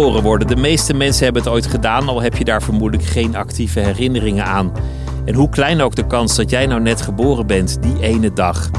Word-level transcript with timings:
Worden. 0.00 0.48
De 0.48 0.56
meeste 0.56 0.94
mensen 0.94 1.24
hebben 1.24 1.42
het 1.42 1.52
ooit 1.52 1.66
gedaan, 1.66 2.08
al 2.08 2.22
heb 2.22 2.36
je 2.36 2.44
daar 2.44 2.62
vermoedelijk 2.62 3.08
geen 3.08 3.36
actieve 3.36 3.80
herinneringen 3.80 4.44
aan. 4.44 4.72
En 5.24 5.34
hoe 5.34 5.48
klein 5.48 5.80
ook 5.80 5.94
de 5.94 6.06
kans 6.06 6.36
dat 6.36 6.50
jij 6.50 6.66
nou 6.66 6.80
net 6.80 7.00
geboren 7.00 7.46
bent, 7.46 7.82
die 7.82 8.00
ene 8.00 8.32
dag. 8.32 8.70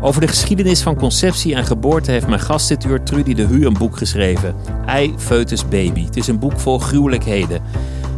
Over 0.00 0.20
de 0.20 0.28
geschiedenis 0.28 0.82
van 0.82 0.96
conceptie 0.96 1.54
en 1.54 1.64
geboorte 1.64 2.10
heeft 2.10 2.26
mijn 2.26 2.40
gast 2.40 2.68
dit 2.68 2.84
uur 2.84 3.02
Trudy 3.02 3.34
de 3.34 3.42
Hu 3.42 3.66
een 3.66 3.78
boek 3.78 3.96
geschreven. 3.96 4.54
Ei, 4.86 5.14
foetus, 5.16 5.68
baby. 5.68 6.04
Het 6.04 6.16
is 6.16 6.26
een 6.26 6.38
boek 6.38 6.60
vol 6.60 6.78
gruwelijkheden. 6.78 7.62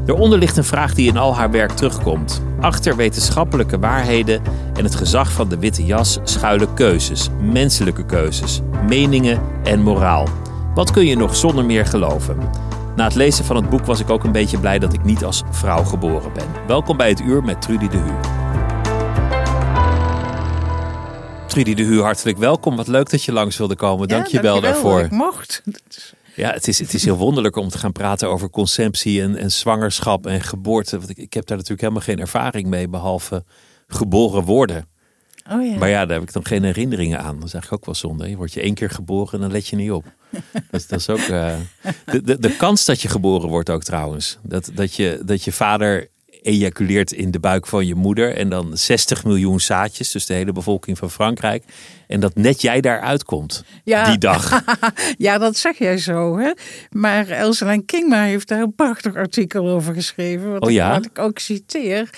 Daaronder 0.07 0.39
ligt 0.39 0.57
een 0.57 0.65
vraag 0.65 0.95
die 0.95 1.09
in 1.09 1.17
al 1.17 1.34
haar 1.34 1.51
werk 1.51 1.73
terugkomt. 1.73 2.43
Achter 2.61 2.97
wetenschappelijke 2.97 3.79
waarheden 3.79 4.43
en 4.77 4.84
het 4.84 4.95
gezag 4.95 5.33
van 5.33 5.48
de 5.48 5.59
witte 5.59 5.84
jas 5.84 6.19
schuilen 6.23 6.75
keuzes, 6.75 7.29
menselijke 7.41 8.07
keuzes, 8.07 8.61
meningen 8.89 9.41
en 9.62 9.83
moraal. 9.83 10.29
Wat 10.74 10.91
kun 10.91 11.06
je 11.06 11.16
nog 11.16 11.37
zonder 11.37 11.64
meer 11.64 11.87
geloven? 11.87 12.39
Na 12.97 13.05
het 13.05 13.14
lezen 13.14 13.44
van 13.44 13.56
het 13.56 13.69
boek 13.70 13.84
was 13.84 14.00
ik 14.00 14.11
ook 14.11 14.25
een 14.25 14.33
beetje 14.33 14.58
blij 14.58 14.78
dat 14.78 14.92
ik 14.92 15.05
niet 15.05 15.25
als 15.25 15.42
vrouw 15.50 15.84
geboren 15.84 16.33
ben. 16.33 16.47
Welkom 16.66 16.97
bij 16.97 17.08
het 17.08 17.20
uur 17.20 17.42
met 17.42 17.62
Trudy 17.62 17.89
de 17.89 17.97
Hu. 17.97 18.12
Trudy 21.47 21.75
de 21.75 21.83
Hu, 21.83 22.00
hartelijk 22.00 22.39
welkom. 22.39 22.77
Wat 22.77 22.86
leuk 22.86 23.11
dat 23.11 23.22
je 23.22 23.33
langs 23.33 23.56
wilde 23.56 23.77
komen. 23.77 24.08
Dank 24.08 24.27
je 24.27 24.41
wel 24.41 24.61
daarvoor. 24.61 25.00
ik 25.00 25.11
mocht. 25.11 25.62
Ja, 26.36 26.50
het 26.53 26.69
is, 26.69 26.78
het 26.78 26.94
is 26.94 27.05
heel 27.05 27.16
wonderlijk 27.16 27.56
om 27.56 27.69
te 27.69 27.78
gaan 27.78 27.92
praten 27.92 28.28
over 28.28 28.50
conceptie 28.50 29.22
en, 29.22 29.36
en 29.36 29.50
zwangerschap 29.50 30.27
en 30.27 30.41
geboorte. 30.41 30.98
Want 30.98 31.11
ik, 31.11 31.16
ik 31.16 31.33
heb 31.33 31.47
daar 31.47 31.56
natuurlijk 31.56 31.83
helemaal 31.83 32.06
geen 32.06 32.19
ervaring 32.19 32.66
mee, 32.66 32.88
behalve 32.88 33.44
geboren 33.86 34.42
worden. 34.44 34.88
Oh 35.50 35.67
ja. 35.67 35.78
Maar 35.78 35.89
ja, 35.89 36.06
daar 36.06 36.19
heb 36.19 36.28
ik 36.28 36.33
dan 36.33 36.47
geen 36.47 36.64
herinneringen 36.64 37.19
aan. 37.19 37.34
Dat 37.39 37.47
is 37.47 37.53
eigenlijk 37.53 37.73
ook 37.73 37.84
wel 37.84 37.95
zonde. 37.95 38.28
Je 38.28 38.37
wordt 38.37 38.53
je 38.53 38.61
één 38.61 38.75
keer 38.75 38.91
geboren 38.91 39.33
en 39.33 39.41
dan 39.41 39.53
let 39.53 39.67
je 39.69 39.77
niet 39.77 39.91
op. 39.91 40.05
Dat 40.70 40.92
is 40.92 41.09
ook. 41.09 41.19
eh, 41.19 41.55
de, 42.05 42.23
de, 42.23 42.39
de 42.39 42.56
kans 42.56 42.84
dat 42.84 43.00
je 43.03 43.09
geboren 43.09 43.48
wordt 43.48 43.70
ook 43.70 43.83
trouwens. 43.83 44.39
Dat, 44.42 44.70
dat, 44.75 44.95
je, 44.95 45.22
dat 45.25 45.45
je 45.45 45.53
vader 45.53 46.09
ejaculeert 46.42 47.12
in 47.12 47.31
de 47.31 47.41
buik 47.41 47.67
van 47.67 47.87
je 47.87 47.95
moeder. 47.95 48.37
En 48.37 48.48
dan 48.48 48.77
60 48.77 49.25
miljoen 49.25 49.61
zaadjes, 49.61 50.11
dus 50.11 50.27
de 50.27 50.34
hele 50.34 50.53
bevolking 50.53 50.98
van 50.98 51.11
Frankrijk. 51.11 51.65
En 52.06 52.20
dat 52.20 52.34
net 52.34 52.61
jij 52.62 52.81
daar 52.81 53.00
uitkomt. 53.00 53.65
Ja. 53.84 54.05
Die 54.09 54.19
dag. 54.19 54.62
ja, 55.19 55.39
dat 55.39 55.56
zeg 55.56 55.78
jij 55.78 55.98
zo, 55.98 56.39
hè? 56.39 56.53
Maar 56.91 57.28
Elselijn 57.28 57.84
Kingma 57.84 58.22
heeft 58.22 58.48
daar 58.48 58.61
een 58.61 58.75
prachtig 58.75 59.15
artikel 59.17 59.69
over 59.69 59.95
geschreven. 59.95 60.50
Wat, 60.53 60.62
Oh 60.62 60.70
ja? 60.70 60.87
ik, 60.89 60.95
wat 60.95 61.05
ik 61.06 61.19
ook 61.19 61.39
citeer. 61.39 62.11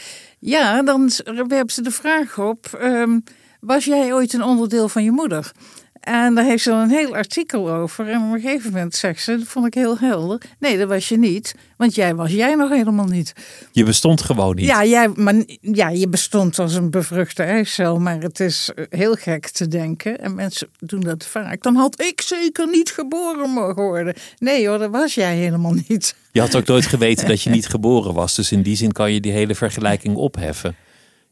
Ja, 0.47 0.83
dan 0.83 1.11
werpt 1.49 1.73
ze 1.73 1.83
de 1.83 1.91
vraag 1.91 2.39
op: 2.39 2.67
ehm, 2.67 3.19
was 3.61 3.85
jij 3.85 4.13
ooit 4.13 4.33
een 4.33 4.43
onderdeel 4.43 4.89
van 4.89 5.05
je 5.05 5.11
moeder? 5.11 5.53
En 6.07 6.35
daar 6.35 6.45
heeft 6.45 6.63
ze 6.63 6.71
dan 6.71 6.79
een 6.79 6.91
heel 6.91 7.15
artikel 7.17 7.71
over. 7.71 8.09
En 8.09 8.23
op 8.23 8.33
een 8.33 8.41
gegeven 8.41 8.73
moment 8.73 8.95
zegt 8.95 9.23
ze, 9.23 9.37
dat 9.39 9.47
vond 9.47 9.67
ik 9.67 9.75
heel 9.75 9.99
helder. 9.99 10.41
Nee, 10.59 10.79
dat 10.79 10.89
was 10.89 11.09
je 11.09 11.19
niet. 11.19 11.55
Want 11.77 11.95
jij 11.95 12.15
was 12.15 12.31
jij 12.33 12.55
nog 12.55 12.71
helemaal 12.71 13.07
niet. 13.07 13.33
Je 13.73 13.85
bestond 13.85 14.23
gewoon 14.23 14.55
niet. 14.55 14.65
Ja, 14.65 14.85
jij, 14.85 15.09
maar, 15.09 15.35
ja, 15.61 15.89
je 15.89 16.09
bestond 16.09 16.59
als 16.59 16.75
een 16.75 16.91
bevruchte 16.91 17.43
eicel. 17.43 17.99
Maar 17.99 18.19
het 18.21 18.41
is 18.41 18.71
eh, 18.75 18.85
heel 18.91 19.15
gek 19.15 19.49
te 19.49 19.69
denken. 19.69 20.21
En 20.21 20.35
mensen 20.35 20.69
doen 20.79 21.01
dat 21.01 21.27
vaak. 21.27 21.63
Dan 21.63 21.75
had 21.75 22.01
ik 22.03 22.21
zeker 22.21 22.69
niet 22.69 22.91
geboren 22.91 23.51
mogen 23.51 23.83
worden. 23.83 24.15
Nee 24.39 24.69
hoor, 24.69 24.79
dat 24.79 24.91
was 24.91 25.15
jij 25.15 25.37
helemaal 25.37 25.75
niet. 25.89 26.15
Je 26.33 26.41
had 26.41 26.57
ook 26.57 26.67
nooit 26.67 26.87
geweten 26.87 27.29
dat 27.29 27.43
je 27.43 27.51
niet 27.59 27.67
geboren 27.69 28.15
was. 28.15 28.35
Dus 28.35 28.53
in 28.53 28.63
die 28.63 28.77
zin 28.77 28.93
kan 28.93 29.13
je 29.13 29.21
die 29.21 29.33
hele 29.33 29.55
vergelijking 29.55 30.17
opheffen. 30.17 30.77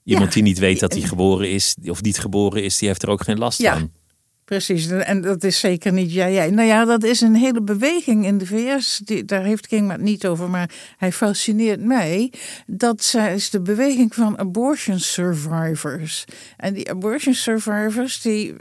Iemand 0.04 0.28
Ja. 0.28 0.34
die 0.34 0.43
niet 0.43 0.59
weet 0.59 0.81
dat 0.81 0.93
hij 0.93 1.03
geboren 1.03 1.50
is 1.50 1.75
of 1.87 2.03
niet 2.03 2.19
geboren 2.19 2.62
is, 2.65 2.78
die 2.78 2.88
heeft 2.88 3.03
er 3.03 3.09
ook 3.09 3.22
geen 3.25 3.38
last 3.38 3.59
Ja. 3.60 3.72
van. 3.78 3.91
Precies, 4.44 4.87
en 4.91 5.21
dat 5.21 5.44
is 5.44 5.59
zeker 5.59 5.93
niet 5.93 6.12
jij. 6.12 6.32
jij. 6.32 6.50
Nou 6.50 6.69
ja, 6.69 6.84
dat 6.84 7.05
is 7.05 7.21
een 7.21 7.34
hele 7.34 7.62
beweging 7.62 8.27
in 8.27 8.38
de 8.38 8.47
VS. 8.47 9.00
Die, 9.05 9.25
daar 9.25 9.44
heeft 9.44 9.66
King 9.66 9.91
het 9.91 10.00
niet 10.00 10.27
over, 10.27 10.50
maar 10.50 10.71
hij 10.97 11.12
fascineert 11.12 11.81
mij. 11.81 12.32
Dat 12.66 13.15
is 13.34 13.50
de 13.50 13.60
beweging 13.60 14.15
van 14.15 14.38
abortion 14.38 15.00
survivors. 15.00 16.25
En 16.56 16.75
die 16.75 16.91
abortion 16.91 17.34
survivors, 17.34 18.22
die 18.22 18.55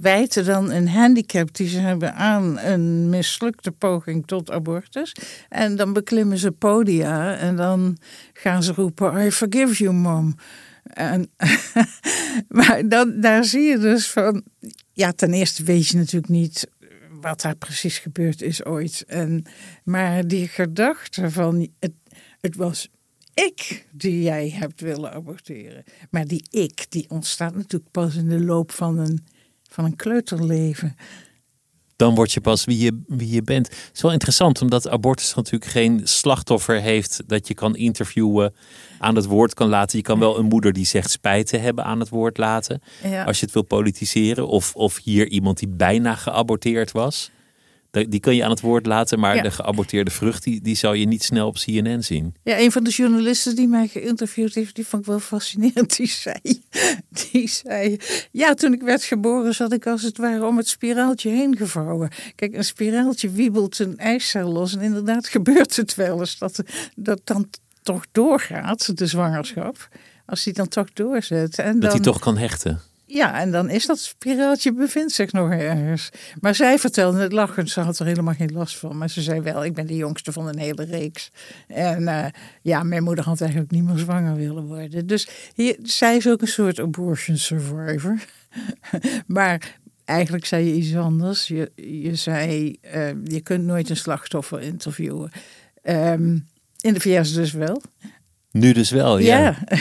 wijten 0.00 0.44
dan 0.44 0.70
een 0.70 0.88
handicap 0.88 1.54
die 1.54 1.68
ze 1.68 1.78
hebben 1.78 2.14
aan 2.14 2.58
een 2.58 3.08
mislukte 3.08 3.72
poging 3.72 4.26
tot 4.26 4.50
abortus. 4.50 5.14
En 5.48 5.76
dan 5.76 5.92
beklimmen 5.92 6.38
ze 6.38 6.52
podia 6.52 7.36
en 7.36 7.56
dan 7.56 7.98
gaan 8.32 8.62
ze 8.62 8.72
roepen: 8.72 9.26
I 9.26 9.30
forgive 9.30 9.82
you, 9.82 9.94
mom. 9.94 10.34
En, 10.82 11.30
maar 12.48 12.88
dan, 12.88 13.20
daar 13.20 13.44
zie 13.44 13.62
je 13.62 13.78
dus 13.78 14.10
van. 14.10 14.42
Ja, 14.98 15.12
ten 15.12 15.32
eerste 15.32 15.62
weet 15.62 15.86
je 15.86 15.96
natuurlijk 15.96 16.32
niet 16.32 16.70
wat 17.20 17.40
daar 17.40 17.56
precies 17.56 17.98
gebeurd 17.98 18.42
is 18.42 18.64
ooit. 18.64 19.04
En, 19.06 19.44
maar 19.84 20.26
die 20.26 20.48
gedachte 20.48 21.30
van 21.30 21.68
het, 21.78 21.92
het 22.40 22.56
was 22.56 22.88
ik 23.34 23.86
die 23.90 24.22
jij 24.22 24.50
hebt 24.50 24.80
willen 24.80 25.12
aborteren. 25.12 25.84
Maar 26.10 26.26
die 26.26 26.42
ik, 26.50 26.86
die 26.88 27.10
ontstaat 27.10 27.54
natuurlijk 27.54 27.90
pas 27.90 28.14
in 28.14 28.28
de 28.28 28.44
loop 28.44 28.72
van 28.72 28.98
een, 28.98 29.24
van 29.62 29.84
een 29.84 29.96
kleuterleven. 29.96 30.96
Dan 31.98 32.14
word 32.14 32.32
je 32.32 32.40
pas 32.40 32.64
wie 32.64 32.78
je, 32.78 33.02
wie 33.06 33.30
je 33.30 33.42
bent. 33.42 33.66
Het 33.66 33.90
is 33.94 34.02
wel 34.02 34.12
interessant, 34.12 34.62
omdat 34.62 34.88
abortus 34.88 35.34
natuurlijk 35.34 35.70
geen 35.70 36.00
slachtoffer 36.04 36.80
heeft 36.80 37.22
dat 37.26 37.48
je 37.48 37.54
kan 37.54 37.76
interviewen, 37.76 38.54
aan 38.98 39.16
het 39.16 39.24
woord 39.24 39.54
kan 39.54 39.68
laten. 39.68 39.98
Je 39.98 40.04
kan 40.04 40.18
wel 40.18 40.38
een 40.38 40.44
moeder 40.44 40.72
die 40.72 40.86
zegt 40.86 41.10
spijt 41.10 41.46
te 41.46 41.56
hebben 41.56 41.84
aan 41.84 42.00
het 42.00 42.08
woord 42.08 42.38
laten. 42.38 42.82
Ja. 43.02 43.24
Als 43.24 43.38
je 43.38 43.44
het 43.44 43.54
wil 43.54 43.62
politiseren. 43.62 44.48
Of, 44.48 44.74
of 44.74 45.00
hier 45.02 45.28
iemand 45.28 45.58
die 45.58 45.68
bijna 45.68 46.14
geaborteerd 46.14 46.92
was. 46.92 47.30
Die 47.90 48.08
die 48.08 48.20
kan 48.20 48.36
je 48.36 48.44
aan 48.44 48.50
het 48.50 48.60
woord 48.60 48.86
laten, 48.86 49.18
maar 49.18 49.34
Ja. 49.36 49.42
de 49.42 49.50
geaborteerde 49.50 50.10
vrucht, 50.10 50.42
die, 50.44 50.60
die 50.60 50.74
zou 50.76 50.96
je 50.96 51.06
niet 51.06 51.22
snel 51.24 51.46
op 51.46 51.54
CNN 51.56 52.02
zien. 52.02 52.34
Ja, 52.42 52.58
een 52.58 52.72
van 52.72 52.84
de 52.84 52.90
journalisten 52.90 53.56
die 53.56 53.68
mij 53.68 53.88
geïnterviewd 53.88 54.54
heeft, 54.54 54.74
die 54.74 54.86
vond 54.86 55.02
ik 55.02 55.08
wel 55.08 55.20
fascinerend. 55.20 55.96
Die 55.96 56.06
zei, 56.08 56.34
die 57.32 57.48
zei, 57.48 57.96
ja, 58.30 58.54
toen 58.54 58.72
ik 58.72 58.82
werd 58.82 59.02
geboren 59.04 59.54
zat 59.54 59.72
ik 59.72 59.86
als 59.86 60.02
het 60.02 60.18
ware 60.18 60.46
om 60.46 60.56
het 60.56 60.68
spiraaltje 60.68 61.30
heen 61.30 61.56
gevouwen. 61.56 62.10
Kijk, 62.34 62.54
een 62.54 62.64
spiraaltje 62.64 63.30
wiebelt 63.30 63.78
een 63.78 63.98
eicel 63.98 64.52
los 64.52 64.74
en 64.76 64.80
inderdaad 64.82 65.28
gebeurt 65.36 65.76
het 65.76 65.94
wel 65.94 66.20
eens 66.20 66.38
dat 66.38 66.62
dat 66.96 67.20
dan 67.24 67.48
toch 67.82 68.04
doorgaat, 68.12 68.98
de 68.98 69.06
zwangerschap. 69.06 69.88
Als 70.26 70.44
die 70.44 70.52
dan 70.52 70.68
toch 70.68 70.92
doorzet. 70.92 71.58
En 71.58 71.72
Dat 71.72 71.80
dan, 71.80 71.90
hij 71.90 72.00
toch 72.00 72.18
kan 72.18 72.36
hechten. 72.36 72.80
Ja, 73.10 73.40
en 73.40 73.50
dan 73.50 73.70
is 73.70 73.86
dat 73.86 73.98
spiraaltje 73.98 74.72
bevindt 74.72 75.12
zich 75.12 75.32
nog 75.32 75.50
ergens. 75.50 76.10
Maar 76.40 76.54
zij 76.54 76.78
vertelde 76.78 77.20
het 77.20 77.32
lachend, 77.32 77.70
ze 77.70 77.80
had 77.80 77.98
er 77.98 78.06
helemaal 78.06 78.34
geen 78.34 78.52
last 78.52 78.76
van. 78.76 78.98
Maar 78.98 79.10
ze 79.10 79.22
zei 79.22 79.40
wel, 79.40 79.64
ik 79.64 79.74
ben 79.74 79.86
de 79.86 79.96
jongste 79.96 80.32
van 80.32 80.48
een 80.48 80.58
hele 80.58 80.84
reeks. 80.84 81.30
En 81.66 82.08
eh, 82.08 82.26
ja, 82.62 82.82
mijn 82.82 83.02
moeder 83.02 83.24
had 83.24 83.40
eigenlijk 83.40 83.70
niet 83.70 83.84
meer 83.84 83.98
zwanger 83.98 84.36
willen 84.36 84.66
worden. 84.66 85.06
Dus 85.06 85.28
hier, 85.54 85.76
zij 85.82 86.16
is 86.16 86.28
ook 86.28 86.40
een 86.40 86.48
soort 86.48 86.80
abortion 86.80 87.36
survivor. 87.36 88.18
maar 89.26 89.78
eigenlijk 90.04 90.44
zei 90.46 90.64
je 90.64 90.74
iets 90.74 90.96
anders. 90.96 91.48
Je, 91.48 91.72
je 91.74 92.14
zei, 92.14 92.78
eh, 92.80 93.08
je 93.24 93.40
kunt 93.40 93.64
nooit 93.64 93.90
een 93.90 93.96
slachtoffer 93.96 94.60
interviewen. 94.60 95.30
Ehm, 95.82 96.38
in 96.80 96.92
de 96.94 97.00
VS 97.00 97.32
dus 97.32 97.52
wel. 97.52 97.82
Nu 98.50 98.72
dus 98.72 98.90
wel, 98.90 99.18
ja. 99.18 99.38
ja. 99.38 99.56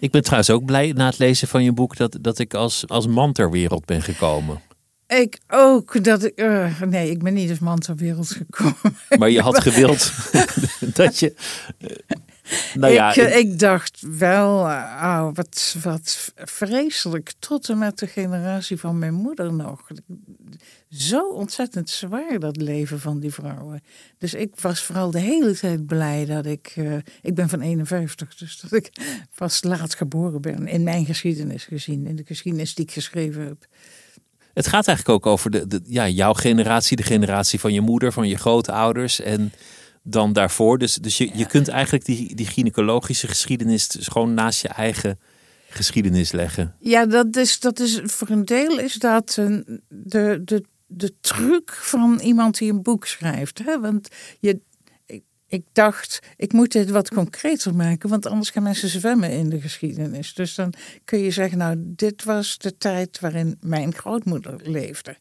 Ik 0.00 0.10
ben 0.10 0.22
trouwens 0.22 0.50
ook 0.50 0.64
blij 0.64 0.92
na 0.92 1.06
het 1.06 1.18
lezen 1.18 1.48
van 1.48 1.64
je 1.64 1.72
boek 1.72 1.96
dat, 1.96 2.18
dat 2.20 2.38
ik 2.38 2.54
als, 2.54 2.84
als 2.86 3.06
man 3.06 3.32
ter 3.32 3.50
wereld 3.50 3.84
ben 3.84 4.02
gekomen. 4.02 4.60
Ik 5.06 5.38
ook. 5.48 6.04
Dat 6.04 6.24
ik, 6.24 6.34
eh, 6.34 6.80
nee, 6.80 7.10
ik 7.10 7.22
ben 7.22 7.34
niet 7.34 7.50
als 7.50 7.58
man 7.58 7.78
ter 7.78 7.96
wereld 7.96 8.28
gekomen. 8.28 8.98
Maar 9.18 9.30
je 9.30 9.40
had 9.40 9.60
gewild 9.68 10.12
dat 11.00 11.18
je. 11.18 11.34
nou 12.74 12.92
ja, 12.92 13.10
ik, 13.10 13.16
eh, 13.16 13.36
ik 13.36 13.58
dacht 13.58 14.00
wel, 14.18 14.68
eh, 14.68 15.00
oh, 15.02 15.28
wat, 15.34 15.76
wat 15.82 16.32
vreselijk. 16.36 17.32
Tot 17.38 17.68
en 17.68 17.78
met 17.78 17.98
de 17.98 18.06
generatie 18.06 18.76
van 18.76 18.98
mijn 18.98 19.14
moeder 19.14 19.52
nog. 19.52 19.86
Zo 20.90 21.28
ontzettend 21.28 21.90
zwaar, 21.90 22.38
dat 22.38 22.56
leven 22.56 23.00
van 23.00 23.20
die 23.20 23.32
vrouwen. 23.32 23.82
Dus 24.18 24.34
ik 24.34 24.60
was 24.60 24.82
vooral 24.82 25.10
de 25.10 25.20
hele 25.20 25.56
tijd 25.56 25.86
blij 25.86 26.24
dat 26.24 26.46
ik... 26.46 26.72
eh, 26.76 26.96
ik 27.22 27.34
ben 27.34 27.48
van 27.48 27.60
51, 27.60 28.36
dus 28.36 28.60
dat 28.60 28.72
ik 28.72 28.90
pas 29.34 29.62
laat 29.62 29.94
geboren 29.94 30.40
ben. 30.40 30.66
In 30.66 30.82
mijn 30.82 31.04
geschiedenis 31.04 31.64
gezien, 31.64 32.06
in 32.06 32.16
de 32.16 32.24
geschiedenis 32.26 32.74
die 32.74 32.84
ik 32.84 32.92
geschreven 32.92 33.46
heb. 33.46 33.66
Het 34.54 34.66
gaat 34.66 34.86
eigenlijk 34.88 35.18
ook 35.18 35.32
over 35.32 35.50
de, 35.50 35.66
de, 35.66 35.80
ja, 35.86 36.08
jouw 36.08 36.32
generatie, 36.32 36.96
de 36.96 37.02
generatie 37.02 37.60
van 37.60 37.72
je 37.72 37.80
moeder, 37.80 38.12
van 38.12 38.28
je 38.28 38.36
grootouders 38.36 39.20
en 39.20 39.52
dan 40.10 40.32
daarvoor. 40.32 40.78
Dus, 40.78 40.94
dus 40.94 41.18
je, 41.18 41.30
je 41.34 41.46
kunt 41.46 41.68
eigenlijk 41.68 42.04
die, 42.04 42.34
die 42.34 42.46
gynaecologische 42.46 43.28
geschiedenis 43.28 43.88
dus 43.88 44.06
gewoon 44.06 44.34
naast 44.34 44.62
je 44.62 44.68
eigen 44.68 45.18
geschiedenis 45.68 46.32
leggen. 46.32 46.74
Ja, 46.78 47.06
dat 47.06 47.36
is, 47.36 47.60
dat 47.60 47.80
is 47.80 48.00
voor 48.04 48.28
een 48.28 48.44
deel 48.44 48.78
is 48.78 48.94
dat 48.94 49.36
een, 49.36 49.80
de, 49.88 50.40
de, 50.44 50.64
de 50.86 51.14
truc 51.20 51.72
van 51.72 52.18
iemand 52.22 52.58
die 52.58 52.72
een 52.72 52.82
boek 52.82 53.06
schrijft. 53.06 53.58
Hè? 53.64 53.80
Want 53.80 54.08
je, 54.40 54.60
ik, 55.06 55.22
ik 55.46 55.64
dacht, 55.72 56.18
ik 56.36 56.52
moet 56.52 56.72
dit 56.72 56.90
wat 56.90 57.08
concreter 57.10 57.74
maken, 57.74 58.08
want 58.08 58.26
anders 58.26 58.50
gaan 58.50 58.62
mensen 58.62 58.88
zwemmen 58.88 59.30
in 59.30 59.48
de 59.48 59.60
geschiedenis. 59.60 60.34
Dus 60.34 60.54
dan 60.54 60.72
kun 61.04 61.18
je 61.18 61.30
zeggen, 61.30 61.58
nou, 61.58 61.76
dit 61.78 62.24
was 62.24 62.58
de 62.58 62.76
tijd 62.76 63.20
waarin 63.20 63.58
mijn 63.60 63.94
grootmoeder 63.94 64.60
leefde. 64.62 65.16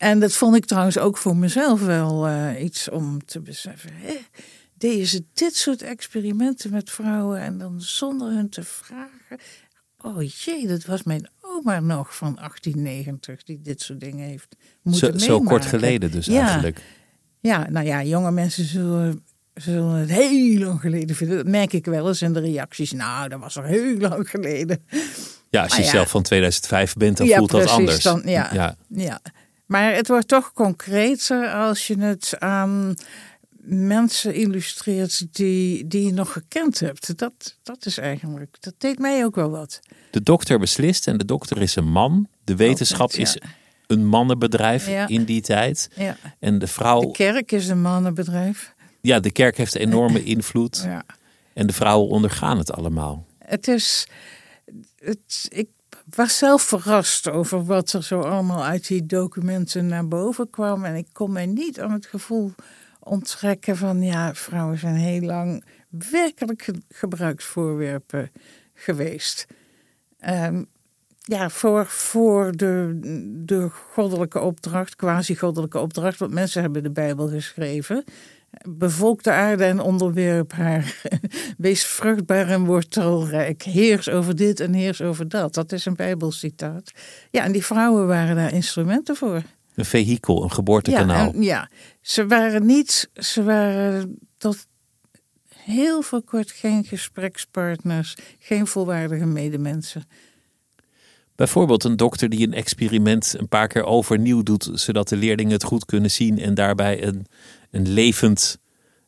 En 0.00 0.20
dat 0.20 0.32
vond 0.32 0.56
ik 0.56 0.64
trouwens 0.64 0.98
ook 0.98 1.16
voor 1.16 1.36
mezelf 1.36 1.80
wel 1.84 2.28
uh, 2.28 2.62
iets 2.62 2.88
om 2.88 3.24
te 3.24 3.40
beseffen. 3.40 3.90
Hè? 3.94 4.16
Deden 4.74 5.06
ze 5.06 5.24
dit 5.32 5.56
soort 5.56 5.82
experimenten 5.82 6.70
met 6.70 6.90
vrouwen 6.90 7.40
en 7.40 7.58
dan 7.58 7.80
zonder 7.80 8.28
hun 8.28 8.48
te 8.48 8.62
vragen? 8.62 9.38
Oh 9.98 10.22
jee, 10.22 10.66
dat 10.66 10.84
was 10.84 11.02
mijn 11.02 11.28
oma 11.40 11.80
nog 11.80 12.16
van 12.16 12.34
1890 12.34 13.42
die 13.42 13.60
dit 13.62 13.80
soort 13.80 14.00
dingen 14.00 14.26
heeft 14.26 14.56
moeten 14.82 15.20
zo, 15.20 15.26
zo 15.26 15.40
kort 15.40 15.66
geleden 15.66 16.10
dus 16.10 16.26
ja. 16.26 16.42
eigenlijk. 16.42 16.80
Ja, 17.40 17.70
nou 17.70 17.86
ja, 17.86 18.02
jonge 18.02 18.30
mensen 18.30 18.64
zullen, 18.64 19.24
zullen 19.54 19.94
het 19.94 20.10
heel 20.10 20.58
lang 20.58 20.80
geleden 20.80 21.16
vinden. 21.16 21.36
Dat 21.36 21.46
merk 21.46 21.72
ik 21.72 21.84
wel 21.84 22.08
eens 22.08 22.22
in 22.22 22.32
de 22.32 22.40
reacties. 22.40 22.92
Nou, 22.92 23.28
dat 23.28 23.40
was 23.40 23.56
al 23.56 23.64
heel 23.64 23.96
lang 23.96 24.30
geleden. 24.30 24.84
Ja, 25.50 25.62
als 25.62 25.76
je 25.76 25.82
ja. 25.82 25.90
zelf 25.90 26.10
van 26.10 26.22
2005 26.22 26.94
bent, 26.94 27.16
dan 27.16 27.26
Ja, 27.26 27.36
voelt 27.36 27.50
dat 27.50 27.60
precies, 27.60 27.78
anders. 27.78 28.02
dan- 28.02 28.22
ja. 28.24 28.50
ja. 28.52 28.76
Ja, 28.88 29.20
maar 29.70 29.94
het 29.94 30.08
wordt 30.08 30.28
toch 30.28 30.52
concreter 30.52 31.48
als 31.52 31.86
je 31.86 31.98
het 31.98 32.34
aan 32.38 32.94
mensen 33.62 34.34
illustreert 34.34 35.34
die, 35.36 35.86
die 35.86 36.04
je 36.04 36.12
nog 36.12 36.32
gekend 36.32 36.80
hebt. 36.80 37.18
Dat, 37.18 37.56
dat 37.62 37.86
is 37.86 37.98
eigenlijk, 37.98 38.56
dat 38.60 38.74
deed 38.78 38.98
mij 38.98 39.24
ook 39.24 39.34
wel 39.34 39.50
wat. 39.50 39.80
De 40.10 40.22
dokter 40.22 40.58
beslist 40.58 41.06
en 41.06 41.18
de 41.18 41.24
dokter 41.24 41.62
is 41.62 41.76
een 41.76 41.90
man. 41.90 42.28
De 42.44 42.56
wetenschap 42.56 43.00
Altijd, 43.00 43.22
is 43.22 43.38
een 43.86 44.06
mannenbedrijf 44.06 44.88
Ja. 44.88 45.08
in 45.08 45.24
die 45.24 45.40
tijd. 45.40 45.90
Ja. 45.94 46.16
En 46.38 46.58
de 46.58 46.66
vrouw, 46.66 47.00
De 47.00 47.10
kerk 47.10 47.52
is 47.52 47.68
een 47.68 47.80
mannenbedrijf. 47.82 48.74
ja, 49.00 49.20
de 49.20 49.30
kerk 49.32 49.56
heeft 49.56 49.74
enorme 49.74 50.22
invloed. 50.34 50.82
Ja. 50.84 51.02
En 51.52 51.66
de 51.66 51.72
vrouwen 51.72 52.08
ondergaan 52.08 52.58
het 52.58 52.72
allemaal. 52.72 53.26
Het 53.38 53.68
is, 53.68 54.06
het, 54.98 55.46
ik 55.48 55.68
was 56.14 56.38
zelf 56.38 56.62
verrast 56.62 57.28
over 57.30 57.64
wat 57.64 57.92
er 57.92 58.04
zo 58.04 58.20
allemaal 58.20 58.64
uit 58.64 58.86
die 58.86 59.06
documenten 59.06 59.86
naar 59.86 60.08
boven 60.08 60.50
kwam. 60.50 60.84
En 60.84 60.94
ik 60.94 61.06
kon 61.12 61.32
mij 61.32 61.46
niet 61.46 61.80
aan 61.80 61.92
het 61.92 62.06
gevoel 62.06 62.52
onttrekken 63.00 63.76
van, 63.76 64.02
ja, 64.02 64.34
vrouwen 64.34 64.78
zijn 64.78 64.94
heel 64.94 65.20
lang 65.20 65.64
werkelijk 66.10 66.62
ge- 66.62 66.82
gebruiksvoorwerpen 66.88 68.30
geweest. 68.74 69.46
Ehm, 70.18 70.64
ja, 71.18 71.50
voor, 71.50 71.86
voor 71.86 72.56
de, 72.56 72.98
de 73.44 73.68
goddelijke 73.70 74.40
opdracht, 74.40 74.96
quasi-goddelijke 74.96 75.78
opdracht, 75.78 76.18
want 76.18 76.32
mensen 76.32 76.62
hebben 76.62 76.82
de 76.82 76.90
Bijbel 76.90 77.28
geschreven. 77.28 78.04
Bevolk 78.68 79.22
de 79.22 79.30
aarde 79.30 79.64
en 79.64 79.80
onderwerp 79.80 80.52
haar. 80.52 81.02
Wees 81.58 81.84
vruchtbaar 81.86 82.48
en 82.48 82.64
word 82.64 82.90
talrijk. 82.90 83.62
Heers 83.62 84.08
over 84.08 84.36
dit 84.36 84.60
en 84.60 84.72
heers 84.72 85.00
over 85.02 85.28
dat. 85.28 85.54
Dat 85.54 85.72
is 85.72 85.84
een 85.84 85.94
Bijbelcitaat. 85.96 86.90
Ja, 87.30 87.44
en 87.44 87.52
die 87.52 87.64
vrouwen 87.64 88.06
waren 88.06 88.36
daar 88.36 88.52
instrumenten 88.52 89.16
voor. 89.16 89.42
Een 89.74 89.84
vehikel, 89.84 90.36
een 90.36 90.48
Ja, 90.48 90.54
geboortekanaal. 90.54 91.32
en, 91.32 91.42
ja, 91.42 91.70
ze 92.00 92.26
waren 92.26 92.66
niet, 92.66 93.10
ze 93.14 93.42
waren 93.42 94.18
tot 94.36 94.66
heel 95.56 96.02
veel 96.02 96.22
kort 96.22 96.50
geen 96.50 96.84
gesprekspartners, 96.84 98.16
geen 98.38 98.66
volwaardige 98.66 99.26
medemensen. 99.26 100.04
Bijvoorbeeld 101.40 101.84
een 101.84 101.96
dokter 101.96 102.28
die 102.28 102.46
een 102.46 102.54
experiment 102.54 103.34
een 103.38 103.48
paar 103.48 103.68
keer 103.68 103.84
overnieuw 103.84 104.42
doet, 104.42 104.70
zodat 104.74 105.08
de 105.08 105.16
leerlingen 105.16 105.52
het 105.52 105.64
goed 105.64 105.84
kunnen 105.84 106.10
zien 106.10 106.38
en 106.38 106.54
daarbij 106.54 107.04
een, 107.04 107.26
een 107.70 107.88
levend 107.88 108.58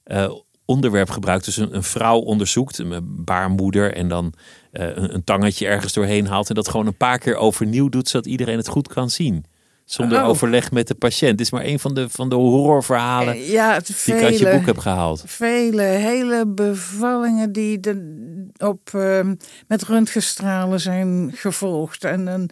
eh, 0.05 0.32
onderwerp 0.64 1.11
gebruikt. 1.11 1.44
Dus 1.44 1.56
een, 1.56 1.75
een 1.75 1.82
vrouw 1.82 2.19
onderzoekt, 2.19 2.79
een 2.79 3.25
baarmoeder, 3.25 3.94
en 3.94 4.08
dan 4.08 4.32
eh, 4.70 4.87
een, 4.87 5.14
een 5.14 5.25
tangetje 5.25 5.67
ergens 5.67 5.93
doorheen 5.93 6.26
haalt 6.26 6.49
en 6.49 6.55
dat 6.55 6.69
gewoon 6.69 6.87
een 6.87 6.96
paar 6.96 7.19
keer 7.19 7.37
overnieuw 7.37 7.88
doet, 7.88 8.08
zodat 8.08 8.26
iedereen 8.26 8.56
het 8.56 8.69
goed 8.69 8.88
kan 8.88 9.11
zien. 9.11 9.44
Zonder 9.93 10.23
Oh. 10.23 10.29
overleg 10.29 10.71
met 10.71 10.89
de 10.89 10.94
patiënt. 10.94 11.39
Dit 11.39 11.47
is 11.47 11.53
maar 11.53 11.65
een 11.65 11.79
van 11.79 11.94
de, 11.94 12.09
van 12.09 12.29
de 12.29 12.35
horrorverhalen 12.35 13.35
Eh, 13.35 13.50
Ja, 13.50 13.75
het 13.75 14.03
die 14.05 14.15
ik 14.15 14.23
uit 14.23 14.39
je 14.39 14.50
boek 14.50 14.67
heb 14.67 14.79
gehaald. 14.79 15.23
vele 15.27 15.83
hele 15.83 16.47
bevallingen 16.47 17.53
die 17.53 17.81
de, 17.81 18.49
op, 18.59 18.91
ehm, 18.94 19.35
met 19.67 19.83
röntgenstralen 19.83 20.81
zijn 20.81 21.31
gevolgd. 21.35 22.05
En 22.05 22.25
dan 22.25 22.49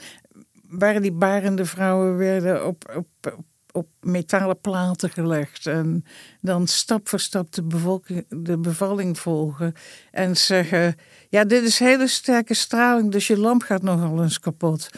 waren 0.69 1.03
die 1.03 1.13
barende 1.13 1.65
vrouwen 1.65 2.17
werden 2.17 2.67
op, 2.67 2.93
op, 2.97 3.07
op, 3.27 3.39
op 3.73 3.87
metalen 4.01 4.61
platen 4.61 5.11
gelegd. 5.11 5.67
En 5.67 6.05
dan 6.41 6.67
stap 6.67 7.09
voor 7.09 7.21
stap 7.21 7.53
de, 7.53 7.63
bevolking, 7.63 8.25
de 8.29 8.59
bevalling 8.59 9.19
volgen. 9.19 9.75
En 10.11 10.37
zeggen, 10.37 10.95
ja, 11.29 11.45
dit 11.45 11.63
is 11.63 11.79
hele 11.79 12.07
sterke 12.09 12.55
straling, 12.55 13.13
dus 13.13 13.27
je 13.27 13.39
lamp 13.39 13.63
gaat 13.63 13.83
nogal 13.83 14.23
eens 14.23 14.41
kapot. 14.41 14.89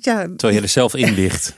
Ja, 0.00 0.22
Terwijl 0.22 0.54
je 0.54 0.60
er 0.60 0.68
zelf 0.68 0.94
in 0.94 1.14
ligt. 1.14 1.54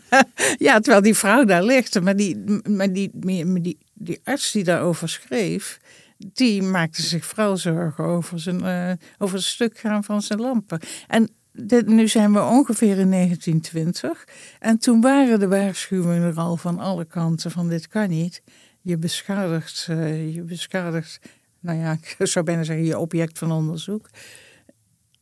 ja, 0.58 0.80
terwijl 0.80 1.02
die 1.02 1.14
vrouw 1.14 1.44
daar 1.44 1.64
ligt. 1.64 2.00
Maar 2.00 2.16
die, 2.16 2.60
maar 2.68 2.92
die, 2.92 3.10
maar 3.46 3.62
die, 3.62 3.78
die 3.94 4.20
arts 4.24 4.52
die 4.52 4.64
daarover 4.64 5.08
schreef, 5.08 5.80
die 6.16 6.62
maakte 6.62 7.02
zich 7.02 7.24
vooral 7.24 7.56
zorgen 7.56 8.04
over, 8.04 8.40
zijn, 8.40 8.64
eh, 8.64 8.92
over 9.18 9.36
het 9.36 9.44
stuk 9.44 9.78
gaan 9.78 10.04
van 10.04 10.22
zijn 10.22 10.40
lampen. 10.40 10.80
En 11.08 11.30
dit, 11.52 11.86
nu 11.86 12.08
zijn 12.08 12.32
we 12.32 12.42
ongeveer 12.42 12.98
in 12.98 13.10
1920. 13.10 14.28
En 14.58 14.78
toen 14.78 15.00
waren 15.00 15.40
de 15.40 15.48
waarschuwingen 15.48 16.22
er 16.22 16.38
al 16.38 16.56
van 16.56 16.78
alle 16.78 17.04
kanten 17.04 17.50
van 17.50 17.68
dit 17.68 17.88
kan 17.88 18.08
niet. 18.08 18.42
Je 18.80 18.98
beschadigt, 18.98 19.86
eh, 19.88 20.34
je 20.34 20.42
beschadigt, 20.42 21.20
nou 21.60 21.78
ja, 21.78 21.92
ik 22.18 22.26
zou 22.26 22.44
bijna 22.44 22.62
zeggen 22.62 22.86
je 22.86 22.98
object 22.98 23.38
van 23.38 23.52
onderzoek. 23.52 24.08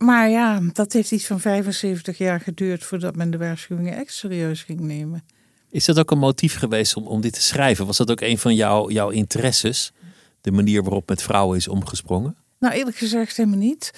Maar 0.04 0.28
ja, 0.28 0.60
dat 0.72 0.92
heeft 0.92 1.12
iets 1.12 1.26
van 1.26 1.40
75 1.40 2.18
jaar 2.18 2.40
geduurd 2.40 2.84
voordat 2.84 3.16
men 3.16 3.30
de 3.30 3.38
waarschuwingen 3.38 3.96
echt 3.96 4.14
serieus 4.14 4.62
ging 4.62 4.80
nemen. 4.80 5.24
Is 5.70 5.84
dat 5.84 5.98
ook 5.98 6.10
een 6.10 6.18
motief 6.18 6.54
geweest 6.54 6.96
om, 6.96 7.06
om 7.06 7.20
dit 7.20 7.32
te 7.32 7.42
schrijven? 7.42 7.86
Was 7.86 7.96
dat 7.96 8.10
ook 8.10 8.20
een 8.20 8.38
van 8.38 8.54
jouw, 8.54 8.90
jouw 8.90 9.10
interesses? 9.10 9.92
De 10.40 10.50
manier 10.50 10.82
waarop 10.82 11.08
met 11.08 11.22
vrouwen 11.22 11.56
is 11.56 11.68
omgesprongen? 11.68 12.36
Nou, 12.58 12.74
eerlijk 12.74 12.96
gezegd 12.96 13.36
helemaal 13.36 13.58
niet. 13.58 13.92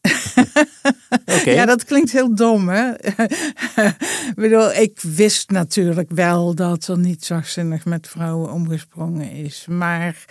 Oké. 1.38 1.50
Ja, 1.50 1.66
dat 1.66 1.84
klinkt 1.84 2.12
heel 2.12 2.34
dom, 2.34 2.68
hè? 2.68 2.90
ik 4.30 4.34
bedoel, 4.34 4.72
ik 4.72 5.00
wist 5.00 5.50
natuurlijk 5.50 6.10
wel 6.10 6.54
dat 6.54 6.88
er 6.88 6.98
niet 6.98 7.24
zachtzinnig 7.24 7.84
met 7.84 8.08
vrouwen 8.08 8.52
omgesprongen 8.52 9.30
is. 9.30 9.66
Maar 9.68 10.24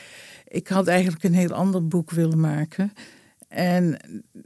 ik 0.47 0.67
had 0.67 0.87
eigenlijk 0.87 1.23
een 1.23 1.33
heel 1.33 1.53
ander 1.53 1.87
boek 1.87 2.11
willen 2.11 2.39
maken. 2.39 2.93
En 3.55 3.97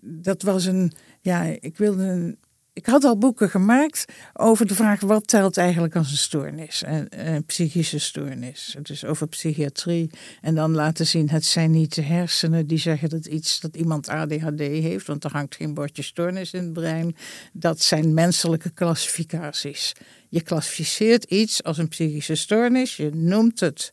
dat 0.01 0.41
was 0.41 0.65
een, 0.65 0.91
ja, 1.21 1.43
ik 1.43 1.77
wilde 1.77 2.37
ik 2.79 2.85
had 2.85 3.03
al 3.03 3.17
boeken 3.17 3.49
gemaakt 3.49 4.05
over 4.33 4.67
de 4.67 4.75
vraag 4.75 4.99
wat 4.99 5.27
telt 5.27 5.57
eigenlijk 5.57 5.95
als 5.95 6.11
een 6.11 6.17
stoornis, 6.17 6.83
een, 6.85 7.27
een 7.27 7.45
psychische 7.45 7.99
stoornis. 7.99 8.75
Dus 8.81 9.05
over 9.05 9.27
psychiatrie. 9.27 10.09
En 10.41 10.55
dan 10.55 10.71
laten 10.71 11.07
zien, 11.07 11.29
het 11.29 11.45
zijn 11.45 11.71
niet 11.71 11.95
de 11.95 12.01
hersenen 12.01 12.67
die 12.67 12.77
zeggen 12.77 13.09
dat 13.09 13.25
iets 13.25 13.59
dat 13.59 13.75
iemand 13.75 14.09
ADHD 14.09 14.59
heeft, 14.59 15.07
want 15.07 15.23
er 15.23 15.31
hangt 15.31 15.55
geen 15.55 15.73
bordje 15.73 16.03
stoornis 16.03 16.53
in 16.53 16.63
het 16.63 16.73
brein. 16.73 17.15
Dat 17.53 17.81
zijn 17.81 18.13
menselijke 18.13 18.69
klassificaties. 18.69 19.93
Je 20.29 20.41
klassificeert 20.41 21.23
iets 21.23 21.63
als 21.63 21.77
een 21.77 21.87
psychische 21.87 22.35
stoornis, 22.35 22.95
je 22.95 23.09
noemt 23.13 23.59
het 23.59 23.91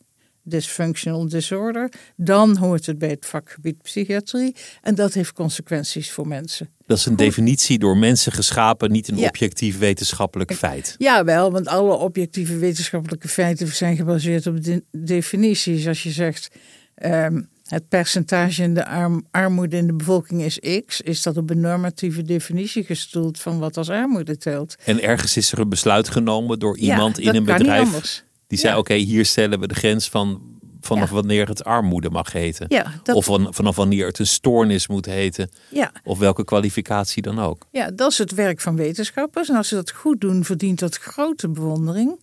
dysfunctional 0.48 1.28
disorder, 1.28 1.92
dan 2.16 2.56
hoort 2.56 2.86
het 2.86 2.98
bij 2.98 3.08
het 3.08 3.26
vakgebied 3.26 3.82
psychiatrie 3.82 4.54
en 4.82 4.94
dat 4.94 5.14
heeft 5.14 5.32
consequenties 5.32 6.10
voor 6.10 6.28
mensen. 6.28 6.68
Dat 6.86 6.98
is 6.98 7.06
een 7.06 7.16
definitie 7.16 7.78
door 7.78 7.96
mensen 7.96 8.32
geschapen, 8.32 8.90
niet 8.90 9.08
een 9.08 9.16
Ja. 9.16 9.28
objectief 9.28 9.78
wetenschappelijk 9.78 10.54
feit. 10.54 10.94
Jawel, 10.98 11.52
want 11.52 11.66
alle 11.68 11.94
objectieve 11.94 12.56
wetenschappelijke 12.58 13.28
feiten 13.28 13.68
zijn 13.68 13.96
gebaseerd 13.96 14.46
op 14.46 14.64
de 14.64 14.84
definities. 14.90 15.86
Als 15.86 16.02
je 16.02 16.10
zegt 16.10 16.48
ehm, 16.94 17.42
het 17.66 17.88
percentage 17.88 18.62
in 18.62 18.74
de 18.74 18.86
arm- 18.86 19.26
armoede 19.30 19.76
in 19.76 19.86
de 19.86 19.92
bevolking 19.94 20.42
is 20.42 20.58
x, 20.86 21.00
is 21.00 21.22
dat 21.22 21.36
op 21.36 21.50
een 21.50 21.60
normatieve 21.60 22.22
definitie 22.22 22.84
gestoeld 22.84 23.38
van 23.40 23.58
wat 23.58 23.76
als 23.76 23.88
armoede 23.90 24.36
telt. 24.36 24.74
En 24.84 25.02
ergens 25.02 25.36
is 25.36 25.52
er 25.52 25.58
een 25.58 25.68
besluit 25.68 26.08
genomen 26.08 26.58
door 26.58 26.78
Ja, 26.80 26.82
iemand 26.94 27.18
in 27.18 27.34
een 27.34 27.44
bedrijf. 27.44 28.24
Die 28.46 28.58
zei: 28.58 28.72
Ja. 28.72 28.78
Oké, 28.78 28.94
hier 28.94 29.24
stellen 29.26 29.60
we 29.60 29.66
de 29.66 29.74
grens 29.74 30.08
van 30.08 30.54
vanaf 30.80 31.08
Ja. 31.08 31.14
wanneer 31.14 31.48
het 31.48 31.64
armoede 31.64 32.10
mag 32.10 32.32
heten. 32.32 32.66
Ja, 32.68 32.92
dat- 33.02 33.16
Of 33.16 33.24
van, 33.24 33.54
vanaf 33.54 33.76
wanneer 33.76 34.06
het 34.06 34.18
een 34.18 34.26
stoornis 34.26 34.86
moet 34.88 35.06
heten. 35.06 35.50
Ja. 35.70 35.92
Of 36.04 36.18
welke 36.18 36.44
kwalificatie 36.44 37.22
dan 37.22 37.38
ook. 37.38 37.66
Ja, 37.70 37.90
dat 37.90 38.10
is 38.10 38.18
het 38.18 38.34
werk 38.34 38.60
van 38.60 38.76
wetenschappers. 38.76 39.48
En 39.48 39.56
als 39.56 39.68
ze 39.68 39.74
dat 39.74 39.90
goed 39.90 40.20
doen, 40.20 40.44
verdient 40.44 40.78
dat 40.78 40.96
grote 40.96 41.48
bewondering. 41.48 42.20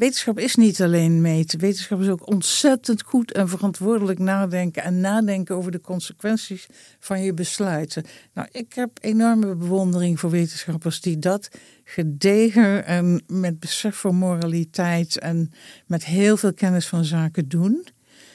Wetenschap 0.00 0.38
is 0.38 0.54
niet 0.54 0.82
alleen 0.82 1.20
meten. 1.20 1.58
Wetenschap 1.58 2.00
is 2.00 2.08
ook 2.08 2.26
ontzettend 2.30 3.02
goed 3.02 3.32
en 3.32 3.48
verantwoordelijk 3.48 4.18
nadenken. 4.18 4.82
En 4.82 5.00
nadenken 5.00 5.54
over 5.56 5.70
de 5.70 5.80
consequenties 5.80 6.66
van 6.98 7.22
je 7.22 7.34
besluiten. 7.34 8.04
Nou, 8.34 8.48
ik 8.52 8.72
heb 8.72 8.90
enorme 9.00 9.54
bewondering 9.56 10.20
voor 10.20 10.30
wetenschappers 10.30 11.00
die 11.00 11.18
dat 11.18 11.48
gedegen 11.84 12.86
en 12.86 13.22
met 13.26 13.60
besef 13.60 13.96
voor 13.96 14.14
moraliteit 14.14 15.18
en 15.18 15.52
met 15.86 16.04
heel 16.04 16.36
veel 16.36 16.54
kennis 16.54 16.86
van 16.86 17.04
zaken 17.04 17.48
doen. 17.48 17.86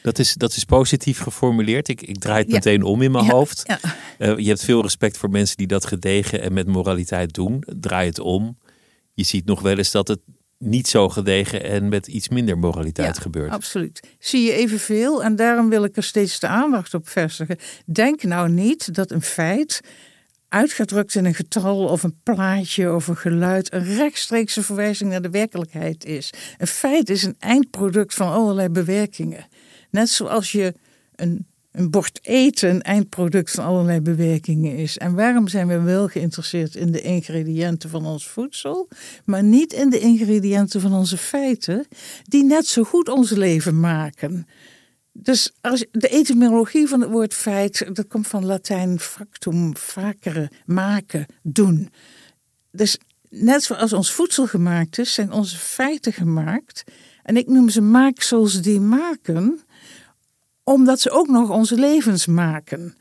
Dat 0.01 0.19
is, 0.19 0.33
dat 0.33 0.55
is 0.55 0.63
positief 0.63 1.19
geformuleerd. 1.19 1.87
Ik, 1.87 2.01
ik 2.01 2.17
draai 2.19 2.39
het 2.39 2.47
Ja. 2.47 2.53
meteen 2.55 2.83
om 2.83 3.01
in 3.01 3.11
mijn 3.11 3.25
Ja, 3.25 3.31
hoofd. 3.31 3.63
ja. 3.65 3.79
Eh, 4.17 4.37
je 4.37 4.47
hebt 4.47 4.63
veel 4.63 4.81
respect 4.81 5.17
voor 5.17 5.29
mensen 5.29 5.57
die 5.57 5.67
dat 5.67 5.85
gedegen 5.85 6.41
en 6.41 6.53
met 6.53 6.67
moraliteit 6.67 7.33
doen. 7.33 7.63
Draai 7.79 8.07
het 8.07 8.19
om. 8.19 8.57
Je 9.13 9.23
ziet 9.23 9.45
nog 9.45 9.61
wel 9.61 9.77
eens 9.77 9.91
dat 9.91 10.07
het 10.07 10.19
niet 10.57 10.87
zo 10.87 11.09
gedegen 11.09 11.63
en 11.63 11.89
met 11.89 12.07
iets 12.07 12.29
minder 12.29 12.57
moraliteit 12.57 13.15
Ja, 13.15 13.21
gebeurt. 13.21 13.51
Absoluut. 13.51 13.99
Zie 14.19 14.43
je 14.43 14.53
evenveel 14.53 15.23
en 15.23 15.35
daarom 15.35 15.69
wil 15.69 15.83
ik 15.83 15.95
er 15.97 16.03
steeds 16.03 16.39
de 16.39 16.47
aandacht 16.47 16.93
op 16.93 17.09
vestigen. 17.09 17.57
Denk 17.85 18.23
nou 18.23 18.49
niet 18.49 18.95
dat 18.95 19.11
een 19.11 19.21
feit, 19.21 19.81
uitgedrukt 20.49 21.15
in 21.15 21.25
een 21.25 21.35
getal 21.35 21.87
of 21.87 22.03
een 22.03 22.19
plaatje 22.23 22.93
of 22.93 23.07
een 23.07 23.17
geluid, 23.17 23.73
een 23.73 23.95
rechtstreekse 23.95 24.63
verwijzing 24.63 25.09
naar 25.09 25.21
de 25.21 25.29
werkelijkheid 25.29 26.05
is. 26.05 26.29
Een 26.57 26.67
feit 26.67 27.09
is 27.09 27.23
een 27.23 27.35
eindproduct 27.39 28.13
van 28.13 28.31
allerlei 28.31 28.69
bewerkingen. 28.69 29.47
Net 29.89 30.09
zoals 30.09 30.51
je 30.51 30.73
een, 31.15 31.47
een 31.75 31.89
bord 31.89 32.19
eten 32.21 32.69
een 32.69 32.81
eindproduct 32.81 33.51
van 33.51 33.65
allerlei 33.65 34.01
bewerkingen 34.01 34.75
is. 34.75 34.97
En 34.97 35.15
waarom 35.15 35.47
zijn 35.47 35.67
we 35.67 35.79
wel 35.79 36.07
geïnteresseerd 36.07 36.75
in 36.75 36.91
de 36.91 37.01
ingrediënten 37.01 37.89
van 37.89 38.05
ons 38.05 38.27
voedsel, 38.27 38.87
maar 39.25 39.43
niet 39.43 39.73
in 39.73 39.89
de 39.89 39.99
ingrediënten 39.99 40.81
van 40.81 40.93
onze 40.93 41.17
feiten, 41.17 41.85
die 42.23 42.43
net 42.43 42.67
zo 42.67 42.83
goed 42.83 43.09
ons 43.09 43.29
leven 43.29 43.79
maken? 43.79 44.47
Dus 45.11 45.51
als, 45.61 45.85
de 45.91 46.07
etymologie 46.07 46.87
van 46.87 47.01
het 47.01 47.09
woord 47.09 47.33
feit, 47.33 47.95
dat 47.95 48.07
komt 48.07 48.27
van 48.27 48.45
Latijn 48.45 48.99
factum, 48.99 49.75
facere, 49.75 50.51
maken, 50.65 51.25
doen. 51.43 51.89
Dus 52.71 52.97
net 53.29 53.63
zoals 53.63 53.93
ons 53.93 54.11
voedsel 54.11 54.47
gemaakt 54.47 54.97
is, 54.97 55.13
zijn 55.13 55.31
onze 55.31 55.57
feiten 55.57 56.13
gemaakt. 56.13 56.83
En 57.23 57.37
ik 57.37 57.47
noem 57.47 57.69
ze 57.69 57.81
maaksels 57.81 58.61
die 58.61 58.79
maken, 58.79 59.59
omdat 60.65 60.99
ze 60.99 61.11
ook 61.11 61.27
nog 61.27 61.49
onze 61.49 61.75
levens 61.75 62.25
maken. 62.25 62.95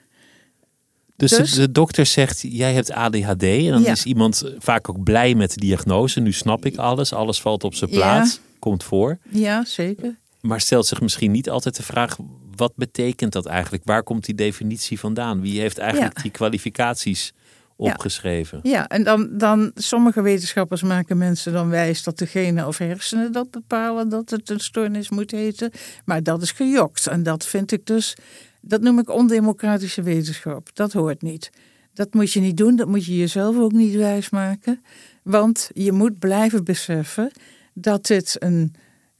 Dus, 1.16 1.30
Dus- 1.30 1.52
De, 1.52 1.60
de 1.60 1.72
dokter 1.72 2.06
zegt, 2.06 2.40
jij 2.48 2.74
hebt 2.74 2.90
ADHD. 2.90 3.42
En 3.42 3.70
dan 3.70 3.82
Ja. 3.82 3.90
is 3.92 4.04
iemand 4.04 4.52
vaak 4.58 4.88
ook 4.88 5.02
blij 5.02 5.34
met 5.34 5.54
de 5.54 5.60
diagnose. 5.60 6.20
Nu 6.20 6.32
snap 6.32 6.64
ik 6.66 6.76
alles. 6.76 7.12
Alles 7.12 7.40
valt 7.40 7.64
op 7.64 7.74
zijn 7.74 7.90
plaats. 7.90 8.40
Komt 8.58 8.84
voor. 8.84 9.18
Ja, 9.30 9.64
zeker. 9.64 10.16
Maar 10.40 10.60
stelt 10.60 10.86
zich 10.86 11.00
misschien 11.00 11.30
niet 11.30 11.50
altijd 11.50 11.76
de 11.76 11.82
vraag... 11.82 12.16
wat 12.56 12.72
betekent 12.76 13.32
dat 13.32 13.46
eigenlijk? 13.46 13.82
Waar 13.84 14.02
komt 14.02 14.24
die 14.24 14.34
definitie 14.34 14.98
vandaan? 14.98 15.40
Wie 15.40 15.60
heeft 15.60 15.78
eigenlijk 15.78 16.16
Ja. 16.16 16.22
die 16.22 16.30
kwalificaties 16.30 17.32
opgeschreven? 17.76 18.60
Ja, 18.62 18.88
en 18.88 19.04
dan, 19.04 19.28
dan 19.38 19.70
sommige 19.74 20.22
wetenschappers 20.22 20.82
maken 20.82 21.18
mensen 21.18 21.52
dan 21.52 21.68
wijs 21.68 22.02
dat 22.02 22.18
de 22.18 22.26
genen 22.26 22.66
of 22.66 22.78
hersenen 22.78 23.32
dat 23.32 23.50
bepalen 23.50 24.08
dat 24.08 24.30
het 24.30 24.50
een 24.50 24.60
stoornis 24.60 25.10
moet 25.10 25.30
heten. 25.30 25.70
Maar 26.04 26.22
dat 26.22 26.42
is 26.42 26.52
gejokt. 26.52 27.06
En 27.06 27.22
dat 27.22 27.46
vind 27.46 27.72
ik 27.72 27.86
dus, 27.86 28.16
dat 28.60 28.80
noem 28.80 28.98
ik 28.98 29.10
ondemocratische 29.10 30.02
wetenschap. 30.02 30.70
Dat 30.72 30.92
hoort 30.92 31.22
niet. 31.22 31.50
Dat 31.94 32.14
moet 32.14 32.32
je 32.32 32.40
niet 32.40 32.56
doen, 32.56 32.76
dat 32.76 32.88
moet 32.88 33.04
je 33.04 33.16
jezelf 33.16 33.56
ook 33.56 33.72
niet 33.72 33.94
wijsmaken. 33.94 34.82
Want 35.22 35.70
je 35.74 35.92
moet 35.92 36.18
blijven 36.18 36.64
beseffen 36.64 37.30
dat 37.72 38.06
dit 38.06 38.36
een, 38.38 38.74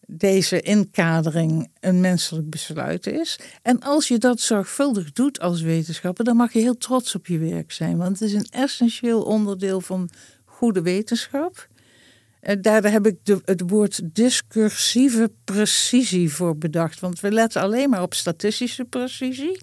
deze 0.06 0.61
inkadering 0.61 1.70
een 1.80 2.00
menselijk 2.00 2.50
besluit 2.50 3.06
is. 3.06 3.38
En 3.62 3.80
als 3.80 4.08
je 4.08 4.18
dat 4.18 4.40
zorgvuldig 4.40 5.12
doet 5.12 5.40
als 5.40 5.61
wetenschapper, 5.61 6.25
dan 6.25 6.37
mag 6.37 6.52
je 6.52 6.58
heel 6.58 6.76
trots 6.76 7.14
op 7.14 7.26
je 7.26 7.38
werk 7.38 7.73
zijn. 7.73 7.96
Want 7.96 8.18
het 8.18 8.28
is 8.28 8.34
een 8.34 8.49
essentieel 8.50 9.23
onderdeel 9.23 9.80
van 9.80 10.11
goede 10.44 10.82
wetenschap. 10.82 11.68
Eh, 12.40 12.56
Daar 12.61 12.90
heb 12.90 13.06
ik 13.06 13.16
de, 13.23 13.40
het 13.44 13.62
woord 13.66 14.00
discursieve 14.14 15.30
precisie 15.44 16.32
voor 16.32 16.56
bedacht. 16.56 17.00
Want 17.00 17.20
we 17.20 17.30
letten 17.32 17.62
alleen 17.62 17.90
maar 17.90 18.02
op 18.02 18.14
statistische 18.14 18.84
precisie. 18.84 19.61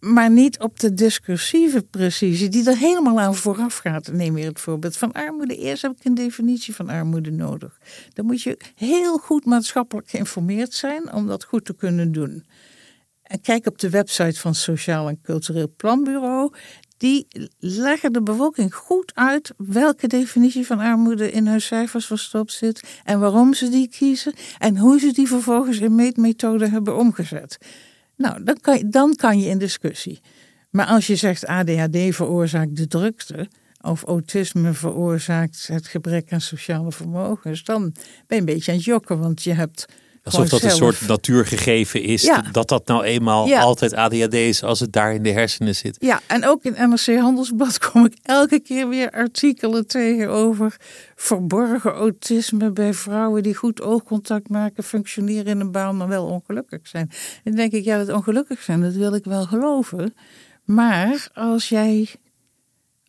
Maar 0.00 0.30
niet 0.30 0.58
op 0.58 0.80
de 0.80 0.94
discursieve 0.94 1.82
precisie, 1.82 2.48
die 2.48 2.68
er 2.70 2.76
helemaal 2.76 3.20
aan 3.20 3.34
vooraf 3.34 3.76
gaat. 3.76 4.12
Neem 4.12 4.34
weer 4.34 4.46
het 4.46 4.60
voorbeeld 4.60 4.96
van 4.96 5.12
armoede. 5.12 5.56
Eerst 5.56 5.82
heb 5.82 5.92
ik 5.92 6.04
een 6.04 6.14
definitie 6.14 6.74
van 6.74 6.88
armoede 6.88 7.30
nodig. 7.30 7.78
Dan 8.12 8.26
moet 8.26 8.42
je 8.42 8.58
heel 8.74 9.18
goed 9.18 9.44
maatschappelijk 9.44 10.10
geïnformeerd 10.10 10.74
zijn 10.74 11.12
om 11.12 11.26
dat 11.26 11.44
goed 11.44 11.64
te 11.64 11.74
kunnen 11.74 12.12
doen. 12.12 12.44
En 13.22 13.40
kijk 13.40 13.66
op 13.66 13.78
de 13.78 13.90
website 13.90 14.40
van 14.40 14.54
Sociaal 14.54 15.08
en 15.08 15.20
Cultureel 15.22 15.72
Planbureau. 15.76 16.52
Die 16.96 17.26
leggen 17.58 18.12
de 18.12 18.22
bevolking 18.22 18.74
goed 18.74 19.12
uit 19.14 19.52
welke 19.56 20.06
definitie 20.06 20.66
van 20.66 20.78
armoede 20.78 21.30
in 21.30 21.46
hun 21.46 21.60
cijfers 21.60 22.06
verstopt 22.06 22.52
zit. 22.52 23.00
En 23.04 23.20
waarom 23.20 23.54
ze 23.54 23.68
die 23.68 23.88
kiezen. 23.88 24.32
En 24.58 24.76
hoe 24.76 25.00
ze 25.00 25.12
die 25.12 25.28
vervolgens 25.28 25.78
in 25.78 25.94
meetmethoden 25.94 26.70
hebben 26.70 26.96
omgezet. 26.96 27.58
Nou, 28.20 28.44
dan 28.44 28.60
kan, 28.60 28.78
je, 28.78 28.88
dan 28.88 29.16
kan 29.16 29.40
je 29.40 29.48
in 29.48 29.58
discussie. 29.58 30.20
Maar 30.70 30.86
als 30.86 31.06
je 31.06 31.16
zegt 31.16 31.46
ADHD 31.46 32.14
veroorzaakt 32.14 32.76
de 32.76 32.86
drukte. 32.86 33.48
Of 33.80 34.02
autisme 34.02 34.72
veroorzaakt 34.72 35.66
het 35.66 35.86
gebrek 35.86 36.32
aan 36.32 36.40
sociale 36.40 36.92
vermogens. 36.92 37.64
Dan 37.64 37.82
ben 37.82 38.02
je 38.26 38.36
een 38.36 38.44
beetje 38.44 38.70
aan 38.70 38.76
het 38.76 38.86
jokken. 38.86 39.18
Want 39.18 39.42
je 39.42 39.52
hebt. 39.52 39.86
Alsof 40.24 40.48
dat 40.48 40.62
een 40.62 40.70
soort 40.70 41.06
natuurgegeven 41.08 42.02
is. 42.02 42.22
Ja. 42.22 42.44
Dat 42.52 42.68
dat 42.68 42.86
nou 42.86 43.04
eenmaal 43.04 43.46
Ja. 43.46 43.60
altijd 43.60 43.94
ADHD 43.94 44.34
is 44.34 44.62
als 44.62 44.80
het 44.80 44.92
daar 44.92 45.14
in 45.14 45.22
de 45.22 45.30
hersenen 45.30 45.74
zit. 45.76 45.96
Ja, 46.00 46.20
en 46.26 46.46
ook 46.46 46.64
in 46.64 46.90
NRC 46.90 47.18
Handelsblad 47.18 47.78
kom 47.90 48.04
ik 48.04 48.14
elke 48.22 48.60
keer 48.60 48.88
weer 48.88 49.10
artikelen 49.10 49.86
tegen 49.86 50.28
over 50.28 50.76
verborgen 51.14 51.92
autisme 51.92 52.70
bij 52.70 52.94
vrouwen 52.94 53.42
die 53.42 53.54
goed 53.54 53.82
oogcontact 53.82 54.48
maken, 54.48 54.84
functioneren 54.84 55.46
in 55.46 55.60
een 55.60 55.72
baan, 55.72 55.96
maar 55.96 56.08
wel 56.08 56.26
ongelukkig 56.26 56.80
zijn. 56.82 57.10
En 57.10 57.40
dan 57.44 57.54
denk 57.54 57.72
ik, 57.72 57.84
ja, 57.84 58.04
dat 58.04 58.16
ongelukkig 58.16 58.62
zijn, 58.62 58.80
dat 58.80 58.94
wil 58.94 59.14
ik 59.14 59.24
wel 59.24 59.44
geloven. 59.46 60.14
Maar 60.64 61.28
als 61.34 61.68
jij, 61.68 62.08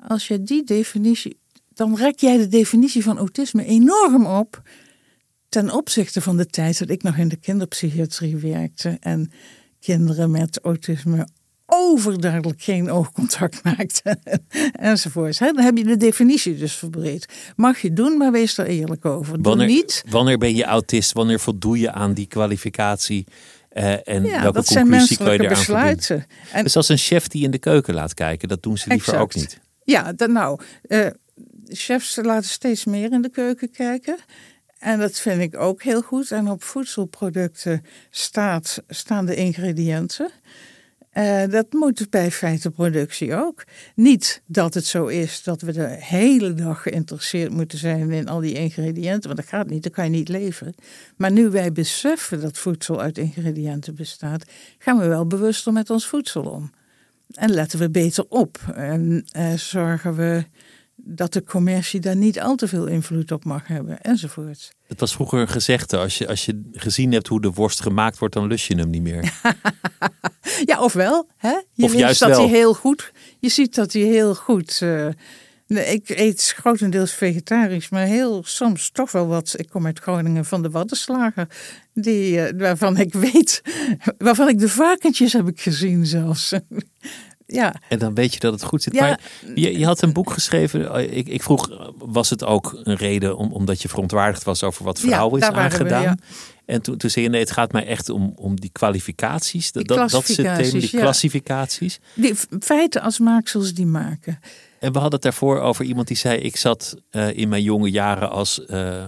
als 0.08 0.28
jij 0.28 0.44
die 0.44 0.64
definitie, 0.64 1.40
dan 1.74 1.96
rek 1.96 2.20
jij 2.20 2.38
de 2.38 2.48
definitie 2.48 3.04
van 3.04 3.18
autisme 3.18 3.66
enorm 3.66 4.26
op 4.26 4.62
ten 5.52 5.74
opzichte 5.74 6.22
van 6.22 6.38
de 6.38 6.46
tijd 6.46 6.80
dat 6.80 6.90
ik 6.90 7.04
nog 7.04 7.18
in 7.18 7.28
de 7.28 7.36
kinderpsychiatrie 7.36 8.36
werkte 8.36 8.98
en 9.00 9.32
kinderen 9.80 10.32
met 10.32 10.60
autisme 10.60 11.28
overduidelijk 11.66 12.62
geen 12.62 12.92
oogcontact 12.92 13.64
maakten 13.78 14.20
enzovoorts. 14.72 15.38
Dan 15.38 15.60
heb 15.60 15.78
je 15.78 15.84
de 15.84 15.98
definitie 15.98 16.58
dus 16.58 16.74
verbreed. 16.74 17.26
Mag 17.56 17.80
je 17.82 17.94
doen, 17.94 18.18
maar 18.18 18.32
wees 18.32 18.58
er 18.58 18.66
eerlijk 18.66 19.06
over. 19.06 19.34
Doe 19.34 19.44
Wanneer, 19.44 19.68
niet. 19.68 20.04
wanneer 20.10 20.38
ben 20.38 20.56
je 20.56 20.64
autist? 20.64 21.12
Wanneer 21.12 21.40
voldoe 21.40 21.80
je 21.80 21.92
aan 21.92 22.14
die 22.14 22.28
kwalificatie? 22.28 23.26
Eh, 23.70 24.08
en 24.08 24.24
Ja, 24.24 24.42
welke 24.42 24.58
dat 24.58 24.68
conclusie 24.68 25.18
kan 25.18 25.34
je 25.34 25.40
eraan 25.40 25.50
besluiten. 25.50 26.26
En 26.52 26.64
Dus 26.64 26.76
als 26.76 26.90
een 26.90 26.98
chef 26.98 27.28
die 27.28 27.44
in 27.44 27.52
de 27.52 27.58
keuken 27.60 27.94
laat 27.94 28.14
kijken, 28.14 28.48
dat 28.48 28.64
doen 28.64 28.78
ze 28.78 28.90
liever 28.90 29.14
Exact. 29.14 29.24
ook 29.24 29.36
niet. 29.36 29.60
Ja, 29.84 30.14
dan 30.14 30.32
nou, 30.32 30.60
eh, 30.82 31.08
chefs 31.68 32.16
laten 32.22 32.50
steeds 32.50 32.86
meer 32.86 33.12
in 33.12 33.22
de 33.22 33.30
keuken 33.30 33.72
kijken. 33.72 34.18
En 34.82 35.00
dat 35.00 35.20
vind 35.20 35.42
ik 35.42 35.58
ook 35.58 35.84
heel 35.84 36.02
goed. 36.02 36.32
En 36.32 36.50
op 36.50 36.64
voedselproducten 36.64 37.86
staat, 38.10 38.84
staan 38.88 39.26
de 39.26 39.36
ingrediënten. 39.36 40.32
Eh, 41.10 41.44
dat 41.50 41.74
moet 41.74 42.10
bij 42.10 42.32
feitenproductie 42.32 43.36
ook. 43.36 43.64
Niet 43.96 44.42
dat 44.46 44.74
het 44.74 44.86
zo 44.86 45.06
is 45.06 45.44
dat 45.44 45.62
we 45.62 45.72
de 45.72 45.88
hele 46.00 46.54
dag 46.54 46.82
geïnteresseerd 46.82 47.52
moeten 47.52 47.78
zijn 47.78 48.12
in 48.12 48.28
al 48.28 48.40
die 48.40 48.54
ingrediënten. 48.54 49.30
Want 49.30 49.36
dat 49.36 49.50
gaat 49.50 49.70
niet, 49.70 49.84
dan 49.84 49.92
kan 49.92 50.04
je 50.04 50.10
niet 50.10 50.30
leven. 50.30 50.74
Maar 51.16 51.32
nu 51.32 51.50
wij 51.50 51.72
beseffen 51.72 52.42
dat 52.42 52.58
voedsel 52.58 53.02
uit 53.02 53.18
ingrediënten 53.18 53.96
bestaat, 53.96 54.44
gaan 54.78 54.98
we 54.98 55.08
wel 55.08 55.28
bewuster 55.28 55.74
met 55.74 55.90
ons 55.90 56.08
voedsel 56.08 56.44
om. 56.44 56.72
En 57.32 57.52
letten 57.52 57.80
we 57.80 57.90
beter 57.90 58.26
op. 58.30 58.60
En 58.76 59.26
eh, 59.32 59.54
zorgen 59.54 60.16
we 60.16 60.46
dat 61.04 61.34
de 61.34 61.44
commercie 61.44 62.00
daar 62.00 62.16
niet 62.16 62.40
al 62.40 62.56
te 62.56 62.68
veel 62.68 62.86
invloed 62.86 63.32
op 63.32 63.46
mag 63.46 63.68
hebben, 63.68 64.02
enzovoort. 64.02 64.76
Het 64.88 65.00
was 65.00 65.14
vroeger 65.14 65.40
een 65.40 65.48
gezegde, 65.48 65.98
als 65.98 66.18
je, 66.18 66.28
als 66.28 66.46
je 66.46 66.70
gezien 66.72 67.12
hebt 67.12 67.28
hoe 67.28 67.42
de 67.42 67.52
worst 67.52 67.82
gemaakt 67.82 68.18
wordt, 68.18 68.34
dan 68.34 68.48
lust 68.48 68.68
je 68.68 68.76
hem 68.76 68.90
niet 68.90 69.02
meer. 69.02 69.32
Ja, 70.66 70.82
ofwel, 70.82 71.28
hè? 71.38 71.60
je 71.74 71.84
Of 71.84 71.94
juist 71.94 72.20
dat 72.20 72.30
wel. 72.30 72.40
hij 72.40 72.48
heel 72.48 72.74
goed, 72.74 73.12
je 73.40 73.50
ziet 73.50 73.76
dat 73.76 73.94
hij 73.94 74.02
heel 74.02 74.36
goed 74.36 74.80
eh, 74.82 75.08
ik 75.80 76.10
eet 76.10 76.54
grotendeels 76.58 77.14
vegetarisch, 77.14 77.90
maar 77.90 78.06
heel 78.06 78.44
soms 78.44 78.90
toch 78.90 79.12
wel 79.12 79.28
wat. 79.28 79.54
Ik 79.58 79.70
kom 79.70 79.86
uit 79.86 80.00
Groningen 80.00 80.46
van 80.46 80.62
de 80.62 80.70
Waddenslager, 80.70 81.48
die, 81.94 82.42
eh, 82.42 82.60
waarvan 82.60 82.98
ik 82.98 83.14
weet, 83.14 83.62
waarvan 84.18 84.48
ik 84.48 84.60
de 84.60 84.70
varkentjes 84.70 85.34
heb 85.34 85.48
ik 85.48 85.62
gezien 85.62 86.06
zelfs. 86.06 86.54
ja. 87.52 87.76
En 87.90 88.00
dan 88.00 88.14
weet 88.14 88.34
je 88.34 88.40
dat 88.40 88.54
het 88.54 88.64
goed 88.64 88.84
zit. 88.84 88.94
Ja. 88.94 89.02
Maar 89.02 89.20
je, 89.56 89.80
je 89.80 89.86
had 89.86 90.02
een 90.02 90.14
boek 90.14 90.32
geschreven. 90.32 90.94
eh, 90.94 91.18
Ik, 91.18 91.28
ik 91.28 91.44
vroeg, 91.44 91.92
was 91.98 92.30
het 92.30 92.44
ook 92.44 92.80
een 92.84 92.96
reden 92.96 93.38
om, 93.38 93.52
omdat 93.52 93.82
je 93.82 93.90
verontwaardigd 93.90 94.44
was 94.44 94.64
over 94.64 94.84
wat 94.86 95.00
Ja, 95.02 95.08
vrouwen 95.08 95.42
is 95.42 95.48
waren 95.48 95.58
we, 95.64 95.70
aangedaan? 95.70 96.02
ja. 96.02 96.18
En 96.66 96.82
toen, 96.82 96.98
toen 96.98 97.10
zei 97.10 97.26
je, 97.26 97.32
nee, 97.32 97.40
het 97.40 97.52
gaat 97.52 97.72
mij 97.72 97.86
echt 97.86 98.10
om, 98.10 98.34
om 98.36 98.60
die 98.60 98.70
kwalificaties. 98.72 99.72
Dat, 99.72 99.88
Die 99.88 99.98
dat, 99.98 100.10
dat 100.10 100.30
is 100.30 100.38
het 100.38 100.46
thema, 100.46 100.56
die 100.58 100.64
klassificaties, 100.66 100.92
ja. 100.92 101.00
klassificaties. 101.00 102.00
Die 102.16 102.34
feiten 102.60 103.02
als 103.02 103.20
maaksels 103.20 103.74
die 103.74 103.86
maken. 103.86 104.40
En 104.80 104.92
we 104.92 104.94
hadden 105.00 105.14
het 105.14 105.22
daarvoor 105.22 105.60
over 105.60 105.86
iemand 105.86 106.08
die 106.08 106.18
zei: 106.18 106.38
Ik 106.40 106.58
zat 106.58 106.96
eh, 107.10 107.38
in 107.38 107.50
mijn 107.50 107.64
jonge 107.64 107.90
jaren 107.92 108.30
als, 108.30 108.66
eh, 108.66 109.04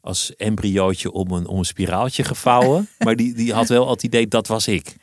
als 0.00 0.36
embryootje 0.36 1.12
om 1.12 1.30
een, 1.30 1.46
om 1.46 1.58
een 1.58 1.64
spiraaltje 1.64 2.24
gevouwen. 2.24 2.88
maar 3.04 3.16
die, 3.16 3.34
die 3.34 3.52
had 3.52 3.68
wel 3.68 3.84
al 3.84 3.90
het 3.92 4.02
idee 4.02 4.28
dat 4.28 4.46
was 4.46 4.68
ik. 4.68 4.96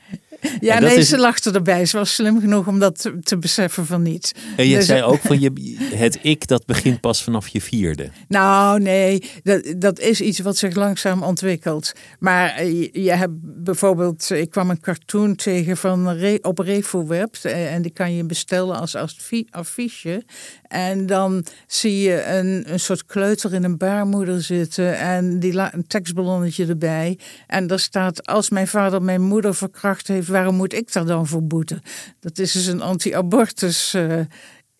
Ja, 0.59 0.79
nee, 0.79 0.95
is- 0.97 1.09
ze 1.09 1.17
lachte 1.17 1.51
erbij. 1.51 1.85
Ze 1.85 1.97
was 1.97 2.13
slim 2.13 2.39
genoeg 2.39 2.67
om 2.67 2.79
dat 2.79 3.01
te, 3.01 3.19
te 3.19 3.37
beseffen 3.37 3.85
van 3.85 4.01
niet. 4.01 4.31
En 4.57 4.67
je 4.67 4.75
Dus- 4.75 4.85
zei 4.85 5.03
ook 5.03 5.19
van 5.21 5.39
je, 5.39 5.51
het 5.95 6.19
ik 6.21 6.47
dat 6.47 6.65
begint 6.65 6.99
pas 7.01 7.23
vanaf 7.23 7.47
je 7.47 7.61
vierde. 7.61 8.09
Nou, 8.27 8.79
nee, 8.81 9.23
dat, 9.43 9.73
dat 9.77 9.99
is 9.99 10.21
iets 10.21 10.39
wat 10.39 10.57
zich 10.57 10.75
langzaam 10.75 11.23
ontwikkelt. 11.23 11.93
Maar 12.19 12.49
eh, 12.55 12.71
je, 12.81 13.01
je 13.03 13.11
hebt 13.11 13.33
bijvoorbeeld, 13.63 14.29
ik 14.29 14.49
kwam 14.49 14.69
een 14.69 14.79
cartoon 14.81 15.35
tegen 15.35 15.77
van 15.77 16.09
Re- 16.09 16.37
op 16.41 16.59
RefoWeb. 16.59 17.35
eh, 17.41 17.73
En 17.73 17.81
die 17.81 17.91
kan 17.91 18.15
je 18.15 18.23
bestellen 18.25 18.79
als 18.79 18.95
affi- 18.95 19.47
affiche. 19.49 20.23
En 20.67 21.05
dan 21.05 21.45
zie 21.67 21.99
je 22.01 22.23
een, 22.25 22.63
een 22.73 22.79
soort 22.79 23.05
kleuter 23.05 23.53
in 23.53 23.63
een 23.63 23.77
baarmoeder 23.77 24.41
zitten. 24.41 24.97
En 24.97 25.39
die 25.39 25.53
la- 25.53 25.73
een 25.73 25.87
tekstballonnetje 25.87 26.65
erbij. 26.65 27.17
En 27.47 27.67
daar 27.67 27.79
staat, 27.79 28.25
als 28.27 28.49
mijn 28.49 28.67
vader 28.67 29.01
mijn 29.01 29.21
moeder 29.21 29.55
verkracht 29.55 30.07
heeft, 30.07 30.24
waarom 30.27 30.55
moet 30.55 30.73
ik 30.73 30.93
daar 30.93 31.05
dan 31.05 31.27
voor 31.27 31.43
boeten? 31.43 31.81
Dat 32.19 32.37
is 32.39 32.51
dus 32.51 32.65
een 32.65 32.81
anti-abortus... 32.81 33.93
eh, 33.93 34.19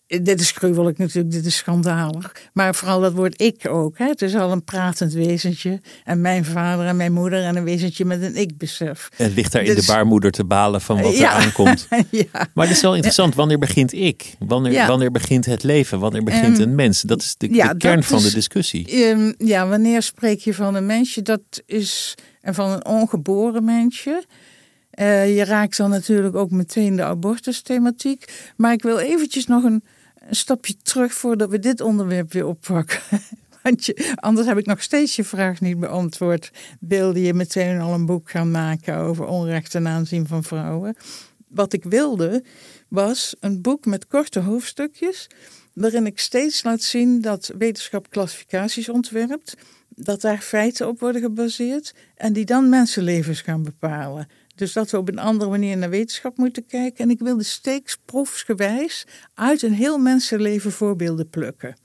dit 0.06 0.40
is 0.40 0.50
gruwelijk 0.50 0.98
natuurlijk, 0.98 1.30
dit 1.34 1.46
is 1.46 1.56
schandalig. 1.56 2.32
Maar 2.52 2.74
vooral 2.74 3.00
dat 3.00 3.12
woord 3.12 3.40
ik 3.42 3.68
ook. 3.68 3.98
Hè? 3.98 4.06
Het 4.06 4.22
is 4.22 4.34
al 4.34 4.52
een 4.52 4.64
pratend 4.64 5.12
wezentje. 5.12 5.80
En 6.04 6.20
mijn 6.20 6.44
vader 6.44 6.86
en 6.86 6.96
mijn 6.96 7.12
moeder 7.12 7.42
en 7.42 7.56
een 7.56 7.64
wezentje 7.64 8.04
met 8.04 8.22
een 8.22 8.36
ik-besef. 8.36 9.08
En 9.16 9.32
ligt 9.34 9.52
daar 9.52 9.62
in 9.62 9.74
Dus- 9.74 9.86
de 9.86 9.92
baarmoeder 9.92 10.30
te 10.30 10.44
balen 10.44 10.80
van 10.80 11.02
wat 11.02 11.16
Ja. 11.16 11.36
er 11.36 11.42
aankomt. 11.44 11.88
ja. 12.10 12.48
Maar 12.54 12.66
het 12.66 12.76
is 12.76 12.82
wel 12.82 12.94
interessant. 12.94 13.34
Wanneer 13.34 13.58
begint 13.58 13.92
ik? 13.92 14.34
Wanneer, 14.38 14.72
Ja. 14.72 14.86
wanneer 14.86 15.10
begint 15.10 15.46
het 15.46 15.62
leven? 15.62 15.98
Wanneer 15.98 16.22
begint 16.24 16.58
Ehm, 16.58 16.68
een 16.68 16.74
mens? 16.74 17.00
Dat 17.00 17.22
is 17.22 17.34
de, 17.36 17.74
kern 17.78 18.02
van 18.02 18.18
de 18.20 18.26
is- 18.26 18.34
discussie. 18.34 18.88
Ehm, 19.04 19.32
ja, 19.38 19.66
wanneer 19.68 20.02
spreek 20.02 20.40
je 20.40 20.54
van 20.54 20.74
een 20.74 20.86
mensje? 20.86 21.22
Dat 21.22 21.40
is 21.66 22.14
en 22.40 22.54
van 22.54 22.70
een 22.70 22.84
ongeboren 22.86 23.64
mensje. 23.64 24.24
Eh, 24.96 25.36
je 25.36 25.44
raakt 25.44 25.76
dan 25.76 25.90
natuurlijk 25.90 26.36
ook 26.36 26.50
meteen 26.50 26.96
de 26.96 27.02
abortusthematiek. 27.02 28.50
Maar 28.56 28.72
ik 28.72 28.82
wil 28.82 28.98
eventjes 28.98 29.46
nog 29.46 29.64
een, 29.64 29.84
stapje 30.30 30.76
terug 30.82 31.14
voordat 31.14 31.50
we 31.50 31.58
dit 31.58 31.80
onderwerp 31.80 32.32
weer 32.32 32.46
oppakken. 32.46 33.00
Want 33.62 33.84
je, 33.84 34.12
anders 34.14 34.46
heb 34.46 34.58
ik 34.58 34.66
nog 34.66 34.82
steeds 34.82 35.16
je 35.16 35.24
vraag 35.24 35.60
niet 35.60 35.80
beantwoord. 35.80 36.50
Wilde 36.80 37.22
je 37.22 37.34
meteen 37.34 37.80
al 37.80 37.94
een 37.94 38.06
boek 38.06 38.30
gaan 38.30 38.50
maken 38.50 38.96
over 38.96 39.26
onrecht 39.26 39.70
ten 39.70 39.88
aanzien 39.88 40.26
van 40.26 40.44
vrouwen? 40.44 40.96
Wat 41.48 41.72
ik 41.72 41.84
wilde 41.84 42.44
was 42.88 43.36
een 43.40 43.60
boek 43.62 43.84
met 43.84 44.06
korte 44.06 44.40
hoofdstukjes. 44.40 45.26
Waarin 45.72 46.06
ik 46.06 46.18
steeds 46.18 46.62
laat 46.62 46.82
zien 46.82 47.20
dat 47.20 47.52
wetenschap 47.58 48.10
klassificaties 48.10 48.88
ontwerpt. 48.88 49.56
Dat 49.88 50.20
daar 50.20 50.38
feiten 50.38 50.88
op 50.88 51.00
worden 51.00 51.20
gebaseerd. 51.22 51.94
En 52.14 52.32
die 52.32 52.44
dan 52.44 52.68
mensenlevens 52.68 53.40
gaan 53.40 53.62
bepalen. 53.62 54.28
Dus 54.56 54.72
dat 54.72 54.90
we 54.90 54.98
op 54.98 55.08
een 55.08 55.18
andere 55.18 55.50
manier 55.50 55.76
naar 55.76 55.90
wetenschap 55.90 56.36
moeten 56.36 56.66
kijken. 56.66 57.04
En 57.04 57.10
ik 57.10 57.18
wilde 57.18 57.42
steeds 57.42 57.96
proefsgewijs 58.04 59.06
uit 59.34 59.62
een 59.62 59.72
heel 59.72 59.98
mensenleven 59.98 60.72
voorbeelden 60.72 61.28
plukken. 61.28 61.76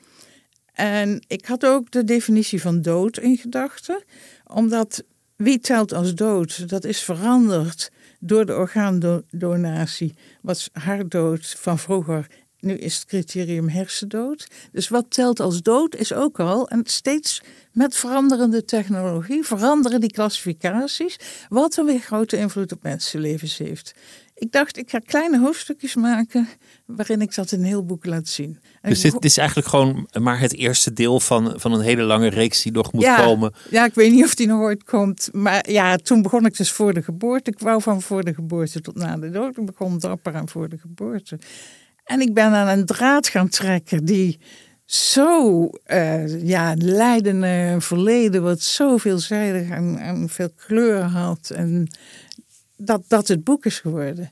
En 0.74 1.24
ik 1.28 1.46
had 1.46 1.66
ook 1.66 1.92
de 1.92 2.04
definitie 2.04 2.62
van 2.62 2.82
dood 2.82 3.18
in 3.18 3.38
gedachten. 3.38 4.04
Omdat 4.48 5.04
wie 5.36 5.60
telt 5.60 5.94
als 5.94 6.16
dood? 6.16 6.70
Dat 6.70 6.84
is 6.84 7.04
veranderd 7.04 7.92
door 8.20 8.46
de 8.46 8.56
orgaandonatie. 8.56 10.14
Was 10.42 10.70
hartdood 10.74 11.56
van 11.58 11.80
vroeger. 11.80 12.28
Nu 12.62 12.74
is 12.74 12.96
het 12.96 13.06
criterium 13.06 13.70
hersendood. 13.70 14.48
Dus 14.72 14.90
wat 14.90 15.06
telt 15.10 15.40
als 15.40 15.62
dood 15.62 15.96
is 15.96 16.14
ook 16.14 16.40
al. 16.40 16.70
En 16.70 16.82
steeds 16.84 17.42
met 17.72 17.96
veranderende 17.96 18.66
technologie 18.66 19.44
veranderen 19.44 20.00
die 20.00 20.12
klassificaties. 20.12 21.20
Wat 21.50 21.74
dan 21.74 21.86
weer 21.86 22.00
grote 22.00 22.38
invloed 22.38 22.72
op 22.72 22.84
mensenlevens 22.84 23.58
heeft. 23.58 23.94
Ik 24.42 24.52
dacht, 24.52 24.78
ik 24.78 24.90
ga 24.90 25.00
kleine 25.00 25.40
hoofdstukjes 25.40 25.96
maken 25.96 26.48
waarin 26.86 27.22
ik 27.22 27.36
dat 27.36 27.52
in 27.52 27.60
een 27.60 27.66
heel 27.66 27.86
boek 27.86 28.06
laat 28.06 28.28
zien. 28.28 28.60
En 28.82 28.90
Dus 28.90 29.02
dit, 29.02 29.26
is 29.26 29.38
eigenlijk 29.38 29.68
gewoon 29.68 30.08
maar 30.20 30.40
het 30.40 30.56
eerste 30.56 30.94
deel 30.94 31.20
van, 31.20 31.54
van 31.60 31.74
een 31.74 31.82
hele 31.82 32.04
lange 32.04 32.28
reeks 32.28 32.62
die 32.62 32.72
nog 32.72 32.94
moet 32.94 33.04
ja, 33.04 33.26
komen. 33.26 33.54
Ja, 33.70 33.86
ik 33.86 33.94
weet 33.94 34.12
niet 34.12 34.24
of 34.24 34.36
die 34.36 34.48
nog 34.48 34.60
ooit 34.60 34.84
komt. 34.84 35.30
Maar 35.32 35.72
ja, 35.72 35.96
toen 35.96 36.22
begon 36.22 36.46
ik 36.46 36.58
dus 36.58 36.72
voor 36.72 36.94
de 36.94 37.04
geboorte. 37.04 37.52
Ik 37.52 37.60
wou 37.60 37.82
van 37.82 38.02
voor 38.02 38.24
de 38.24 38.34
geboorte 38.34 38.82
tot 38.82 38.96
na 38.96 39.18
de 39.18 39.30
dood. 39.30 39.58
Ik 39.58 39.66
begon 39.66 40.00
dapper 40.00 40.36
aan 40.36 40.50
voor 40.50 40.70
de 40.70 40.78
geboorte. 40.78 41.40
En 42.12 42.22
ik 42.22 42.34
ben 42.34 42.46
aan 42.54 42.68
een 42.78 42.86
draad 42.86 43.28
gaan 43.28 43.50
trekken 43.50 44.06
die 44.06 44.40
zo 44.86 45.70
eh, 45.84 46.44
ja, 46.48 46.76
een 46.78 47.82
verleden 47.82 48.44
wat 48.44 48.62
zo 48.62 48.98
veelzijdig 48.98 49.70
en, 49.70 49.98
en 49.98 50.30
veel 50.30 50.50
kleur 50.56 51.02
had. 51.02 51.50
En 51.56 51.88
dat 52.78 53.02
dat 53.08 53.28
het 53.28 53.44
boek 53.44 53.66
is 53.66 53.80
geworden. 53.80 54.32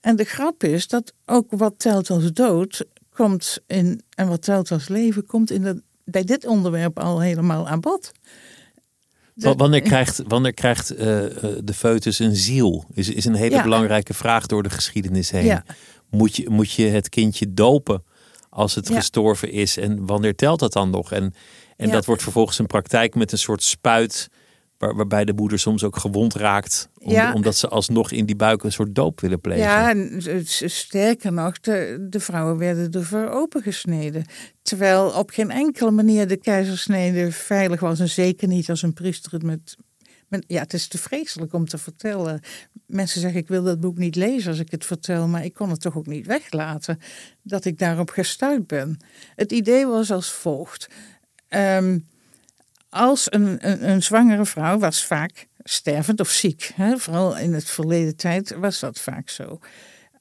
En 0.00 0.16
de 0.16 0.24
grap 0.24 0.64
is 0.64 0.88
dat 0.88 1.12
ook 1.26 1.46
wat 1.50 1.74
telt 1.76 2.10
als 2.10 2.32
dood 2.32 2.84
komt 3.12 3.58
in, 3.66 4.02
en 4.14 4.28
wat 4.28 4.42
telt 4.42 4.70
als 4.70 4.88
leven 4.88 5.26
komt 5.26 5.50
in 5.50 5.62
dat, 5.62 5.76
bij 6.04 6.24
dit 6.24 6.46
onderwerp 6.46 6.98
al 6.98 7.20
helemaal 7.20 7.68
aan 7.68 7.80
bod. 7.80 8.12
Wa- 9.34 9.54
Wanneer 9.54 9.82
krijgt, 9.82 10.22
wanneer 10.26 10.54
krijgt 10.54 10.90
eh, 10.90 11.24
eh, 11.26 11.58
de 11.64 11.74
foetus 11.74 12.18
een 12.18 12.36
ziel? 12.36 12.84
Is, 12.94 13.08
is 13.08 13.24
een 13.24 13.34
hele 13.34 13.54
Ja. 13.54 13.62
belangrijke 13.62 14.14
vraag 14.14 14.46
door 14.46 14.62
de 14.62 14.70
geschiedenis 14.70 15.30
heen. 15.30 15.44
Ja. 15.44 15.64
Moet, 16.10 16.36
je, 16.36 16.50
moet 16.50 16.72
je 16.72 16.86
het 16.86 17.08
kindje 17.08 17.54
dopen 17.54 18.04
als 18.50 18.74
het 18.74 18.88
Ja. 18.88 18.94
gestorven 18.94 19.50
is? 19.52 19.76
En 19.76 20.06
wanneer 20.06 20.34
telt 20.34 20.58
dat 20.60 20.72
dan 20.72 20.90
nog? 20.90 21.12
En, 21.12 21.34
en 21.76 21.86
Ja. 21.86 21.92
dat 21.92 22.04
wordt 22.04 22.22
vervolgens 22.22 22.58
een 22.58 22.66
praktijk 22.66 23.14
met 23.14 23.32
een 23.32 23.38
soort 23.38 23.62
spuit. 23.62 24.28
Waar, 24.78 24.94
waarbij 24.96 25.24
de 25.24 25.32
moeder 25.32 25.58
soms 25.58 25.84
ook 25.84 25.96
gewond 25.96 26.34
raakt. 26.34 26.88
Om- 26.98 27.10
Ja. 27.10 27.32
Omdat 27.32 27.56
ze 27.56 27.68
alsnog 27.68 28.10
in 28.10 28.26
die 28.26 28.36
buik 28.36 28.62
een 28.62 28.72
soort 28.72 28.94
doop 28.94 29.20
willen 29.20 29.40
plegen. 29.40 29.62
Ja, 29.64 29.90
en 29.90 30.22
sterker 30.70 31.32
nog, 31.32 31.60
de, 31.60 32.06
de 32.10 32.20
vrouwen 32.20 32.58
werden 32.58 32.90
ervoor 32.92 33.28
opengesneden. 33.28 34.24
Terwijl 34.62 35.08
op 35.10 35.30
geen 35.30 35.50
enkele 35.50 35.90
manier 35.90 36.28
de 36.28 36.36
keizersnede 36.36 37.32
veilig 37.32 37.80
was. 37.80 38.00
En 38.00 38.08
zeker 38.08 38.48
niet 38.48 38.70
als 38.70 38.82
een 38.82 38.92
priester 38.92 39.32
het 39.32 39.42
met 39.42 39.76
ja, 40.46 40.60
het 40.60 40.72
is 40.72 40.88
te 40.88 40.98
vreselijk 40.98 41.52
om 41.52 41.66
te 41.66 41.78
vertellen. 41.78 42.40
Mensen 42.88 43.20
zeggen: 43.20 43.40
Ik 43.40 43.48
wil 43.48 43.62
dat 43.62 43.80
boek 43.80 43.98
niet 43.98 44.16
lezen 44.16 44.50
als 44.50 44.60
ik 44.60 44.70
het 44.70 44.84
vertel. 44.84 45.28
Maar 45.28 45.44
ik 45.44 45.54
kon 45.54 45.70
het 45.70 45.80
toch 45.80 45.96
ook 45.96 46.06
niet 46.06 46.26
weglaten 46.26 46.98
dat 47.42 47.64
ik 47.64 47.78
daarop 47.78 48.10
gestuurd 48.10 48.66
ben. 48.66 49.00
Het 49.34 49.52
idee 49.52 49.86
was 49.86 50.10
als 50.10 50.30
volgt. 50.30 50.88
Ehm, 51.48 51.98
als 52.88 53.32
een, 53.32 53.58
een, 53.90 54.02
zwangere 54.02 54.46
vrouw 54.46 54.78
was 54.78 55.04
vaak 55.04 55.46
stervend 55.58 56.20
of 56.20 56.28
ziek. 56.28 56.72
Hè? 56.74 56.98
Vooral 56.98 57.36
in 57.36 57.54
het 57.54 57.70
verleden 57.70 58.16
tijd 58.16 58.54
was 58.54 58.80
dat 58.80 59.00
vaak 59.00 59.28
zo. 59.28 59.58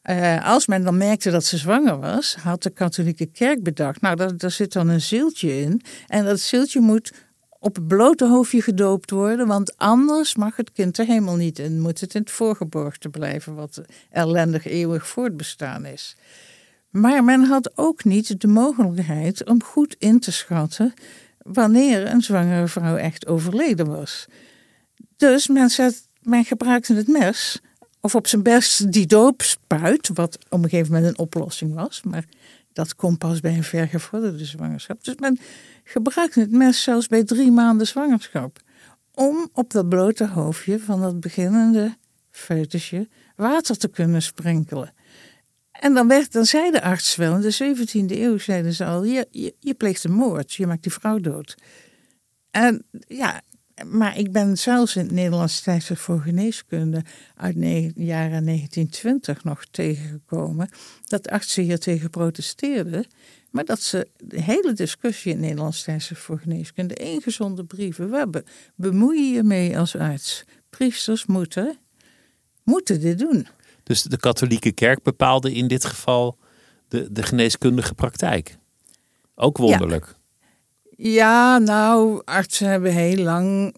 Eh, 0.02 0.46
als 0.46 0.68
men 0.68 0.84
dan 0.84 0.98
merkte 0.98 1.32
dat 1.32 1.46
ze 1.46 1.58
zwanger 1.58 2.00
was, 2.00 2.36
had 2.36 2.64
de 2.64 2.70
katholieke 2.70 3.26
kerk 3.26 3.64
bedacht. 3.64 4.02
Nou, 4.02 4.16
daar, 4.16 4.38
daar 4.38 4.52
zit 4.52 4.74
dan 4.74 4.88
een 4.88 5.02
zieltje 5.02 5.62
in. 5.62 5.82
En 6.08 6.26
dat 6.26 6.40
zieltje 6.40 6.80
moet 6.80 7.14
op 7.68 7.76
het 7.76 7.88
blote 7.88 8.28
hoofdje 8.28 8.62
gedoopt 8.62 9.12
worden, 9.12 9.48
want 9.48 9.78
anders 9.78 10.36
mag 10.36 10.56
het 10.56 10.72
kind 10.72 10.96
de 10.96 11.06
hemel 11.06 11.36
niet 11.36 11.60
in. 11.60 11.80
Moet 11.80 12.00
het 12.00 12.14
in 12.14 12.22
het 12.22 12.32
voorgeborgte 12.32 13.10
blijven, 13.10 13.56
wat 13.56 13.82
ellendig 14.10 14.66
eeuwig 14.66 15.08
voortbestaan 15.08 15.86
is. 15.86 16.16
Maar 16.90 17.24
men 17.24 17.44
had 17.44 17.72
ook 17.76 18.04
niet 18.04 18.42
de 18.42 18.48
mogelijkheid 18.48 19.46
om 19.46 19.64
goed 19.64 19.96
in 20.00 20.20
te 20.20 20.32
schatten 20.32 20.94
wanneer 21.38 22.08
een 22.12 22.22
zwangere 22.22 22.68
vrouw 22.68 22.96
echt 22.96 23.28
overleden 23.28 23.88
was. 23.88 24.26
Dus 25.18 25.48
men, 25.48 25.70
men 26.22 26.46
gebruikte 26.46 26.94
het 26.94 27.08
mes, 27.08 27.62
of 28.02 28.16
op 28.16 28.28
zijn 28.28 28.44
best 28.44 28.92
die 28.92 29.06
doopspuit, 29.06 30.10
wat 30.14 30.38
op 30.50 30.64
een 30.64 30.70
gegeven 30.70 30.94
moment 30.94 31.12
een 31.12 31.20
oplossing 31.20 31.74
was, 31.74 32.02
maar 32.04 32.26
dat 32.74 32.96
kon 32.96 33.18
pas 33.18 33.40
bij 33.40 33.54
een 33.54 33.64
vergevorderde 33.64 34.46
zwangerschap. 34.46 35.04
Dus 35.04 35.16
men 35.16 35.40
gebruikte 35.88 36.40
het 36.40 36.52
mes 36.52 36.84
zelfs 36.84 37.08
bij 37.08 37.24
drie 37.24 37.52
maanden 37.52 37.88
zwangerschap, 37.88 38.60
om 39.14 39.50
op 39.54 39.72
dat 39.72 39.90
blote 39.90 40.28
hoofdje 40.28 40.80
van 40.80 41.02
dat 41.02 41.20
beginnende 41.20 41.98
foetusje 42.30 43.08
water 43.36 43.78
te 43.78 43.88
kunnen 43.88 44.22
sprenkelen. 44.22 44.94
En 45.72 45.94
dan, 45.94 46.08
werd, 46.08 46.32
dan 46.32 46.46
zei 46.46 46.72
de 46.72 46.82
arts 46.82 47.16
wel, 47.16 47.36
in 47.36 47.42
de 47.42 47.76
17e 47.76 48.18
eeuw 48.18 48.38
zeiden 48.38 48.74
ze 48.74 48.86
al, 48.86 49.04
je, 49.04 49.28
je, 49.32 49.56
je 49.60 49.74
pleegt 49.74 50.04
een 50.04 50.12
moord, 50.12 50.54
je 50.54 50.68
maakt 50.68 50.84
die 50.84 50.92
vrouw 50.92 51.20
dood. 51.20 51.56
En 52.52 52.86
ja, 53.08 53.42
maar 53.86 54.18
ik 54.18 54.32
ben 54.32 54.58
zelfs 54.58 54.96
in 54.96 55.02
het 55.02 55.12
Nederlands 55.12 55.62
tijdschrift 55.62 56.02
voor 56.02 56.20
geneeskunde 56.20 57.04
uit 57.36 57.56
de 57.56 57.92
jaren 57.96 58.46
1920 58.46 59.44
nog 59.44 59.66
tegengekomen 59.72 60.70
dat 61.06 61.30
artsen 61.30 61.64
hier 61.64 61.80
tegen 61.80 62.10
protesteerden. 62.10 63.06
Maar 63.58 63.66
dat 63.66 63.82
ze 63.82 64.08
de 64.18 64.42
hele 64.42 64.74
discussie 64.74 65.32
in 65.32 65.40
Nederlands 65.40 65.84
tijdschrift 65.84 66.22
voor 66.22 66.40
geneeskunde 66.40 66.94
ingezonde 66.94 67.66
brieven. 67.66 68.10
Waar 68.10 68.28
bemoei 68.76 69.22
je 69.22 69.34
je 69.34 69.44
mee 69.44 69.80
als 69.80 69.96
arts? 69.96 70.44
Priesters 70.70 71.26
moeten, 71.26 71.78
moeten 72.64 73.02
dit 73.02 73.20
doen. 73.20 73.48
Dus 73.84 74.02
de 74.02 74.18
katholieke 74.18 74.72
kerk 74.72 75.04
bepaalde 75.04 75.54
in 75.54 75.68
dit 75.68 75.86
geval 75.86 76.38
de, 76.88 77.12
de 77.12 77.24
geneeskundige 77.24 77.94
praktijk. 77.94 78.58
Ook 79.36 79.58
wonderlijk. 79.58 80.06
Ja, 80.06 80.17
nou, 81.58 82.22
artsen 82.26 82.70
hebben 82.70 82.92
heel 82.92 83.24
lang 83.24 83.76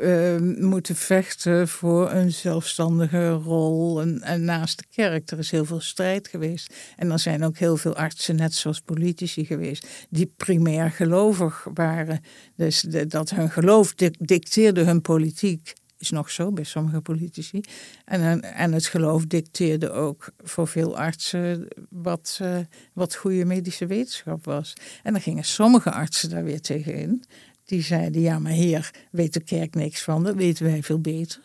uh, 0.00 0.38
moeten 0.58 0.96
vechten 0.96 1.68
voor 1.68 2.10
een 2.10 2.32
zelfstandige 2.32 3.30
rol 3.30 4.00
en, 4.00 4.22
en, 4.22 4.44
naast 4.44 4.78
de 4.78 4.84
kerk. 4.90 5.30
Er 5.30 5.38
is 5.38 5.50
heel 5.50 5.64
veel 5.64 5.80
strijd 5.80 6.28
geweest. 6.28 6.74
En 6.96 7.10
er 7.10 7.18
zijn 7.18 7.44
ook 7.44 7.56
heel 7.56 7.76
veel 7.76 7.96
artsen, 7.96 8.36
net 8.36 8.54
zoals 8.54 8.80
politici 8.80 9.44
geweest, 9.44 9.86
die 10.10 10.32
primair 10.36 10.90
gelovig 10.90 11.66
waren. 11.74 12.20
Dus 12.56 12.80
dat 13.08 13.30
hun 13.30 13.50
geloof 13.50 13.94
dicteerde 14.18 14.84
hun 14.84 15.00
politiek 15.00 15.74
is 15.98 16.10
nog 16.10 16.30
zo 16.30 16.52
bij 16.52 16.64
sommige 16.64 17.00
politici. 17.00 17.60
En, 18.04 18.42
en 18.42 18.72
het 18.72 18.86
geloof 18.86 19.26
dicteerde 19.26 19.90
ook 19.90 20.32
voor 20.38 20.68
veel 20.68 20.98
artsen 20.98 21.68
wat, 21.90 22.38
uh, 22.42 22.58
wat 22.92 23.14
goede 23.14 23.44
medische 23.44 23.86
wetenschap 23.86 24.44
was. 24.44 24.72
En 25.02 25.12
dan 25.12 25.22
gingen 25.22 25.44
sommige 25.44 25.90
artsen 25.90 26.30
daar 26.30 26.44
weer 26.44 26.60
tegenin. 26.60 27.24
Die 27.64 27.82
zeiden, 27.82 28.20
ja 28.20 28.38
maar 28.38 28.52
heer, 28.52 28.90
weet 29.10 29.32
de 29.32 29.42
kerk 29.42 29.74
niks 29.74 30.02
van, 30.02 30.24
dat 30.24 30.34
weten 30.34 30.64
wij 30.64 30.82
veel 30.82 31.00
beter. 31.00 31.40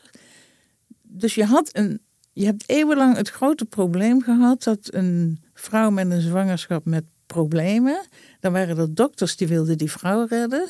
Dus 1.01 1.35
je, 1.35 1.45
had 1.45 1.69
een, 1.71 2.01
je 2.33 2.45
hebt 2.45 2.69
eeuwenlang 2.69 3.15
het 3.15 3.29
grote 3.29 3.65
probleem 3.65 4.21
gehad 4.21 4.63
dat 4.63 4.93
een 4.93 5.43
vrouw 5.53 5.89
met 5.89 6.11
een 6.11 6.21
zwangerschap 6.21 6.85
met 6.85 7.03
problemen, 7.25 8.05
dan 8.39 8.51
waren 8.51 8.77
er 8.77 8.93
dokters 8.93 9.35
die 9.35 9.47
wilden 9.47 9.77
die 9.77 9.91
vrouw 9.91 10.25
redden. 10.25 10.67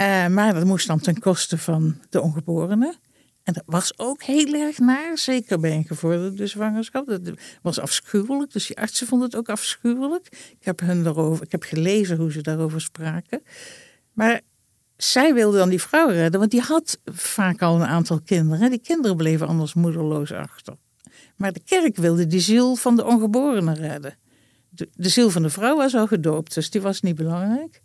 Uh, 0.00 0.26
maar 0.26 0.54
dat 0.54 0.64
moest 0.64 0.86
dan 0.86 1.00
ten 1.00 1.18
koste 1.18 1.58
van 1.58 2.00
de 2.10 2.20
ongeborene. 2.20 2.96
En 3.42 3.52
dat 3.52 3.62
was 3.66 3.98
ook 3.98 4.22
heel 4.22 4.54
erg 4.54 4.78
naar, 4.78 5.18
zeker 5.18 5.60
bij 5.60 5.72
een 5.72 5.84
gevorderde 5.84 6.46
zwangerschap. 6.46 7.06
Dat 7.06 7.20
was 7.62 7.78
afschuwelijk, 7.78 8.52
dus 8.52 8.66
die 8.66 8.78
artsen 8.78 9.06
vonden 9.06 9.28
het 9.28 9.36
ook 9.36 9.48
afschuwelijk. 9.48 10.26
Ik 10.58 10.64
heb, 10.64 10.80
hun 10.80 11.02
daarover, 11.02 11.44
ik 11.44 11.52
heb 11.52 11.62
gelezen 11.62 12.16
hoe 12.16 12.32
ze 12.32 12.40
daarover 12.42 12.80
spraken. 12.80 13.42
Maar 14.12 14.40
zij 14.96 15.34
wilde 15.34 15.58
dan 15.58 15.68
die 15.68 15.80
vrouw 15.80 16.08
redden, 16.08 16.40
want 16.40 16.50
die 16.50 16.60
had 16.60 16.98
vaak 17.04 17.62
al 17.62 17.74
een 17.76 17.86
aantal 17.86 18.20
kinderen. 18.20 18.70
Die 18.70 18.80
kinderen 18.80 19.16
bleven 19.16 19.46
anders 19.46 19.74
moederloos 19.74 20.32
achter. 20.32 20.76
Maar 21.36 21.52
de 21.52 21.62
kerk 21.64 21.96
wilde 21.96 22.26
die 22.26 22.40
ziel 22.40 22.74
van 22.76 22.96
de 22.96 23.04
ongeborene 23.04 23.74
redden. 23.74 24.16
De, 24.68 24.88
de 24.94 25.08
ziel 25.08 25.30
van 25.30 25.42
de 25.42 25.50
vrouw 25.50 25.76
was 25.76 25.94
al 25.94 26.06
gedoopt, 26.06 26.54
dus 26.54 26.70
die 26.70 26.80
was 26.80 27.00
niet 27.00 27.16
belangrijk. 27.16 27.82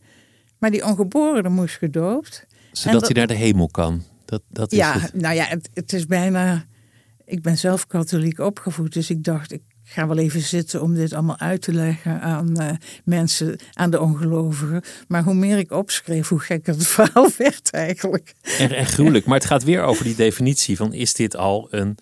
Maar 0.64 0.72
die 0.72 0.86
ongeborene 0.86 1.50
moest 1.50 1.78
gedoopt. 1.78 2.46
Zodat 2.72 3.02
hij 3.02 3.12
naar 3.12 3.28
de 3.28 3.34
hemel 3.34 3.70
kan. 3.70 4.04
Dat, 4.26 4.42
dat 4.50 4.72
is 4.72 4.78
ja, 4.78 5.00
het. 5.00 5.14
nou 5.14 5.36
ja, 5.36 5.46
het, 5.46 5.70
het 5.74 5.94
is 5.94 6.06
bijna. 6.06 6.66
Ik 7.26 7.42
ben 7.42 7.58
zelf 7.58 7.88
katholiek 7.88 8.40
opgevoed, 8.40 8.94
dus 8.94 9.10
ik 9.10 9.24
dacht, 9.24 9.52
ik 9.52 9.62
ga 9.84 10.08
wel 10.08 10.18
even 10.18 10.42
zitten 10.42 10.82
om 10.82 10.94
dit 10.94 11.14
allemaal 11.14 11.40
uit 11.40 11.62
te 11.62 11.74
leggen 11.74 12.22
aan 12.22 12.62
uh, 12.62 12.70
mensen, 13.04 13.60
aan 13.74 13.90
de 13.90 14.02
ongelovigen. 14.02 14.82
Maar 15.08 15.24
hoe 15.24 15.34
meer 15.34 15.58
ik 15.58 15.72
opschreef, 15.72 16.28
hoe 16.28 16.40
gekker 16.40 16.74
het 16.74 16.88
verhaal 16.98 17.30
werd 17.38 17.70
eigenlijk. 17.72 18.34
En, 18.58 18.72
en 18.72 18.86
gruwelijk, 18.86 19.26
maar 19.26 19.38
het 19.38 19.48
gaat 19.48 19.64
weer 19.64 19.82
over 19.82 20.04
die 20.04 20.16
definitie 20.16 20.78
van 20.78 20.94
is 20.94 21.14
dit 21.14 21.36
al 21.36 21.68
een, 21.72 21.98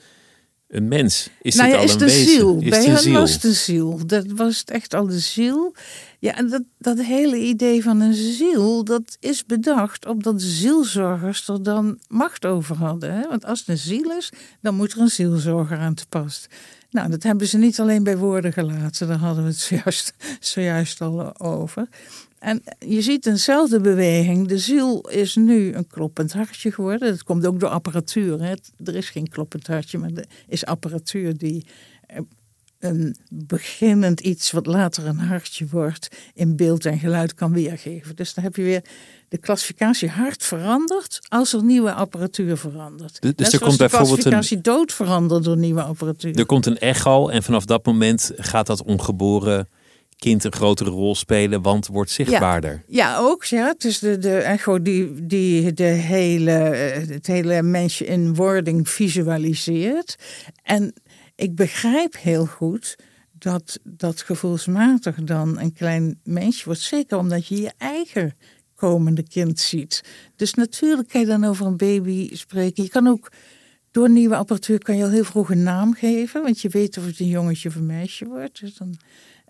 een 0.71 0.87
mens? 0.87 1.29
Is 1.41 1.55
nou 1.55 1.69
ja, 1.69 1.77
al 1.77 1.83
is 1.83 1.91
een 1.91 1.97
de 1.97 2.05
wezen? 2.05 2.25
ziel. 2.25 2.59
Is 2.59 2.69
Bij 2.69 2.79
het 2.79 2.87
hen 2.87 2.97
ziel? 2.97 3.13
was 3.13 3.39
de 3.39 3.53
ziel. 3.53 4.05
Dat 4.05 4.25
was 4.27 4.63
echt 4.63 4.93
al 4.93 5.05
de 5.05 5.19
ziel. 5.19 5.75
Ja, 6.19 6.35
en 6.35 6.49
dat, 6.49 6.63
dat 6.77 7.01
hele 7.01 7.37
idee 7.37 7.83
van 7.83 7.99
een 7.99 8.13
ziel, 8.13 8.83
dat 8.83 9.17
is 9.19 9.45
bedacht 9.45 10.05
omdat 10.05 10.41
zielzorgers 10.41 11.47
er 11.47 11.63
dan 11.63 11.99
macht 12.07 12.45
over 12.45 12.75
hadden. 12.75 13.13
Hè? 13.13 13.27
Want 13.27 13.45
als 13.45 13.59
het 13.59 13.67
een 13.67 13.77
ziel 13.77 14.11
is, 14.11 14.31
dan 14.61 14.75
moet 14.75 14.91
er 14.91 14.99
een 14.99 15.09
zielzorger 15.09 15.77
aan 15.77 15.93
te 15.93 16.05
pas. 16.09 16.47
Nou, 16.91 17.09
dat 17.09 17.23
hebben 17.23 17.47
ze 17.47 17.57
niet 17.57 17.79
alleen 17.79 18.03
bij 18.03 18.17
woorden 18.17 18.53
gelaten, 18.53 19.07
daar 19.07 19.17
hadden 19.17 19.43
we 19.43 19.49
het 19.49 19.59
zojuist, 19.69 20.13
zojuist 20.39 21.01
al 21.01 21.39
over. 21.39 21.87
En 22.41 22.61
je 22.79 23.01
ziet 23.01 23.25
eenzelfde 23.25 23.79
beweging. 23.81 24.47
De 24.47 24.57
ziel 24.57 25.07
is 25.09 25.35
nu 25.35 25.73
een 25.73 25.87
kloppend 25.87 26.33
hartje 26.33 26.71
geworden. 26.71 27.09
Dat 27.09 27.23
komt 27.23 27.45
ook 27.45 27.59
door 27.59 27.69
apparatuur. 27.69 28.41
Hè? 28.43 28.53
Er 28.85 28.95
is 28.95 29.09
geen 29.09 29.29
kloppend 29.29 29.67
hartje, 29.67 29.97
maar 29.97 30.09
er 30.15 30.25
is 30.47 30.65
apparatuur 30.65 31.37
die 31.37 31.65
eh, 32.07 32.17
een 32.79 33.15
beginnend 33.29 34.19
iets 34.19 34.51
wat 34.51 34.65
later 34.65 35.05
een 35.07 35.19
hartje 35.19 35.67
wordt 35.71 36.07
in 36.33 36.55
beeld 36.55 36.85
en 36.85 36.99
geluid 36.99 37.33
kan 37.33 37.53
weergeven. 37.53 38.15
Dus 38.15 38.33
dan 38.33 38.43
heb 38.43 38.55
je 38.55 38.61
weer 38.63 38.81
de 39.29 39.37
klassificatie 39.37 40.09
hart 40.09 40.43
veranderd 40.43 41.19
als 41.29 41.53
er 41.53 41.63
nieuwe 41.63 41.93
apparatuur 41.93 42.57
verandert. 42.57 43.21
Dus 43.21 43.31
Net 43.35 43.53
er 43.53 43.59
komt 43.59 43.71
de 43.71 43.77
bijvoorbeeld 43.77 44.25
een- 44.25 44.31
klassificatie 44.31 44.61
dood 44.61 44.93
verandert 44.93 45.43
door 45.43 45.57
nieuwe 45.57 45.81
apparatuur. 45.83 46.35
Er 46.35 46.45
komt 46.45 46.65
een 46.65 46.79
echo 46.79 47.27
en 47.27 47.43
vanaf 47.43 47.65
dat 47.65 47.85
moment 47.85 48.31
gaat 48.35 48.67
dat 48.67 48.83
ongeboren 48.83 49.67
kind 50.21 50.43
een 50.43 50.53
grotere 50.53 50.89
rol 50.89 51.15
spelen, 51.15 51.61
want 51.61 51.87
wordt 51.87 52.11
zichtbaarder. 52.11 52.83
Ja, 52.87 53.17
ook. 53.17 53.43
Ja. 53.43 53.75
Is 53.77 53.99
de, 53.99 54.17
de 54.17 54.37
echo 54.37 54.81
die, 54.81 55.25
die 55.25 55.73
de 55.73 55.83
hele, 55.83 56.51
eh, 56.51 57.07
het 57.07 57.27
hele 57.27 57.61
mensje 57.61 58.05
in 58.05 58.35
wording 58.35 58.89
visualiseert. 58.89 60.15
En 60.63 60.93
ik 61.35 61.55
begrijp 61.55 62.17
heel 62.17 62.45
goed 62.45 62.95
dat 63.31 63.79
dat 63.83 64.21
gevoelsmatig 64.21 65.15
dan 65.15 65.59
een 65.59 65.73
klein 65.73 66.19
mensje 66.23 66.65
wordt. 66.65 66.81
Zeker 66.81 67.17
omdat 67.17 67.47
je 67.47 67.61
je 67.61 67.71
eigen 67.77 68.35
komende 68.75 69.23
kind 69.23 69.59
ziet. 69.59 70.03
Dus 70.35 70.53
natuurlijk 70.53 71.07
kan 71.07 71.21
je 71.21 71.27
dan 71.27 71.43
over 71.43 71.65
een 71.65 71.77
baby 71.77 72.35
spreken. 72.35 72.83
Je 72.83 72.89
kan 72.89 73.07
ook 73.07 73.31
door 73.91 74.09
nieuwe 74.09 74.35
apparatuur 74.35 74.79
kan 74.79 74.97
je 74.97 75.03
al 75.03 75.09
heel 75.09 75.23
vroeg 75.23 75.49
een 75.49 75.63
naam 75.63 75.93
geven. 75.93 76.43
Want 76.43 76.61
je 76.61 76.69
weet 76.69 76.97
of 76.97 77.05
het 77.05 77.19
een 77.19 77.27
jongetje 77.27 77.69
of 77.69 77.75
een 77.75 77.85
meisje 77.85 78.25
wordt. 78.25 78.59
Dus 78.59 78.75
dan 78.75 78.97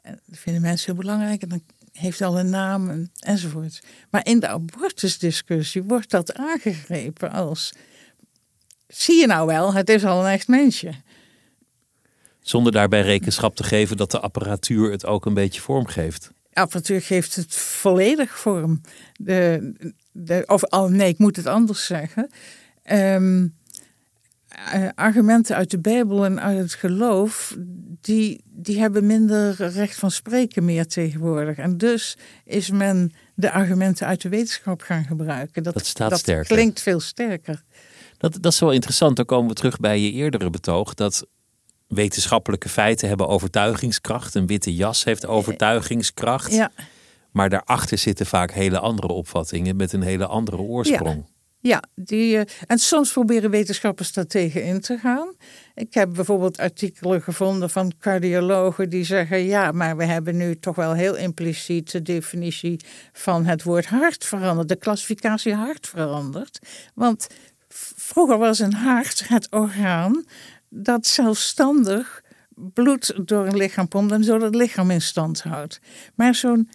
en 0.01 0.19
dat 0.25 0.39
vinden 0.39 0.61
mensen 0.61 0.85
heel 0.85 1.01
belangrijk. 1.01 1.41
En 1.41 1.49
dan 1.49 1.61
heeft 1.91 2.21
al 2.21 2.39
een 2.39 2.49
naam 2.49 2.89
en, 2.89 3.11
enzovoort. 3.19 3.83
Maar 4.09 4.25
in 4.25 4.39
de 4.39 4.47
abortusdiscussie 4.47 5.83
wordt 5.83 6.09
dat 6.09 6.33
aangegrepen 6.33 7.31
als... 7.31 7.73
Zie 8.87 9.19
je 9.19 9.27
nou 9.27 9.47
wel, 9.47 9.73
het 9.73 9.89
is 9.89 10.05
al 10.05 10.25
een 10.25 10.31
echt 10.31 10.47
mensje. 10.47 10.93
Zonder 12.41 12.71
daarbij 12.71 13.01
rekenschap 13.01 13.55
te 13.55 13.63
geven 13.63 13.97
dat 13.97 14.11
de 14.11 14.19
apparatuur 14.19 14.91
het 14.91 15.05
ook 15.05 15.25
een 15.25 15.33
beetje 15.33 15.61
vormgeeft. 15.61 16.31
apparatuur 16.53 17.01
geeft 17.01 17.35
het 17.35 17.55
volledig 17.55 18.39
vorm. 18.39 18.81
De, 19.13 19.73
de, 20.11 20.43
of 20.45 20.89
nee, 20.89 21.07
ik 21.07 21.17
moet 21.17 21.35
het 21.35 21.45
anders 21.45 21.85
zeggen. 21.85 22.29
Eh, 22.83 23.43
argumenten 24.95 25.55
uit 25.55 25.71
de 25.71 25.79
Bijbel 25.79 26.25
en 26.25 26.41
uit 26.41 26.57
het 26.57 26.73
geloof, 26.73 27.57
die, 28.01 28.41
die 28.45 28.79
hebben 28.79 29.05
minder 29.05 29.55
recht 29.55 29.95
van 29.95 30.11
spreken 30.11 30.65
meer 30.65 30.87
tegenwoordig. 30.87 31.57
En 31.57 31.77
dus 31.77 32.17
is 32.45 32.69
men 32.69 33.11
de 33.35 33.51
argumenten 33.51 34.07
uit 34.07 34.21
de 34.21 34.29
wetenschap 34.29 34.81
gaan 34.81 35.03
gebruiken. 35.03 35.63
Dat 35.63 35.85
staat 35.85 36.17
sterker. 36.17 36.55
klinkt 36.55 36.81
veel 36.81 36.99
sterker. 36.99 37.63
Dat, 38.17 38.37
dat 38.41 38.51
is 38.51 38.59
wel 38.59 38.71
interessant. 38.71 39.15
Dan 39.15 39.25
komen 39.25 39.49
we 39.49 39.55
terug 39.55 39.79
bij 39.79 39.99
je 39.99 40.11
eerdere 40.11 40.49
betoog. 40.49 40.93
Dat 40.93 41.25
wetenschappelijke 41.87 42.69
feiten 42.69 43.07
hebben 43.07 43.27
overtuigingskracht. 43.27 44.35
Een 44.35 44.47
witte 44.47 44.75
jas 44.75 45.03
heeft 45.03 45.25
overtuigingskracht. 45.25 46.51
Ja, 46.51 46.71
Maar 47.31 47.49
daarachter 47.49 47.97
zitten 47.97 48.25
vaak 48.25 48.51
hele 48.51 48.79
andere 48.79 49.13
opvattingen 49.13 49.75
met 49.75 49.93
een 49.93 50.01
hele 50.01 50.25
andere 50.25 50.57
oorsprong. 50.57 51.23
ja 51.25 51.39
die, 51.95 52.38
eh, 52.38 52.54
en 52.67 52.78
soms 52.78 53.12
proberen 53.12 53.50
wetenschappers 53.50 54.13
daar 54.13 54.26
tegen 54.26 54.63
in 54.63 54.82
te 54.82 54.97
gaan. 54.97 55.36
Ik 55.76 55.93
heb 55.93 56.13
bijvoorbeeld 56.13 56.58
artikelen 56.58 57.21
gevonden 57.21 57.69
van 57.69 57.93
cardiologen 58.00 58.89
die 58.89 59.04
zeggen: 59.04 59.43
ja, 59.43 59.71
maar 59.71 59.97
we 59.97 60.06
hebben 60.06 60.38
nu 60.38 60.60
toch 60.60 60.76
wel 60.76 60.93
heel 60.93 61.15
impliciet 61.15 61.91
de 61.91 62.02
definitie 62.02 62.80
van 63.13 63.45
het 63.45 63.63
woord 63.63 63.86
hart 63.86 64.26
veranderd, 64.26 64.67
de 64.67 64.76
klassificatie 64.76 65.54
hart 65.54 65.88
veranderd. 65.88 66.60
Want 66.93 67.28
vroeger 67.95 68.38
was 68.38 68.60
een 68.60 68.74
hart 68.74 69.28
het 69.28 69.47
orgaan 69.50 70.26
dat 70.69 71.08
zelfstandig 71.08 72.24
bloed 72.56 73.28
door 73.28 73.45
een 73.45 73.58
lichaam 73.58 73.88
pompt 73.88 74.12
en 74.12 74.24
zo 74.24 74.38
dat 74.38 74.56
lichaam 74.56 74.91
in 74.91 75.02
stand 75.02 75.41
houdt. 75.41 75.80
Maar 76.15 76.36
zo'n 76.36 76.69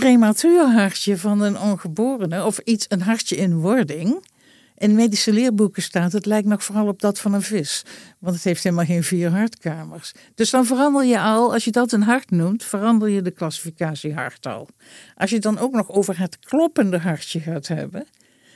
prematuur 0.00 0.72
hartje 0.72 1.18
van 1.18 1.40
een 1.40 1.58
ongeborene 1.58 2.44
of 2.44 2.58
iets, 2.58 2.86
een 2.88 3.02
hartje 3.02 3.36
in 3.36 3.58
wording, 3.58 4.26
in 4.74 4.94
medische 4.94 5.32
leerboeken 5.32 5.82
staat, 5.82 6.12
het 6.12 6.26
lijkt 6.26 6.48
nog 6.48 6.64
vooral 6.64 6.86
op 6.86 7.00
dat 7.00 7.18
van 7.18 7.34
een 7.34 7.42
vis. 7.42 7.82
Want 8.18 8.34
het 8.34 8.44
heeft 8.44 8.62
helemaal 8.62 8.84
geen 8.84 9.04
vier 9.04 9.30
hartkamers. 9.30 10.12
Dus 10.34 10.50
dan 10.50 10.66
verander 10.66 11.04
je 11.04 11.20
al, 11.20 11.52
als 11.52 11.64
je 11.64 11.70
dat 11.70 11.92
een 11.92 12.02
hart 12.02 12.30
noemt, 12.30 12.64
verander 12.64 13.08
je 13.08 13.22
de 13.22 13.30
klassificatie 13.30 14.14
hart 14.14 14.46
al. 14.46 14.68
Als 15.14 15.30
je 15.30 15.38
dan 15.38 15.58
ook 15.58 15.72
nog 15.72 15.90
over 15.90 16.18
het 16.18 16.38
kloppende 16.38 16.98
hartje 16.98 17.40
gaat 17.40 17.68
hebben, 17.68 18.06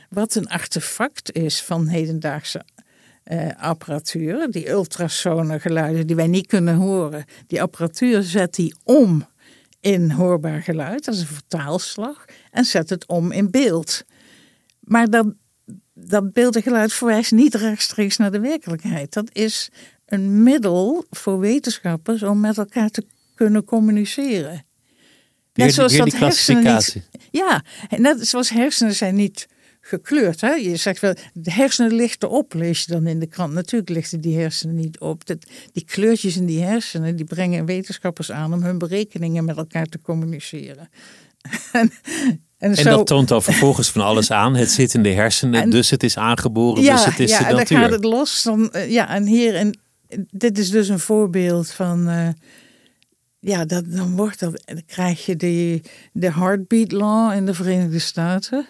wat 0.09 0.35
een 0.35 0.49
artefact 0.49 1.33
is 1.33 1.63
van 1.63 1.87
hedendaagse 1.87 2.65
eh, 3.23 3.49
apparatuur, 3.57 4.51
die 4.51 4.69
ultrasone 4.69 5.61
geluiden 5.61 6.07
die 6.07 6.17
wij 6.17 6.27
niet 6.27 6.47
kunnen 6.47 6.75
horen, 6.75 7.25
die 7.47 7.63
apparatuur 7.63 8.23
zet 8.23 8.55
die 8.55 8.75
om 8.85 9.27
in 9.81 10.11
hoorbaar 10.11 10.63
geluid, 10.63 11.05
dat 11.05 11.15
is 11.15 11.21
een 11.21 11.27
vertaalslag, 11.27 12.25
en 12.51 12.65
zet 12.65 12.91
het 12.91 13.07
om 13.07 13.33
in 13.33 13.51
beeld. 13.51 14.05
Maar 14.81 15.11
dat, 15.11 15.35
dat 15.95 16.33
beeld 16.33 16.57
en 16.57 16.63
geluid 16.63 16.93
verwijst 16.93 17.33
niet 17.33 17.55
rechtstreeks 17.55 18.17
naar 18.17 18.31
de 18.31 18.41
werkelijkheid. 18.41 19.13
Dat 19.13 19.29
is 19.33 19.71
een 20.07 20.43
middel 20.43 21.05
voor 21.11 21.39
wetenschappers 21.39 22.23
om 22.23 22.41
met 22.41 22.59
elkaar 22.59 22.91
te 22.91 23.05
kunnen 23.35 23.65
communiceren. 23.65 24.65
Net 25.55 25.75
zoals 25.75 25.97
dat 25.97 26.13
hersenen 26.13 26.75
niet, 26.75 27.09
Ja, 27.31 27.65
net 27.97 28.29
zoals 28.29 28.51
hersenen 28.51 28.95
zijn 28.95 29.15
niet 29.15 29.49
gekleurd. 29.91 30.41
Hè? 30.41 30.51
Je 30.51 30.77
zegt 30.77 31.01
wel, 31.01 31.15
de 31.33 31.53
hersenen 31.53 31.95
lichten 31.95 32.31
op, 32.31 32.55
lees 32.55 32.85
je 32.85 32.93
dan 32.93 33.07
in 33.07 33.19
de 33.19 33.27
krant. 33.27 33.53
Natuurlijk 33.53 33.91
lichten 33.91 34.21
die 34.21 34.39
hersenen 34.39 34.75
niet 34.75 35.01
op. 35.01 35.27
Dat, 35.27 35.39
die 35.73 35.85
kleurtjes 35.85 36.37
in 36.37 36.47
die 36.47 36.63
hersenen, 36.63 37.17
die 37.17 37.25
brengen 37.25 37.65
wetenschappers 37.65 38.31
aan 38.33 38.53
om 38.53 38.63
hun 38.63 38.79
berekeningen 38.79 39.45
met 39.45 39.57
elkaar 39.57 39.87
te 39.87 40.01
communiceren. 40.01 40.89
en, 41.73 41.93
en, 42.59 42.75
en 42.75 42.85
dat 42.85 43.07
toont 43.07 43.29
dan 43.29 43.43
vervolgens 43.43 43.91
van 43.91 44.03
alles 44.03 44.31
aan. 44.31 44.55
Het 44.55 44.71
zit 44.71 44.95
in 44.95 45.03
de 45.03 45.13
hersenen, 45.13 45.71
dus 45.71 45.91
het 45.91 46.03
is 46.03 46.17
aangeboren, 46.17 46.83
ja, 46.83 46.95
dus 46.95 47.05
het 47.05 47.21
is 47.21 47.31
ja, 47.31 47.39
de 47.39 47.55
natuur. 47.55 47.77
Ja, 47.77 47.83
dan 47.83 47.91
gaat 47.91 48.03
het 48.03 48.13
los. 48.13 48.43
Dan, 48.43 48.73
eh, 48.73 48.91
ja, 48.91 49.09
en 49.09 49.27
hier, 49.27 49.55
en 49.55 49.79
dit 50.31 50.59
is 50.59 50.71
dus 50.71 50.89
een 50.89 50.99
voorbeeld 50.99 51.71
van... 51.71 52.09
Uh, 52.09 52.29
ja, 53.41 53.65
dat, 53.65 53.85
dan 53.87 54.17
wordt 54.17 54.39
dat, 54.41 54.63
dan 54.65 54.83
krijg 54.87 55.27
je 55.27 55.37
de, 55.37 55.81
de 56.13 56.33
heartbeat 56.33 56.93
law 56.93 57.33
in 57.33 57.47
de 57.47 57.55
Verenigde 57.55 57.99
Staten. 57.99 58.67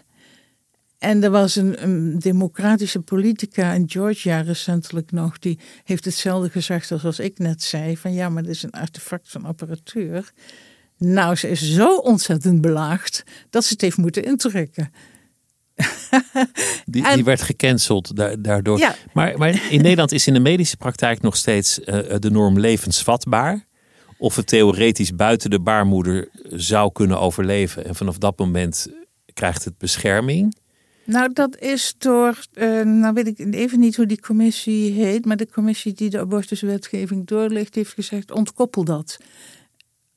En 1.01 1.23
er 1.23 1.31
was 1.31 1.57
een, 1.57 1.83
een, 1.83 2.19
democratische 2.19 3.01
politica 3.01 3.73
in 3.73 3.91
Georgia 3.91 4.41
recentelijk 4.41 5.13
nog, 5.13 5.39
die 5.39 5.59
heeft 5.85 6.05
hetzelfde 6.05 6.51
gezegd 6.51 6.93
als, 6.93 7.05
als 7.05 7.19
ik 7.19 7.39
net 7.39 7.63
zei: 7.63 7.97
van 7.97 8.13
ja, 8.13 8.29
maar 8.29 8.43
dit 8.43 8.53
is 8.53 8.63
een 8.63 8.71
artefact 8.71 9.31
van 9.31 9.45
apparatuur. 9.45 10.33
Nou, 10.99 11.35
ze 11.35 11.49
is 11.49 11.75
zo 11.75 11.97
ontzettend 11.97 12.61
belaagd 12.61 13.23
dat 13.51 13.65
ze 13.65 13.73
het 13.73 13.81
heeft 13.81 13.97
moeten 13.97 14.25
intrekken. 14.25 14.93
Die, 16.85 17.15
die, 17.15 17.25
werd 17.25 17.43
gecanceld 17.43 18.13
daardoor. 18.45 18.79
Ja. 18.79 18.95
Maar, 19.13 19.39
maar, 19.39 19.63
in 19.71 19.83
Nederland 19.83 20.13
is 20.13 20.27
in 20.27 20.35
de 20.35 20.41
medische 20.41 20.77
praktijk 20.77 21.21
nog 21.21 21.37
steeds 21.37 21.79
uh, 21.79 21.85
de 22.19 22.31
norm 22.31 22.59
levensvatbaar. 22.59 23.67
Of 24.19 24.37
het 24.37 24.47
theoretisch 24.47 25.15
buiten 25.15 25.51
de 25.51 25.61
baarmoeder 25.61 26.29
zou 26.43 26.93
kunnen 26.93 27.21
overleven. 27.21 27.85
En 27.85 27.95
vanaf 27.95 28.19
dat 28.19 28.39
moment 28.39 28.89
krijgt 29.33 29.65
het 29.65 29.79
bescherming. 29.79 30.55
Nou, 31.11 31.33
dat 31.33 31.59
is 31.59 31.94
door, 31.99 32.38
uh, 32.55 32.83
nou 32.83 33.14
weet 33.14 33.27
ik 33.27 33.38
even 33.55 33.81
niet 33.81 33.96
hoe 33.96 34.07
die 34.07 34.20
commissie 34.20 34.92
heet, 34.92 35.25
maar 35.25 35.37
de 35.37 35.51
commissie 35.51 35.92
die 35.92 36.11
de 36.11 36.18
abortuswetgeving 36.18 37.27
doorlicht, 37.27 37.75
heeft 37.75 37.92
gezegd: 37.92 38.31
ontkoppel 38.31 38.85
dat. 38.85 39.18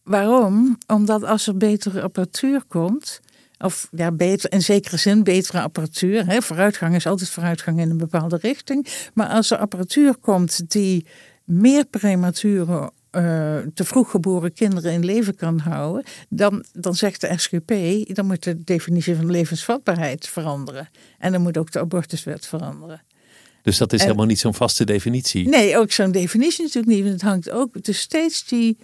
Waarom? 0.04 0.78
Omdat 0.88 1.24
als 1.24 1.48
er 1.48 1.58
betere 1.58 2.02
apparatuur 2.02 2.64
komt, 2.68 3.20
of 3.60 3.88
ja, 3.92 4.12
beter, 4.12 4.52
in 4.52 4.62
zekere 4.62 4.98
zin 4.98 5.24
betere 5.24 5.62
apparatuur, 5.62 6.26
hè, 6.26 6.42
vooruitgang 6.42 6.96
is 6.96 7.08
altijd 7.08 7.30
vooruitgang 7.30 7.80
in 7.80 7.90
een 7.90 7.98
bepaalde 7.98 8.38
richting, 8.42 8.88
maar 9.14 9.28
als 9.28 9.52
er 9.52 9.58
apparatuur 9.58 10.18
komt 10.18 10.72
die 10.72 11.06
meer 11.44 11.86
premature 11.86 12.92
uh, 13.16 13.58
te 13.74 13.84
vroeg 13.84 14.12
geboren 14.12 14.54
kinderen 14.54 14.92
in 14.92 15.06
leven 15.06 15.36
kan 15.36 15.60
houden, 15.60 16.04
dan, 16.30 16.66
dan 16.74 16.96
zegt 16.96 17.22
de 17.22 17.34
SGP, 17.38 17.74
dan 18.16 18.26
moet 18.26 18.44
de 18.44 18.64
definitie 18.64 19.16
van 19.16 19.32
levensvatbaarheid 19.32 20.28
veranderen. 20.28 20.90
En 21.20 21.32
dan 21.32 21.42
moet 21.42 21.58
ook 21.58 21.72
de 21.72 21.80
abortuswet 21.80 22.48
veranderen. 22.48 23.02
Dus 23.62 23.78
dat 23.78 23.94
is 23.94 24.02
helemaal 24.02 24.26
niet 24.26 24.40
zo'n 24.40 24.54
vaste 24.54 24.84
definitie? 24.84 25.50
Nee, 25.50 25.78
ook 25.78 25.92
zo'n 25.92 26.12
definitie 26.12 26.64
natuurlijk 26.64 26.94
niet. 26.94 27.12
Het 27.12 27.22
hangt 27.22 27.50
ook, 27.50 27.84
dus 27.84 28.00
steeds 28.00 28.46
die 28.46 28.78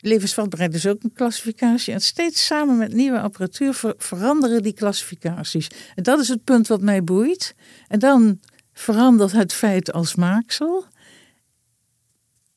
levensvatbaarheid 0.00 0.74
is 0.74 0.86
ook 0.86 1.02
een 1.02 1.12
klassificatie. 1.12 1.94
En 1.94 2.00
steeds 2.00 2.46
samen 2.46 2.78
met 2.78 2.92
nieuwe 2.92 3.20
apparatuur 3.20 3.80
veranderen 3.96 4.62
die 4.62 4.72
klassificaties. 4.72 5.68
En 5.94 6.02
dat 6.02 6.18
is 6.18 6.28
het 6.28 6.44
punt 6.44 6.66
wat 6.66 6.80
mij 6.80 7.04
boeit. 7.04 7.54
En 7.88 7.98
dan 7.98 8.40
verandert 8.72 9.32
het 9.32 9.52
feit 9.52 9.92
als 9.92 10.14
maaksel 10.14 10.84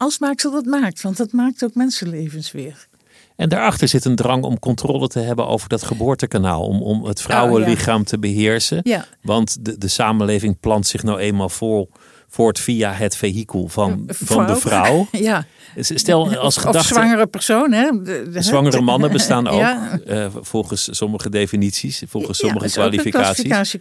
als 0.04 0.20
maaksel 0.20 0.52
dat 0.52 0.66
maakt. 0.66 1.02
Want 1.02 1.18
dat 1.18 1.32
maakt 1.32 1.63
ook 1.63 1.76
mensenlevens 1.76 2.52
weer. 2.52 2.88
En 3.36 3.50
daarachter 3.50 3.88
zit 3.88 4.06
een 4.06 4.16
drang 4.16 4.44
om 4.44 4.60
controle 4.60 5.08
te 5.08 5.20
hebben 5.20 5.48
over 5.48 5.70
dat 5.70 5.84
geboortekanaal. 5.84 6.62
Om, 6.62 6.82
om 6.82 7.06
het 7.06 7.22
vrouwenlichaam 7.22 8.00
oh, 8.00 8.06
te 8.06 8.20
beheersen. 8.20 8.80
Ja. 8.84 9.06
Want 9.22 9.66
de, 9.66 9.78
de 9.78 9.88
samenleving 9.88 10.60
plant 10.60 10.88
zich 10.88 11.04
nou 11.04 11.20
eenmaal 11.20 11.50
voor, 11.50 11.88
voort 12.28 12.60
via 12.60 12.92
het 12.92 13.16
vehikel 13.16 13.68
van, 13.68 14.04
van 14.08 14.48
de 14.48 14.56
vrouw. 14.56 15.08
Ja. 15.12 15.46
Stel 15.78 16.36
als 16.36 16.58
gedachte. 16.58 16.78
Of 16.78 16.86
zwangere 16.86 17.28
persoon, 17.28 17.72
hè? 17.72 18.02
De, 18.02 18.42
zwangere 18.42 18.82
mannen 18.82 19.12
bestaan 19.12 19.48
ook, 19.54 19.60
ja. 19.60 20.00
uh, 20.08 20.28
volgens 20.42 20.88
sommige 20.92 21.30
definities, 21.30 22.04
volgens 22.08 22.38
sommige 22.38 22.66
ja, 22.66 22.72
kwalificaties. 22.72 23.78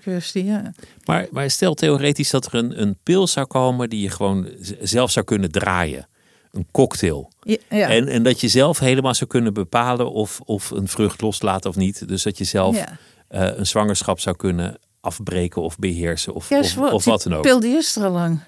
Maar, 1.04 1.26
maar 1.30 1.50
stel 1.50 1.74
theoretisch 1.74 2.30
dat 2.30 2.46
er 2.46 2.54
een, 2.54 2.80
een 2.82 2.98
pil 3.02 3.26
zou 3.26 3.46
komen 3.46 3.88
die 3.88 4.00
je 4.00 4.10
gewoon 4.10 4.48
zelf 4.80 5.10
zou 5.10 5.24
kunnen 5.24 5.50
draaien 5.50 6.06
een 6.52 6.66
cocktail. 6.70 7.30
Ja, 7.42 7.56
ja. 7.68 7.88
En, 7.88 8.08
en 8.08 8.22
dat 8.22 8.40
je 8.40 8.48
zelf 8.48 8.78
helemaal 8.78 9.14
zou 9.14 9.30
kunnen 9.30 9.54
bepalen 9.54 10.12
of, 10.12 10.40
of 10.44 10.70
een 10.70 10.88
vrucht 10.88 11.20
loslaat 11.20 11.66
of 11.66 11.76
niet. 11.76 12.08
Dus 12.08 12.22
dat 12.22 12.38
je 12.38 12.44
zelf 12.44 12.76
uh, 12.76 12.84
een 13.28 13.66
zwangerschap 13.66 14.20
zou 14.20 14.36
kunnen 14.36 14.78
afbreken 15.00 15.62
of 15.62 15.78
beheersen 15.78 16.34
of, 16.34 16.50
of, 16.50 16.78
of, 16.78 17.04
wat 17.04 17.22
dan 17.22 17.34
ook. 17.34 17.60
die 17.60 17.76
is 17.76 17.96
er 17.96 18.04
al 18.04 18.10
lang. 18.10 18.40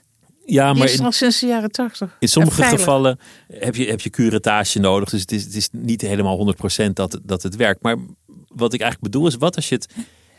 Ja, 0.47 0.73
maar 0.73 0.85
is 0.85 1.01
al 1.01 1.13
sinds 1.13 1.41
de 1.41 1.47
jaren 1.47 1.71
tachtig. 1.71 2.17
In 2.19 2.29
sommige 2.29 2.63
gevallen 2.63 3.19
heb 3.49 3.75
je, 3.75 3.87
heb 3.87 4.01
je 4.01 4.11
curettage 4.11 4.79
nodig. 4.79 5.11
Dus 5.11 5.21
het 5.21 5.33
is, 5.33 5.45
het 5.45 5.55
is 5.55 5.69
niet 5.73 6.01
helemaal 6.01 6.55
100% 6.87 6.93
dat, 6.93 7.21
dat 7.23 7.43
het 7.43 7.57
werkt. 7.57 7.83
Maar 7.83 7.97
wat 8.49 8.73
ik 8.73 8.81
eigenlijk 8.81 9.13
bedoel 9.13 9.27
is, 9.27 9.35
wat 9.35 9.57
als 9.57 9.69
je 9.69 9.75
het 9.75 9.89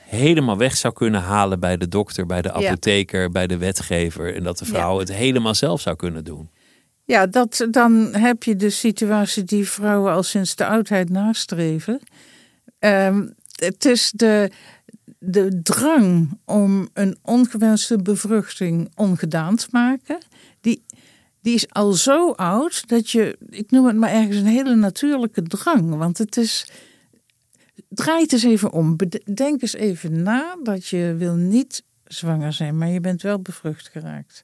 helemaal 0.06 0.58
weg 0.58 0.76
zou 0.78 0.94
kunnen 0.94 1.22
halen 1.22 1.60
bij 1.60 1.78
de 1.78 1.88
dokter, 1.88 2.26
bij 2.26 2.42
de 2.42 2.52
apotheker, 2.52 3.32
bij 3.32 3.48
de 3.48 3.58
wetgever. 3.58 4.36
En 4.36 4.44
dat 4.44 4.58
de 4.58 4.66
vrouw 4.66 5.00
het 5.00 5.14
helemaal 5.14 5.56
zelf 5.56 5.82
zou 5.82 5.96
kunnen 5.96 6.24
doen. 6.24 6.50
Ja, 7.06 7.28
dat, 7.28 7.68
dan 7.72 8.14
heb 8.16 8.44
je 8.44 8.56
de 8.56 8.70
situatie 8.70 9.44
die 9.44 9.70
vrouwen 9.70 10.14
al 10.14 10.24
sinds 10.24 10.56
de 10.56 10.66
oudheid 10.66 11.10
nastreven. 11.10 12.00
Um, 12.80 13.34
het 13.56 13.86
is 13.86 14.12
de, 14.16 14.52
de 15.20 15.62
drang 15.64 16.38
om 16.46 16.90
een 16.94 17.18
ongewenste 17.22 17.98
bevruchting 17.98 18.92
ongedaan 18.96 19.56
te 19.56 19.68
maken. 19.72 20.18
Die, 20.62 20.86
die 21.42 21.54
is 21.56 21.70
al 21.70 21.94
zo 21.94 22.32
oud 22.32 22.88
dat 22.88 23.10
je, 23.10 23.38
ik 23.50 23.72
noem 23.72 23.86
het 23.86 23.96
maar 23.96 24.12
ergens 24.12 24.38
een 24.38 24.46
hele 24.46 24.76
natuurlijke 24.76 25.44
drang. 25.44 25.96
Want 25.96 26.18
het 26.18 26.38
is, 26.38 26.72
draai 27.90 28.22
het 28.22 28.34
eens 28.34 28.44
even 28.44 28.72
om. 28.72 28.96
Denk 29.34 29.62
eens 29.62 29.76
even 29.76 30.24
na 30.24 30.58
dat 30.64 30.88
je 30.88 31.16
wil 31.18 31.34
niet 31.34 31.84
zwanger 32.04 32.54
zijn, 32.54 32.78
maar 32.78 32.90
je 32.90 33.00
bent 33.00 33.22
wel 33.22 33.40
bevrucht 33.40 33.88
geraakt. 33.88 34.44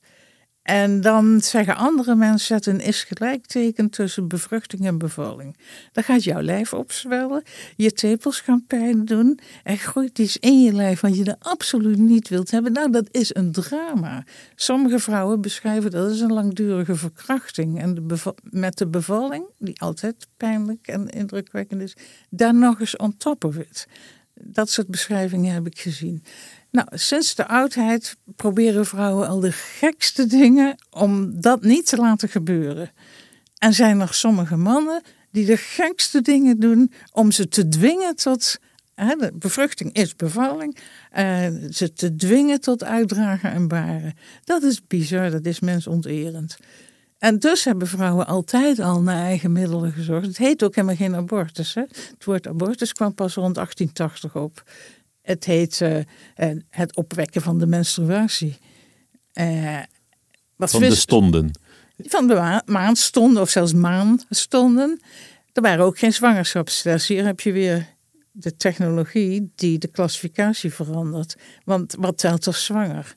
En 0.62 1.02
dan 1.02 1.42
zeggen 1.42 1.76
andere 1.76 2.16
mensen, 2.16 2.48
zet 2.48 2.66
een 2.66 2.80
is 2.80 3.04
gelijkteken 3.04 3.90
tussen 3.90 4.28
bevruchting 4.28 4.86
en 4.86 4.98
bevalling. 4.98 5.58
Dan 5.92 6.04
gaat 6.04 6.24
jouw 6.24 6.42
lijf 6.42 6.74
opzwellen, 6.74 7.44
je 7.76 7.92
tepels 7.92 8.40
gaan 8.40 8.66
pijn 8.68 9.06
doen. 9.06 9.40
Er 9.64 9.78
groeit 9.78 10.20
iets 10.20 10.38
in 10.38 10.64
je 10.64 10.74
lijf 10.74 11.00
wat 11.00 11.18
je 11.18 11.24
er 11.24 11.36
absoluut 11.40 11.98
niet 11.98 12.30
wilt 12.30 12.52
hebben. 12.52 12.72
Nou, 12.72 12.92
dat 12.92 13.08
is 13.12 13.36
een 13.36 13.52
drama. 13.52 14.24
Sommige 14.56 15.00
vrouwen 15.00 15.42
beschrijven 15.42 15.92
dat 15.92 16.10
als 16.10 16.20
een 16.20 16.34
langdurige 16.34 16.96
verkrachting. 16.96 17.80
En 17.80 18.06
met 18.50 18.78
de 18.78 18.88
bevalling, 18.88 19.46
die 19.58 19.82
altijd 19.82 20.28
pijnlijk 20.38 20.88
en 20.88 21.08
indrukwekkend 21.08 21.82
is, 21.82 21.96
daar 22.30 22.56
nog 22.56 22.80
eens 22.80 22.98
on 22.98 23.18
top 23.18 23.44
of 23.44 23.58
it. 23.58 23.88
Dat 24.34 24.70
soort 24.70 24.88
beschrijvingen 24.88 25.54
heb 25.54 25.66
ik 25.66 25.80
gezien. 25.80 26.24
Nou, 26.72 26.88
sinds 26.92 27.36
de 27.36 27.48
oudheid 27.48 28.18
proberen 28.36 28.86
vrouwen 28.86 29.28
al 29.28 29.40
de 29.40 29.52
gekste 29.52 30.26
dingen 30.26 30.76
om 30.90 31.42
dat 31.42 31.62
niet 31.62 31.86
te 31.86 31.98
laten 31.98 32.30
gebeuren. 32.30 32.92
En 33.58 33.74
zijn 33.74 34.00
er 34.00 34.14
sommige 34.14 34.56
mannen 34.56 35.02
die 35.32 35.46
de 35.46 35.58
gekste 35.58 36.22
dingen 36.22 36.60
doen 36.60 36.92
om 37.12 37.32
ze 37.32 37.48
te 37.48 37.68
dwingen 37.68 38.16
tot. 38.16 38.60
Hè, 38.96 39.16
bevruchting 39.34 39.94
is 39.94 40.16
bevalling. 40.16 40.78
Uh, 41.18 41.48
ze 41.72 41.94
te 41.94 42.16
dwingen 42.16 42.62
tot 42.62 42.84
uitdragen 42.84 43.52
en 43.52 43.68
baren. 43.68 44.14
Dat 44.44 44.64
is 44.64 44.88
bizar, 44.88 45.32
dat 45.32 45.46
is 45.46 45.60
mensonterend. 45.60 46.58
En 47.18 47.40
dus 47.40 47.64
hebben 47.64 47.88
vrouwen 47.88 48.28
altijd 48.28 48.80
al 48.80 49.02
naar 49.02 49.24
eigen 49.24 49.52
middelen 49.52 49.92
gezorgd. 49.92 50.28
Het 50.28 50.38
heet 50.38 50.64
ook 50.64 50.76
helemaal 50.76 50.96
geen 50.96 51.16
abortus. 51.16 51.74
Hè? 51.74 51.82
Het 51.82 52.26
woord 52.26 52.48
abortus 52.48 52.94
kwam 52.94 53.14
pas 53.14 53.34
rond 53.34 53.56
1880 53.56 54.36
op. 54.36 54.64
het 55.22 55.46
heet 55.46 55.82
eh, 55.82 56.00
eh, 56.36 56.58
het 56.70 56.96
opwekken 56.96 57.42
van 57.42 57.60
de 57.60 57.66
menstruatie. 57.68 58.58
Eh, 59.34 59.80
wat 60.56 60.72
Van 60.72 60.80
de 60.82 60.96
stonden. 60.96 61.52
van 61.98 62.28
de 62.28 62.34
ma- 62.34 62.64
maandstonden 62.66 63.42
of 63.42 63.50
zelfs 63.50 63.74
maanstonden. 63.74 65.02
Er 65.54 65.62
waren 65.62 65.86
ook 65.86 66.00
geen 66.00 66.14
zwangerschapstests. 66.14 67.08
Hier 67.08 67.26
heb 67.26 67.40
je 67.40 67.52
weer 67.52 67.88
de 68.32 68.56
technologie 68.56 69.52
die 69.56 69.78
de 69.78 69.88
klassificatie 69.88 70.74
verandert. 70.74 71.36
Want 71.64 71.96
wat 72.00 72.18
telt 72.18 72.48
als 72.48 72.66
zwanger? 72.66 73.14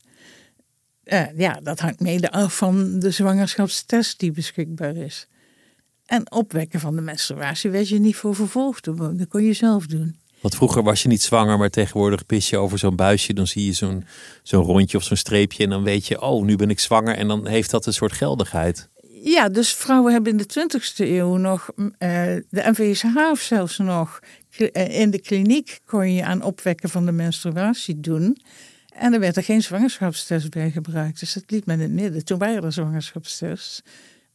Ja, 1.36 1.60
dat 1.62 1.80
hangt 1.80 2.00
mede 2.00 2.30
af 2.30 2.56
van 2.56 2.98
de 2.98 3.10
zwangerschapstest 3.10 4.18
die 4.18 4.30
beschikbaar 4.32 4.96
is. 4.96 5.28
En 6.06 6.32
opwekken 6.32 6.80
van 6.80 6.96
de 6.96 7.02
menstruatie 7.02 7.70
werd 7.70 7.88
je 7.88 7.98
niet 7.98 8.16
voor 8.16 8.34
vervolgd. 8.34 8.84
Dat 8.84 9.28
kon 9.28 9.42
je 9.44 9.52
zelf 9.52 9.86
doen. 9.86 10.16
Want 10.44 10.56
vroeger 10.56 10.82
was 10.82 11.02
je 11.02 11.08
niet 11.08 11.22
zwanger, 11.22 11.58
maar 11.58 11.70
tegenwoordig 11.70 12.26
pis 12.26 12.50
je 12.50 12.58
over 12.58 12.78
zo'n 12.78 12.96
buisje. 12.96 13.32
Dan 13.32 13.46
zie 13.46 13.66
je 13.66 13.72
zo'n 13.72 14.04
zo'n 14.42 14.62
rondje 14.62 14.96
of 14.96 15.02
zo'n 15.02 15.16
streepje. 15.16 15.64
En 15.64 15.70
dan 15.70 15.82
weet 15.82 16.06
je, 16.06 16.20
oh, 16.20 16.44
nu 16.44 16.56
ben 16.56 16.70
ik 16.70 16.80
zwanger. 16.80 17.16
En 17.16 17.28
dan 17.28 17.46
heeft 17.46 17.70
dat 17.70 17.86
een 17.86 17.92
soort 17.92 18.12
geldigheid. 18.12 18.88
Ja, 19.22 19.48
dus 19.48 19.74
vrouwen 19.74 20.12
hebben 20.12 20.32
in 20.32 20.36
de 20.36 20.78
20e 20.78 20.96
eeuw 20.96 21.36
nog 21.36 21.70
mm, 21.76 21.94
eh, 21.98 22.08
de 22.48 22.70
NVSH 22.70 23.16
of 23.30 23.40
zelfs 23.40 23.78
nog 23.78 24.20
eh, 24.56 25.00
in 25.00 25.10
de 25.10 25.20
kliniek 25.20 25.80
kon 25.86 26.12
je 26.12 26.24
aan 26.24 26.42
opwekken 26.42 26.88
van 26.88 27.06
de 27.06 27.12
menstruatie 27.12 28.00
doen. 28.00 28.38
En 28.94 29.12
er 29.12 29.20
werd 29.20 29.36
er 29.36 29.44
geen 29.44 29.62
zwangerschapstest 29.62 30.50
bij 30.50 30.70
gebruikt. 30.70 31.20
Dus 31.20 31.32
dat 31.32 31.44
liet 31.46 31.66
men 31.66 31.80
in 31.80 31.82
het 31.82 31.92
midden. 31.92 32.24
Toen 32.24 32.38
waren 32.38 32.64
er 32.64 32.72
zwangerschapstests. 32.72 33.82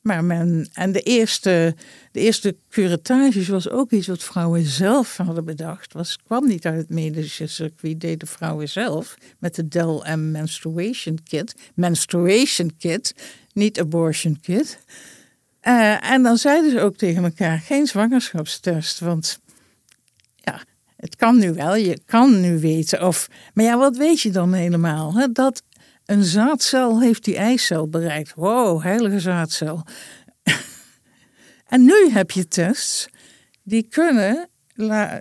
Maar 0.01 0.23
men, 0.23 0.69
en 0.73 0.91
de 0.91 1.01
eerste, 1.01 1.75
de 2.11 2.19
eerste 2.19 2.55
curetages 2.69 3.47
was 3.47 3.69
ook 3.69 3.91
iets 3.91 4.07
wat 4.07 4.23
vrouwen 4.23 4.65
zelf 4.65 5.17
hadden 5.17 5.45
bedacht. 5.45 5.93
Was, 5.93 6.17
kwam 6.25 6.47
niet 6.47 6.65
uit 6.65 6.77
het 6.77 6.89
medische 6.89 7.47
circuit, 7.47 8.01
deden 8.01 8.27
vrouwen 8.27 8.69
zelf. 8.69 9.15
Met 9.39 9.55
de 9.55 9.67
Del 9.67 10.05
M 10.15 10.31
Menstruation 10.31 11.19
Kit. 11.23 11.55
Menstruation 11.73 12.75
Kit, 12.77 13.15
niet 13.53 13.79
abortion 13.79 14.39
kit. 14.41 14.79
Eh, 15.59 16.11
en 16.11 16.23
dan 16.23 16.37
zeiden 16.37 16.71
ze 16.71 16.81
ook 16.81 16.95
tegen 16.95 17.23
elkaar, 17.23 17.59
geen 17.59 17.87
zwangerschapstest. 17.87 18.99
Want 18.99 19.39
ja, 20.35 20.61
het 20.95 21.15
kan 21.15 21.37
nu 21.37 21.53
wel, 21.53 21.75
je 21.75 21.99
kan 22.05 22.41
nu 22.41 22.59
weten. 22.59 23.07
Of, 23.07 23.29
maar 23.53 23.65
ja, 23.65 23.77
wat 23.77 23.97
weet 23.97 24.21
je 24.21 24.31
dan 24.31 24.53
helemaal? 24.53 25.13
Hè? 25.13 25.31
Dat 25.31 25.63
een 26.09 26.23
zaadcel 26.23 27.01
heeft 27.01 27.23
die 27.23 27.35
eicel 27.35 27.87
bereikt. 27.87 28.33
Wow, 28.33 28.81
heilige 28.81 29.19
zaadcel. 29.19 29.83
en 31.73 31.83
nu 31.83 32.09
heb 32.11 32.31
je 32.31 32.47
tests 32.47 33.07
die 33.63 33.87
kunnen, 33.89 34.49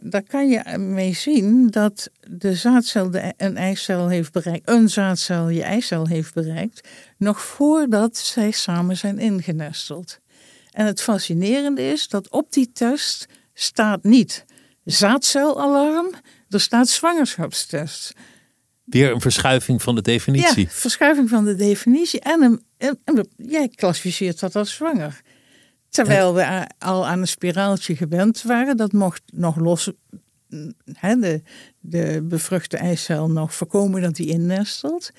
daar 0.00 0.22
kan 0.26 0.48
je 0.48 0.78
mee 0.78 1.12
zien 1.12 1.70
dat 1.70 2.10
de 2.28 2.54
zaadcel 2.54 3.10
de, 3.10 3.34
een 3.36 3.56
eicel 3.56 4.08
heeft 4.08 4.32
bereikt, 4.32 4.68
een 4.68 4.88
zaadcel 4.88 5.48
je 5.48 5.62
eicel 5.62 6.06
heeft 6.06 6.34
bereikt, 6.34 6.88
nog 7.16 7.42
voordat 7.42 8.16
zij 8.16 8.50
samen 8.50 8.96
zijn 8.96 9.18
ingenesteld. 9.18 10.18
En 10.70 10.86
het 10.86 11.00
fascinerende 11.00 11.82
is 11.82 12.08
dat 12.08 12.30
op 12.30 12.52
die 12.52 12.72
test 12.72 13.26
staat 13.54 14.02
niet 14.04 14.44
zaadcelalarm, 14.84 16.14
er 16.48 16.60
staat 16.60 16.88
zwangerschapstest. 16.88 18.12
Weer 18.90 19.12
een 19.12 19.20
verschuiving 19.20 19.82
van 19.82 19.94
de 19.94 20.02
definitie. 20.02 20.62
Ja, 20.62 20.70
verschuiving 20.70 21.28
van 21.28 21.44
de 21.44 21.54
definitie. 21.54 22.20
En, 22.20 22.42
een, 22.42 22.62
en, 22.76 22.98
en 23.04 23.28
jij 23.36 23.68
klassificeert 23.68 24.40
dat 24.40 24.56
als 24.56 24.74
zwanger. 24.74 25.20
Terwijl 25.88 26.34
we 26.34 26.66
al 26.78 27.06
aan 27.06 27.20
een 27.20 27.28
spiraaltje 27.28 27.96
gewend 27.96 28.42
waren. 28.42 28.76
Dat 28.76 28.92
mocht 28.92 29.22
nog 29.32 29.56
los. 29.56 29.92
de, 31.00 31.42
de 31.80 32.24
bevruchte 32.28 32.76
eicel 32.76 33.30
nog 33.30 33.54
voorkomen 33.54 34.02
dat 34.02 34.16
die 34.16 34.28
innestelt. 34.28 35.10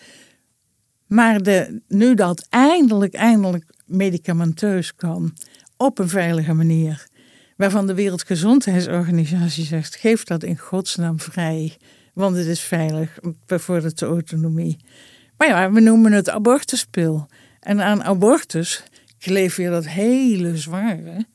Maar 1.08 1.42
de, 1.42 1.82
nu 1.88 2.14
dat 2.14 2.48
eindelijk, 2.50 3.14
eindelijk 3.14 3.66
medicamenteus 3.86 4.96
kan. 4.96 5.34
Op 5.78 6.00
een 6.00 6.10
veilige 6.10 6.54
manier. 6.54 7.08
Waarvan 7.58 7.88
de 7.88 7.94
Wereldgezondheidsorganisatie 7.94 9.66
zegt: 9.66 9.96
geef 9.96 10.24
dat 10.24 10.44
in 10.44 10.58
godsnaam 10.58 11.20
vrij. 11.20 11.78
Want 12.20 12.36
het 12.36 12.46
is 12.46 12.60
veilig, 12.60 13.20
bevordert 13.46 14.00
de 14.00 14.06
autonomie. 14.06 14.78
Maar 15.38 15.48
ja, 15.48 15.72
we 15.72 15.80
noemen 15.80 16.12
het 16.12 16.30
abortuspil. 16.30 17.28
En 17.60 17.82
aan 17.82 18.04
abortus 18.04 18.84
kleef 19.18 19.58
je 19.58 19.70
dat 19.70 19.88
hele 19.88 20.58
zware. 20.58 21.26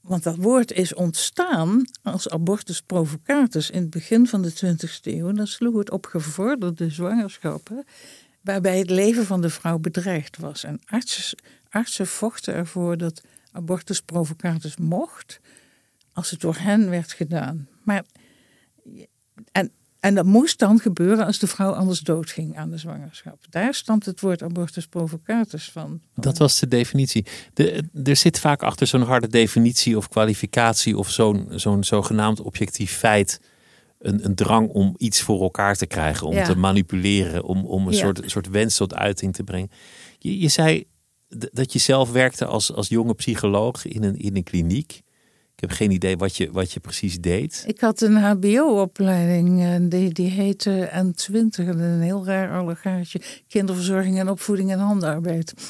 Want 0.00 0.22
dat 0.22 0.36
woord 0.36 0.72
is 0.72 0.94
ontstaan 0.94 1.84
als 2.02 2.28
abortus 2.28 2.80
provocatus 2.80 3.70
in 3.70 3.80
het 3.80 3.90
begin 3.90 4.26
van 4.26 4.42
de 4.42 4.52
20e 4.52 5.00
eeuw. 5.02 5.32
Dan 5.32 5.46
sloeg 5.46 5.78
het 5.78 5.90
op 5.90 6.06
gevorderde 6.06 6.90
zwangerschappen, 6.90 7.84
waarbij 8.40 8.78
het 8.78 8.90
leven 8.90 9.26
van 9.26 9.40
de 9.40 9.50
vrouw 9.50 9.78
bedreigd 9.78 10.36
was. 10.36 10.64
En 10.64 10.80
artsen, 10.84 11.38
artsen 11.70 12.06
vochten 12.06 12.54
ervoor 12.54 12.96
dat 12.96 13.22
abortus 13.52 14.00
provocatus 14.00 14.76
mocht, 14.76 15.40
als 16.12 16.30
het 16.30 16.40
door 16.40 16.56
hen 16.56 16.90
werd 16.90 17.12
gedaan. 17.12 17.68
Maar, 17.82 18.04
en, 19.52 19.72
en 20.02 20.14
dat 20.14 20.24
moest 20.24 20.58
dan 20.58 20.78
gebeuren 20.78 21.26
als 21.26 21.38
de 21.38 21.46
vrouw 21.46 21.72
anders 21.72 22.00
doodging 22.00 22.56
aan 22.56 22.70
de 22.70 22.76
zwangerschap. 22.78 23.44
Daar 23.50 23.74
stamt 23.74 24.04
het 24.06 24.20
woord 24.20 24.42
abortus 24.42 24.86
provocatus 24.86 25.70
van. 25.70 26.00
Dat 26.14 26.38
was 26.38 26.58
de 26.60 26.68
definitie. 26.68 27.26
De, 27.54 27.84
er 28.04 28.16
zit 28.16 28.38
vaak 28.38 28.62
achter 28.62 28.86
zo'n 28.86 29.02
harde 29.02 29.28
definitie 29.28 29.96
of 29.96 30.08
kwalificatie 30.08 30.98
of 30.98 31.10
zo'n 31.10 31.46
zo'n 31.50 31.84
zogenaamd 31.84 32.40
objectief 32.40 32.92
feit 32.96 33.40
een, 33.98 34.24
een 34.24 34.34
drang 34.34 34.68
om 34.68 34.94
iets 34.96 35.20
voor 35.20 35.40
elkaar 35.42 35.76
te 35.76 35.86
krijgen, 35.86 36.26
om 36.26 36.34
Ja. 36.34 36.44
te 36.44 36.56
manipuleren, 36.56 37.44
om, 37.44 37.64
om 37.66 37.86
een 37.86 37.92
Ja. 37.92 37.98
soort, 37.98 38.22
soort 38.26 38.48
wens 38.48 38.76
tot 38.76 38.94
uiting 38.94 39.34
te 39.34 39.44
brengen. 39.44 39.70
Je, 40.18 40.38
je 40.38 40.48
zei 40.48 40.84
dat 41.52 41.72
je 41.72 41.78
zelf 41.78 42.12
werkte 42.12 42.44
als, 42.46 42.72
als 42.72 42.88
jonge 42.88 43.14
psycholoog 43.14 43.86
in 43.86 44.02
een, 44.02 44.16
in 44.16 44.36
een 44.36 44.42
kliniek. 44.42 45.02
Ik 45.62 45.68
heb 45.68 45.76
geen 45.76 45.90
idee 45.90 46.16
wat 46.16 46.36
je, 46.36 46.50
wat 46.52 46.72
je 46.72 46.80
precies 46.80 47.20
deed. 47.20 47.64
Ik 47.66 47.80
had 47.80 48.00
een 48.00 48.16
HBO-opleiding, 48.16 49.62
eh, 49.62 49.74
die, 49.80 50.12
die 50.12 50.30
heette 50.30 50.90
N20, 50.92 51.68
een 51.68 52.00
heel 52.00 52.24
raar 52.24 52.58
allegaatje. 52.58 53.20
Kinderverzorging 53.48 54.18
en 54.18 54.28
opvoeding 54.28 54.72
en 54.72 54.78
handarbeid. 54.78 55.52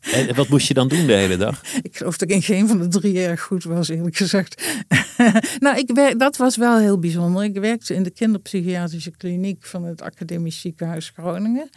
En 0.00 0.34
wat 0.34 0.48
moest 0.48 0.68
je 0.68 0.74
dan 0.74 0.88
doen 0.88 1.06
de 1.06 1.12
hele 1.12 1.36
dag? 1.36 1.62
Ik 1.82 1.96
geloof 1.96 2.16
dat 2.16 2.28
ik 2.28 2.34
in 2.34 2.42
geen 2.42 2.68
van 2.68 2.78
de 2.78 2.88
drie 2.88 3.24
erg 3.24 3.40
goed 3.40 3.64
was, 3.64 3.88
eerlijk 3.88 4.16
gezegd. 4.16 4.64
nou, 5.58 5.78
ik 5.78 5.90
werk, 5.94 6.18
dat 6.18 6.36
was 6.36 6.56
wel 6.56 6.78
heel 6.78 6.98
bijzonder. 6.98 7.44
Ik 7.44 7.58
werkte 7.58 7.94
in 7.94 8.02
de 8.02 8.10
kinderpsychiatrische 8.10 9.10
kliniek 9.10 9.64
van 9.64 9.84
het 9.84 10.02
Academisch 10.02 10.60
Ziekenhuis 10.60 11.12
Groningen. 11.14 11.70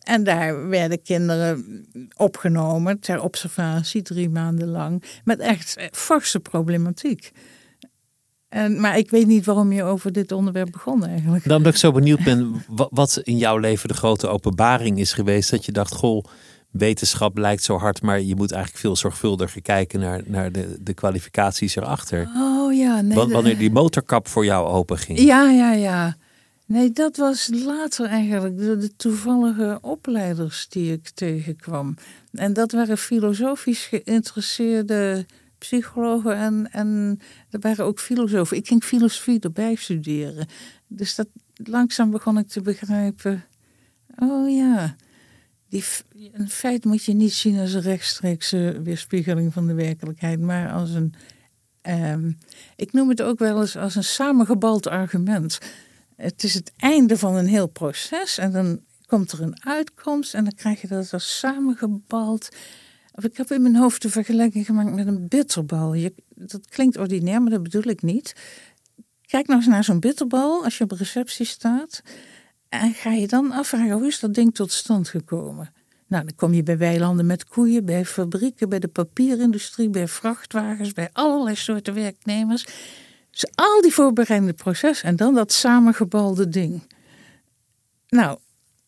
En 0.00 0.24
daar 0.24 0.68
werden 0.68 1.02
kinderen 1.02 1.86
opgenomen 2.16 3.00
ter 3.00 3.22
observatie 3.22 4.02
drie 4.02 4.28
maanden 4.30 4.68
lang. 4.68 5.02
Met 5.24 5.38
echt 5.40 5.76
forse 5.92 6.40
problematiek. 6.40 7.30
En, 8.48 8.80
maar 8.80 8.98
ik 8.98 9.10
weet 9.10 9.26
niet 9.26 9.44
waarom 9.44 9.72
je 9.72 9.82
over 9.82 10.12
dit 10.12 10.32
onderwerp 10.32 10.70
begon 10.72 11.04
eigenlijk. 11.06 11.44
Dan 11.44 11.56
omdat 11.56 11.72
ik 11.72 11.78
zo 11.78 11.92
benieuwd 11.92 12.24
ben 12.24 12.64
wa- 12.68 12.88
wat 12.90 13.20
in 13.22 13.36
jouw 13.38 13.56
leven 13.58 13.88
de 13.88 13.94
grote 13.94 14.28
openbaring 14.28 14.98
is 14.98 15.12
geweest. 15.12 15.50
Dat 15.50 15.64
je 15.64 15.72
dacht, 15.72 15.94
goh, 15.94 16.24
wetenschap 16.70 17.38
lijkt 17.38 17.62
zo 17.62 17.78
hard, 17.78 18.02
maar 18.02 18.20
je 18.20 18.36
moet 18.36 18.52
eigenlijk 18.52 18.82
veel 18.82 18.96
zorgvuldiger 18.96 19.62
kijken 19.62 20.00
naar, 20.00 20.22
naar 20.26 20.52
de, 20.52 20.76
de 20.80 20.94
kwalificaties 20.94 21.76
erachter. 21.76 22.28
Oh 22.36 22.74
ja, 22.74 23.00
nee. 23.00 23.28
Wanneer 23.28 23.58
die 23.58 23.70
motorkap 23.70 24.28
voor 24.28 24.44
jou 24.44 24.68
open 24.68 24.98
ging. 24.98 25.18
Ja, 25.18 25.50
ja, 25.50 25.72
ja. 25.72 26.16
Nee, 26.70 26.90
dat 26.92 27.16
was 27.16 27.48
later 27.52 28.06
eigenlijk 28.06 28.58
door 28.58 28.78
de 28.78 28.96
toevallige 28.96 29.78
opleiders 29.80 30.68
die 30.68 30.92
ik 30.92 31.08
tegenkwam. 31.08 31.96
En 32.32 32.52
dat 32.52 32.72
waren 32.72 32.98
filosofisch 32.98 33.86
geïnteresseerde 33.86 35.26
psychologen 35.58 36.36
en, 36.36 36.68
en 36.72 37.20
er 37.50 37.60
waren 37.60 37.84
ook 37.84 38.00
filosofen. 38.00 38.56
Ik 38.56 38.66
ging 38.66 38.84
filosofie 38.84 39.40
erbij 39.40 39.74
studeren. 39.74 40.46
Dus 40.86 41.14
dat, 41.14 41.28
langzaam 41.54 42.10
begon 42.10 42.38
ik 42.38 42.48
te 42.48 42.60
begrijpen. 42.60 43.44
Oh 44.18 44.50
ja, 44.50 44.96
die, 45.68 45.84
een 46.32 46.50
feit 46.50 46.84
moet 46.84 47.04
je 47.04 47.12
niet 47.12 47.32
zien 47.32 47.58
als 47.58 47.72
een 47.72 47.80
rechtstreekse 47.80 48.80
weerspiegeling 48.82 49.52
van 49.52 49.66
de 49.66 49.74
werkelijkheid, 49.74 50.40
maar 50.40 50.72
als 50.72 50.90
een. 50.90 51.14
ehm, 51.82 52.32
ik 52.76 52.92
noem 52.92 53.08
het 53.08 53.22
ook 53.22 53.38
wel 53.38 53.60
eens 53.60 53.76
als 53.76 53.94
een 53.94 54.04
samengebald 54.04 54.86
argument. 54.86 55.58
Het 56.20 56.44
is 56.44 56.54
het 56.54 56.72
einde 56.76 57.18
van 57.18 57.36
een 57.36 57.46
heel 57.46 57.66
proces 57.66 58.38
en 58.38 58.52
dan 58.52 58.80
komt 59.06 59.32
er 59.32 59.42
een 59.42 59.64
uitkomst 59.64 60.34
en 60.34 60.44
dan 60.44 60.54
krijg 60.54 60.80
je 60.80 60.88
dat 60.88 61.12
als 61.12 61.38
samengebald. 61.38 62.48
Ik 63.14 63.36
heb 63.36 63.50
in 63.50 63.62
mijn 63.62 63.76
hoofd 63.76 64.02
de 64.02 64.10
vergelijking 64.10 64.66
gemaakt 64.66 64.94
met 64.94 65.06
een 65.06 65.28
bitterbal. 65.28 65.94
Je, 65.94 66.14
dat 66.34 66.68
klinkt 66.68 66.96
ordinair, 66.96 67.42
maar 67.42 67.50
dat 67.50 67.62
bedoel 67.62 67.88
ik 67.88 68.02
niet. 68.02 68.34
Kijk 69.26 69.46
nou 69.46 69.58
eens 69.58 69.68
naar 69.68 69.84
zo'n 69.84 70.00
bitterbal 70.00 70.64
als 70.64 70.78
je 70.78 70.84
op 70.84 70.90
receptie 70.90 71.46
staat. 71.46 72.02
En 72.68 72.92
ga 72.92 73.10
je 73.10 73.26
dan 73.26 73.52
afvragen, 73.52 73.90
hoe 73.90 74.06
is 74.06 74.20
dat 74.20 74.34
ding 74.34 74.54
tot 74.54 74.72
stand 74.72 75.08
gekomen? 75.08 75.72
Nou, 76.06 76.24
dan 76.24 76.34
kom 76.36 76.54
je 76.54 76.62
bij 76.62 76.78
weilanden 76.78 77.26
met 77.26 77.44
koeien, 77.44 77.84
bij 77.84 78.04
fabrieken, 78.04 78.68
bij 78.68 78.78
de 78.78 78.88
papierindustrie, 78.88 79.90
bij 79.90 80.08
vrachtwagens, 80.08 80.92
bij 80.92 81.08
allerlei 81.12 81.56
soorten 81.56 81.94
werknemers. 81.94 82.66
Dus 83.30 83.46
al 83.54 83.80
die 83.80 83.92
voorbereidende 83.92 84.54
proces 84.54 85.02
en 85.02 85.16
dan 85.16 85.34
dat 85.34 85.52
samengebalde 85.52 86.48
ding. 86.48 86.82
Nou, 88.08 88.38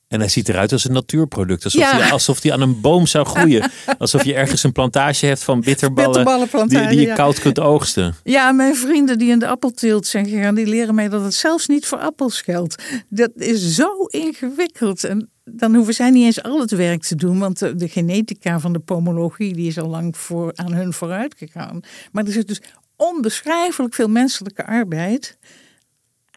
En 0.08 0.20
hij 0.20 0.28
ziet 0.28 0.48
eruit 0.48 0.72
als 0.72 0.84
een 0.84 0.92
natuurproduct. 0.92 1.64
Alsof, 1.64 1.80
Ja. 1.80 1.96
hij, 1.96 2.12
alsof 2.12 2.42
hij 2.42 2.52
aan 2.52 2.60
een 2.60 2.80
boom 2.80 3.06
zou 3.06 3.26
groeien. 3.26 3.70
alsof 3.98 4.24
je 4.24 4.34
ergens 4.34 4.62
een 4.62 4.72
plantage 4.72 5.26
hebt 5.26 5.42
van 5.42 5.60
bitterballen. 5.60 6.48
Die, 6.68 6.86
die 6.88 7.00
je 7.00 7.06
ja. 7.06 7.14
koud 7.14 7.38
kunt 7.38 7.58
oogsten. 7.60 8.14
Ja, 8.24 8.52
mijn 8.52 8.76
vrienden 8.76 9.18
die 9.18 9.30
in 9.30 9.38
de 9.38 9.46
appelteelt 9.46 10.06
zijn 10.06 10.26
gegaan, 10.26 10.54
die 10.54 10.66
leren 10.66 10.94
mij 10.94 11.08
dat 11.08 11.24
het 11.24 11.34
zelfs 11.34 11.66
niet 11.66 11.86
voor 11.86 11.98
appels 11.98 12.40
geldt. 12.40 12.82
Dat 13.08 13.30
is 13.34 13.74
zo 13.74 14.04
ingewikkeld. 14.06 15.04
En 15.04 15.30
dan 15.44 15.74
hoeven 15.74 15.94
zij 15.94 16.10
niet 16.10 16.24
eens 16.24 16.42
al 16.42 16.60
het 16.60 16.70
werk 16.70 17.02
te 17.02 17.14
doen, 17.14 17.38
want 17.38 17.58
de, 17.58 17.74
de 17.74 17.88
genetica 17.88 18.60
van 18.60 18.72
de 18.72 18.78
pomologie 18.78 19.54
die 19.54 19.66
is 19.66 19.78
al 19.78 19.88
lang 19.88 20.16
voor, 20.16 20.52
aan 20.54 20.72
hun 20.72 20.92
vooruit 20.92 21.34
gegaan. 21.38 21.80
Maar 22.12 22.24
er 22.24 22.32
zit 22.32 22.48
dus 22.48 22.60
onbeschrijfelijk 23.08 23.94
veel 23.94 24.08
menselijke 24.08 24.66
arbeid 24.66 25.38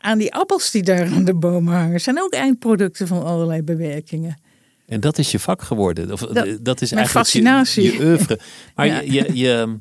aan 0.01 0.17
die 0.17 0.33
appels 0.33 0.71
die 0.71 0.83
daar 0.83 1.05
aan 1.13 1.25
de 1.25 1.33
bomen 1.35 1.73
hangen. 1.73 2.01
zijn 2.01 2.21
ook 2.21 2.33
eindproducten 2.33 3.07
van 3.07 3.23
allerlei 3.23 3.61
bewerkingen. 3.61 4.41
En 4.85 4.99
dat 4.99 5.17
is 5.17 5.31
je 5.31 5.39
vak 5.39 5.61
geworden. 5.61 6.11
Of, 6.11 6.19
Dat- 6.19 6.57
dat, 6.61 6.81
is 6.81 6.91
mijn 6.91 7.05
eigenlijk 7.05 7.09
fascinatie. 7.27 7.83
Je, 7.83 7.91
je 7.91 8.03
oeuvre. 8.03 8.39
Maar 8.75 8.85
Ja. 8.87 8.99
je, 9.01 9.29
je, 9.33 9.79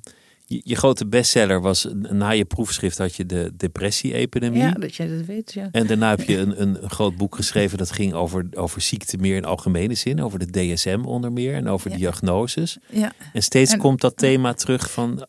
je, 0.65 0.75
grote 0.77 1.07
bestseller 1.07 1.61
was, 1.61 1.87
na 1.93 2.31
je 2.31 2.45
proefschrift 2.45 2.99
had 2.99 3.15
je 3.17 3.27
de 3.27 3.53
depressie-epidemie. 3.57 4.61
Ja, 4.61 4.71
dat 4.71 4.95
jij 4.95 5.09
dat 5.09 5.27
weet, 5.27 5.53
ja. 5.53 5.69
En 5.73 5.87
daarna 5.87 6.11
heb 6.11 6.21
je 6.29 6.37
een, 6.37 6.63
een, 6.63 6.91
groot 6.91 7.17
boek 7.17 7.35
geschreven 7.37 7.79
dat 7.79 7.91
ging 7.93 8.13
over, 8.13 8.47
over 8.55 8.81
ziekte 8.81 9.17
meer 9.17 9.37
in 9.37 9.45
algemene 9.45 9.95
zin. 9.95 10.23
Over 10.23 10.39
de 10.39 10.73
DSM 10.75 11.01
onder 11.05 11.33
meer 11.33 11.55
en 11.55 11.69
over 11.69 11.97
diagnoses. 11.97 12.79
ja. 12.91 13.13
En 13.33 13.43
steeds 13.43 13.73
En- 13.73 13.79
komt 13.79 14.01
dat 14.01 14.17
thema 14.17 14.53
terug 14.53 14.91
van... 14.91 15.27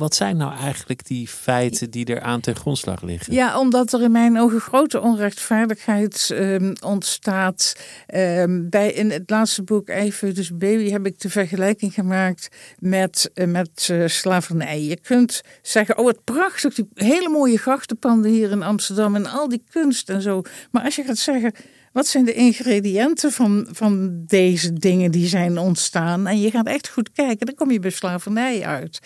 Wat 0.00 0.14
zijn 0.14 0.36
nou 0.36 0.56
eigenlijk 0.56 1.06
die 1.06 1.28
feiten 1.28 1.90
die 1.90 2.04
er 2.04 2.20
aan 2.20 2.40
ten 2.40 2.56
grondslag 2.56 3.02
liggen? 3.02 3.32
Ja, 3.32 3.58
omdat 3.58 3.92
er 3.92 4.02
in 4.02 4.12
mijn 4.12 4.38
ogen 4.38 4.60
grote 4.60 5.00
onrechtvaardigheid 5.00 6.30
ehm, 6.30 6.74
ontstaat. 6.84 7.76
Ehm, 8.06 8.68
bij, 8.68 8.92
in 8.92 9.10
het 9.10 9.30
laatste 9.30 9.62
boek, 9.62 9.88
Even 9.88 10.34
dus 10.34 10.56
Baby, 10.56 10.90
heb 10.90 11.06
ik 11.06 11.20
de 11.20 11.30
vergelijking 11.30 11.94
gemaakt 11.94 12.48
met, 12.78 13.30
eh, 13.34 13.46
met 13.46 13.88
eh, 13.90 14.06
slavernij. 14.06 14.82
Je 14.82 15.00
kunt 15.00 15.42
zeggen, 15.62 15.98
oh 15.98 16.04
wat 16.04 16.24
prachtig, 16.24 16.74
die 16.74 16.88
hele 16.94 17.28
mooie 17.28 17.58
grachtenpanden 17.58 18.30
hier 18.30 18.50
in 18.50 18.62
Amsterdam 18.62 19.14
en 19.14 19.26
al 19.26 19.48
die 19.48 19.64
kunst 19.70 20.08
en 20.08 20.22
zo. 20.22 20.42
Maar 20.70 20.84
als 20.84 20.96
je 20.96 21.02
gaat 21.02 21.18
zeggen, 21.18 21.52
wat 21.92 22.06
zijn 22.06 22.24
de 22.24 22.34
ingrediënten 22.34 23.32
van, 23.32 23.68
van 23.70 24.22
deze 24.26 24.72
dingen 24.72 25.10
die 25.10 25.26
zijn 25.26 25.58
ontstaan? 25.58 26.26
En 26.26 26.40
je 26.40 26.50
gaat 26.50 26.66
echt 26.66 26.88
goed 26.88 27.12
kijken, 27.12 27.46
dan 27.46 27.54
kom 27.54 27.70
je 27.70 27.80
bij 27.80 27.90
slavernij 27.90 28.64
uit. 28.64 29.00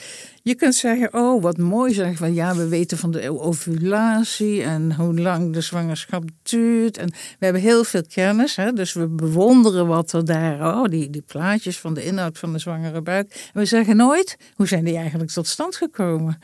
Je 0.44 0.54
kunt 0.54 0.74
zeggen, 0.74 1.14
oh 1.14 1.42
wat 1.42 1.56
mooi, 1.56 1.94
zeggen 1.94 2.16
van 2.16 2.34
ja, 2.34 2.56
we 2.56 2.68
weten 2.68 2.98
van 2.98 3.10
de 3.10 3.40
ovulatie 3.40 4.62
en 4.62 4.94
hoe 4.94 5.20
lang 5.20 5.52
de 5.52 5.60
zwangerschap 5.60 6.24
duurt. 6.42 6.96
En 6.96 7.08
we 7.10 7.44
hebben 7.44 7.62
heel 7.62 7.84
veel 7.84 8.02
kennis, 8.08 8.56
hè, 8.56 8.72
dus 8.72 8.92
we 8.92 9.08
bewonderen 9.08 9.86
wat 9.86 10.12
er 10.12 10.24
daar, 10.24 10.76
oh 10.76 10.84
die, 10.84 11.10
die 11.10 11.22
plaatjes 11.22 11.78
van 11.78 11.94
de 11.94 12.04
inhoud 12.04 12.38
van 12.38 12.52
de 12.52 12.58
zwangere 12.58 13.02
buik. 13.02 13.50
En 13.52 13.60
we 13.60 13.64
zeggen 13.64 13.96
nooit, 13.96 14.36
hoe 14.54 14.66
zijn 14.66 14.84
die 14.84 14.96
eigenlijk 14.96 15.30
tot 15.30 15.46
stand 15.46 15.76
gekomen? 15.76 16.38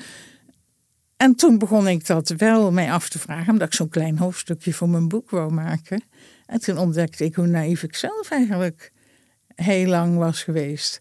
En 1.16 1.34
toen 1.34 1.58
begon 1.58 1.88
ik 1.88 2.06
dat 2.06 2.28
wel 2.28 2.72
mij 2.72 2.92
af 2.92 3.08
te 3.08 3.18
vragen, 3.18 3.52
omdat 3.52 3.66
ik 3.66 3.74
zo'n 3.74 3.88
klein 3.88 4.18
hoofdstukje 4.18 4.72
voor 4.72 4.88
mijn 4.88 5.08
boek 5.08 5.30
wou 5.30 5.52
maken. 5.52 6.02
En 6.46 6.60
toen 6.60 6.78
ontdekte 6.78 7.24
ik 7.24 7.34
hoe 7.34 7.46
naïef 7.46 7.82
ik 7.82 7.94
zelf 7.94 8.30
eigenlijk 8.30 8.92
heel 9.54 9.86
lang 9.86 10.16
was 10.16 10.42
geweest. 10.42 11.00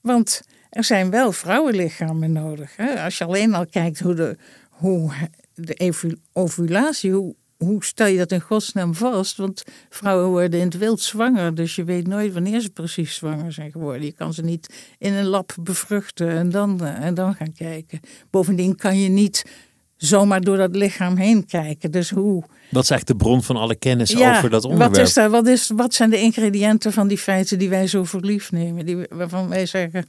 Want 0.00 0.42
er 0.76 0.84
zijn 0.84 1.10
wel 1.10 1.32
vrouwenlichamen 1.32 2.32
nodig. 2.32 2.76
Hè? 2.76 3.02
Als 3.02 3.18
je 3.18 3.24
alleen 3.24 3.54
al 3.54 3.66
kijkt 3.66 4.00
hoe 4.00 4.14
de, 4.14 4.36
hoe 4.70 5.12
de 5.54 6.18
ovulatie, 6.32 7.12
hoe, 7.12 7.34
hoe 7.56 7.84
stel 7.84 8.06
je 8.06 8.18
dat 8.18 8.32
in 8.32 8.40
godsnaam 8.40 8.94
vast? 8.94 9.36
Want 9.36 9.62
vrouwen 9.88 10.28
worden 10.28 10.60
in 10.60 10.66
het 10.66 10.78
wild 10.78 11.00
zwanger, 11.00 11.54
dus 11.54 11.76
je 11.76 11.84
weet 11.84 12.06
nooit 12.06 12.32
wanneer 12.32 12.60
ze 12.60 12.70
precies 12.70 13.14
zwanger 13.14 13.52
zijn 13.52 13.70
geworden. 13.70 14.04
Je 14.04 14.12
kan 14.12 14.34
ze 14.34 14.42
niet 14.42 14.74
in 14.98 15.12
een 15.12 15.26
lab 15.26 15.54
bevruchten 15.60 16.28
en 16.28 16.50
dan, 16.50 16.84
eh, 16.84 17.04
en 17.04 17.14
dan 17.14 17.34
gaan 17.34 17.52
kijken. 17.52 18.00
Bovendien 18.30 18.76
kan 18.76 19.00
je 19.00 19.08
niet 19.08 19.44
zomaar 19.96 20.40
door 20.40 20.56
dat 20.56 20.76
lichaam 20.76 21.16
heen 21.16 21.46
kijken. 21.46 21.90
Dus 21.90 22.10
hoe, 22.10 22.42
Wat 22.70 22.82
is 22.82 22.90
eigenlijk 22.90 23.06
de 23.06 23.24
bron 23.24 23.42
van 23.42 23.56
alle 23.56 23.76
kennis 23.76 24.16
over 24.16 24.50
dat 24.50 24.64
onderwerp? 24.64 24.94
wat, 24.94 25.06
is 25.06 25.14
daar, 25.14 25.30
wat, 25.30 25.46
is, 25.46 25.70
wat 25.74 25.94
zijn 25.94 26.10
de 26.10 26.20
ingrediënten 26.20 26.92
van 26.92 27.08
die 27.08 27.18
feiten 27.18 27.58
die 27.58 27.68
wij 27.68 27.86
zo 27.86 28.04
voor 28.04 28.20
lief 28.20 28.52
nemen? 28.52 28.86
Die, 28.86 29.06
waarvan 29.08 29.48
wij 29.48 29.66
zeggen, 29.66 30.06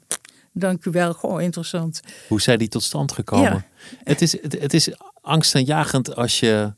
dank 0.59 0.85
u 0.85 0.91
wel, 0.91 1.13
goh, 1.13 1.41
interessant. 1.41 1.99
Hoe 2.27 2.41
zijn 2.41 2.57
die 2.57 2.67
tot 2.67 2.83
stand 2.83 3.11
gekomen? 3.11 3.51
Ja. 3.51 3.65
Het, 4.03 4.21
is, 4.21 4.41
het, 4.41 4.59
het 4.59 4.73
is 4.73 4.89
angstaanjagend 5.21 6.15
als 6.15 6.39
je 6.39 6.73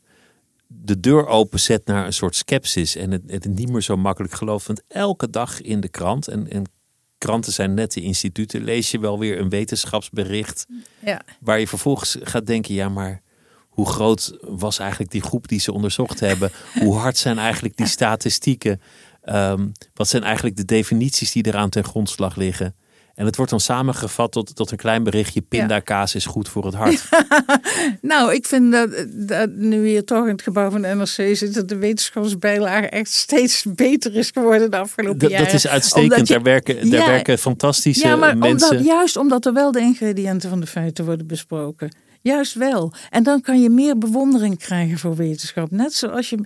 de 0.67 0.99
deur 0.99 1.27
openzet 1.27 1.85
naar 1.85 2.05
een 2.05 2.13
soort 2.13 2.35
sceptisch 2.35 2.95
en 2.95 3.11
het, 3.11 3.21
het 3.27 3.45
niet 3.45 3.69
meer 3.69 3.81
zo 3.81 3.97
makkelijk 3.97 4.33
gelooft. 4.33 4.67
Want 4.67 4.81
elke 4.87 5.29
dag 5.29 5.61
in 5.61 5.79
de 5.79 5.89
krant, 5.89 6.27
en, 6.27 6.51
en 6.51 6.63
kranten 7.17 7.53
zijn 7.53 7.73
nette 7.73 8.01
instituten, 8.01 8.63
lees 8.63 8.91
je 8.91 8.99
wel 8.99 9.19
weer 9.19 9.39
een 9.39 9.49
wetenschapsbericht 9.49 10.65
Ja. 11.05 11.21
waar 11.39 11.59
je 11.59 11.67
vervolgens 11.67 12.17
gaat 12.21 12.45
denken, 12.45 12.73
ja 12.73 12.89
maar 12.89 13.21
hoe 13.69 13.89
groot 13.89 14.37
was 14.41 14.79
eigenlijk 14.79 15.11
die 15.11 15.21
groep 15.21 15.47
die 15.47 15.59
ze 15.59 15.73
onderzocht 15.73 16.19
hebben? 16.19 16.51
Hoe 16.83 16.95
hard 16.95 17.17
zijn 17.17 17.37
eigenlijk 17.37 17.77
die 17.77 17.87
statistieken? 17.87 18.81
Ehm, 19.21 19.67
wat 19.93 20.07
zijn 20.07 20.23
eigenlijk 20.23 20.55
de 20.55 20.65
definities 20.65 21.31
die 21.31 21.45
eraan 21.45 21.69
ten 21.69 21.83
grondslag 21.83 22.35
liggen? 22.35 22.75
En 23.19 23.25
het 23.25 23.35
wordt 23.35 23.51
dan 23.51 23.59
samengevat 23.59 24.31
tot, 24.31 24.55
tot 24.55 24.71
een 24.71 24.77
klein 24.77 25.03
berichtje: 25.03 25.41
pindakaas 25.41 26.15
is 26.15 26.25
goed 26.25 26.49
voor 26.49 26.65
het 26.65 26.73
hart. 26.73 27.03
Nou, 28.01 28.33
ik 28.33 28.45
vind 28.45 28.71
dat, 28.71 29.05
dat 29.09 29.49
nu 29.49 29.87
hier 29.87 30.03
toch 30.05 30.23
in 30.25 30.31
het 30.31 30.41
gebouw 30.41 30.69
van 30.69 30.81
de 30.81 30.87
NRC 30.87 31.35
zit, 31.35 31.53
dat 31.53 31.69
de 31.69 31.77
wetenschapsbijlage 31.77 32.89
echt 32.89 33.11
steeds 33.11 33.65
beter 33.75 34.15
is 34.15 34.29
geworden 34.33 34.71
de 34.71 34.77
afgelopen 34.77 35.29
jaren. 35.29 35.45
dat 35.45 35.53
is 35.53 35.67
uitstekend. 35.67 36.27
Je- 36.27 36.33
daar 36.33 36.43
werken, 36.43 36.89
daar 36.89 36.99
Ja. 36.99 37.07
werken 37.07 37.37
fantastische 37.37 38.07
ja, 38.07 38.15
maar 38.15 38.37
mensen. 38.37 38.69
Omdat, 38.69 38.85
juist 38.85 39.17
omdat 39.17 39.45
er 39.45 39.53
wel 39.53 39.71
de 39.71 39.79
ingrediënten 39.79 40.49
van 40.49 40.59
de 40.59 40.67
feiten 40.67 41.05
worden 41.05 41.27
besproken. 41.27 41.95
Juist 42.21 42.53
wel. 42.53 42.93
En 43.09 43.23
dan 43.23 43.41
kan 43.41 43.61
je 43.61 43.69
meer 43.69 43.97
bewondering 43.97 44.57
krijgen 44.59 44.97
voor 44.97 45.15
wetenschap. 45.15 45.71
Net 45.71 45.93
zoals 45.93 46.29
je. 46.29 46.37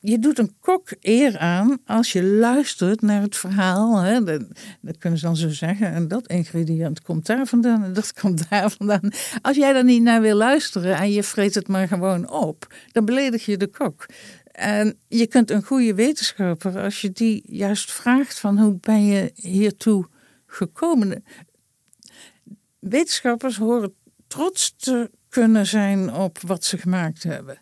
Je 0.00 0.18
doet 0.18 0.38
een 0.38 0.54
kok 0.60 0.88
eer 1.00 1.38
aan 1.38 1.78
als 1.86 2.12
je 2.12 2.24
luistert 2.24 3.00
naar 3.00 3.22
het 3.22 3.36
verhaal. 3.36 3.96
Hè. 3.98 4.24
Dat, 4.24 4.42
dat 4.80 4.98
kunnen 4.98 5.18
ze 5.18 5.24
dan 5.24 5.36
zo 5.36 5.48
zeggen. 5.48 5.92
En 5.92 6.08
dat 6.08 6.26
ingrediënt 6.26 7.02
komt 7.02 7.26
daar 7.26 7.46
vandaan 7.46 7.84
en 7.84 7.92
dat 7.92 8.12
komt 8.20 8.50
daar 8.50 8.70
vandaan. 8.70 9.10
Als 9.42 9.56
jij 9.56 9.72
daar 9.72 9.84
niet 9.84 10.02
naar 10.02 10.20
wil 10.20 10.36
luisteren 10.36 10.96
en 10.96 11.10
je 11.10 11.22
vreet 11.22 11.54
het 11.54 11.68
maar 11.68 11.88
gewoon 11.88 12.30
op, 12.30 12.74
dan 12.92 13.04
beledig 13.04 13.44
je 13.44 13.56
de 13.56 13.66
kok. 13.66 14.06
En 14.52 14.98
je 15.08 15.26
kunt 15.26 15.50
een 15.50 15.62
goede 15.62 15.94
wetenschapper, 15.94 16.78
als 16.78 17.00
je 17.00 17.10
die 17.12 17.42
juist 17.46 17.92
vraagt 17.92 18.38
van 18.38 18.58
hoe 18.58 18.78
ben 18.80 19.06
je 19.06 19.30
hiertoe 19.34 20.06
gekomen. 20.46 21.24
Wetenschappers 22.78 23.56
horen 23.56 23.94
trots 24.26 24.74
te 24.76 25.10
kunnen 25.28 25.66
zijn 25.66 26.12
op 26.12 26.38
wat 26.40 26.64
ze 26.64 26.78
gemaakt 26.78 27.22
hebben. 27.22 27.58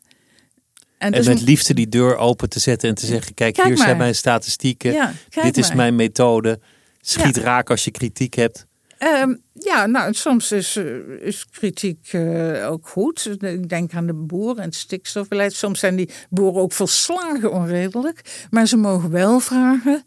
En 0.98 1.12
dus- 1.12 1.26
met 1.26 1.40
liefde 1.40 1.74
die 1.74 1.88
deur 1.88 2.16
open 2.16 2.48
te 2.48 2.60
zetten 2.60 2.88
en 2.88 2.94
te 2.94 3.06
zeggen: 3.06 3.34
Kijk, 3.34 3.54
Kijk 3.54 3.66
hier 3.68 3.76
zijn 3.76 3.96
mijn 3.96 4.14
statistieken. 4.14 4.92
Ja, 4.92 5.12
Dit 5.42 5.56
is 5.56 5.68
maar. 5.68 5.76
mijn 5.76 5.94
methode. 5.94 6.60
Schiet 7.00 7.36
Ja. 7.36 7.42
raak 7.42 7.70
als 7.70 7.84
je 7.84 7.90
kritiek 7.90 8.34
hebt. 8.34 8.66
Ehm, 8.98 9.34
ja, 9.52 9.86
nou, 9.86 10.14
soms 10.14 10.52
is, 10.52 10.76
eh, 10.76 10.84
is 11.20 11.46
kritiek 11.50 12.08
eh, 12.10 12.70
ook 12.70 12.88
goed. 12.88 13.36
Ik 13.40 13.68
denk 13.68 13.94
aan 13.94 14.06
de 14.06 14.14
boeren 14.14 14.56
en 14.56 14.64
het 14.64 14.74
stikstofbeleid. 14.74 15.52
Soms 15.52 15.78
zijn 15.80 15.96
die 15.96 16.10
boeren 16.30 16.60
ook 16.62 16.72
volslagen 16.72 17.52
onredelijk. 17.52 18.46
Maar 18.50 18.66
ze 18.66 18.76
mogen 18.76 19.10
wel 19.10 19.40
vragen, 19.40 20.04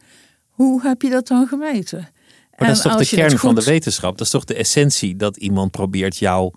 hoe 0.50 0.82
heb 0.82 1.02
je 1.02 1.10
dat 1.10 1.28
dan 1.28 1.48
gemeten? 1.48 2.10
Maar 2.58 2.68
dat 2.68 2.78
is 2.78 2.84
toch 2.84 2.96
de 2.96 3.06
kern 3.16 3.38
van 3.38 3.56
de 3.56 3.64
wetenschap? 3.64 4.18
Dat 4.18 4.26
is 4.26 4.32
toch 4.32 4.46
de 4.46 4.56
essentie 4.56 5.16
dat 5.16 5.38
iemand 5.38 5.72
probeert 5.72 6.18
jouw 6.18 6.52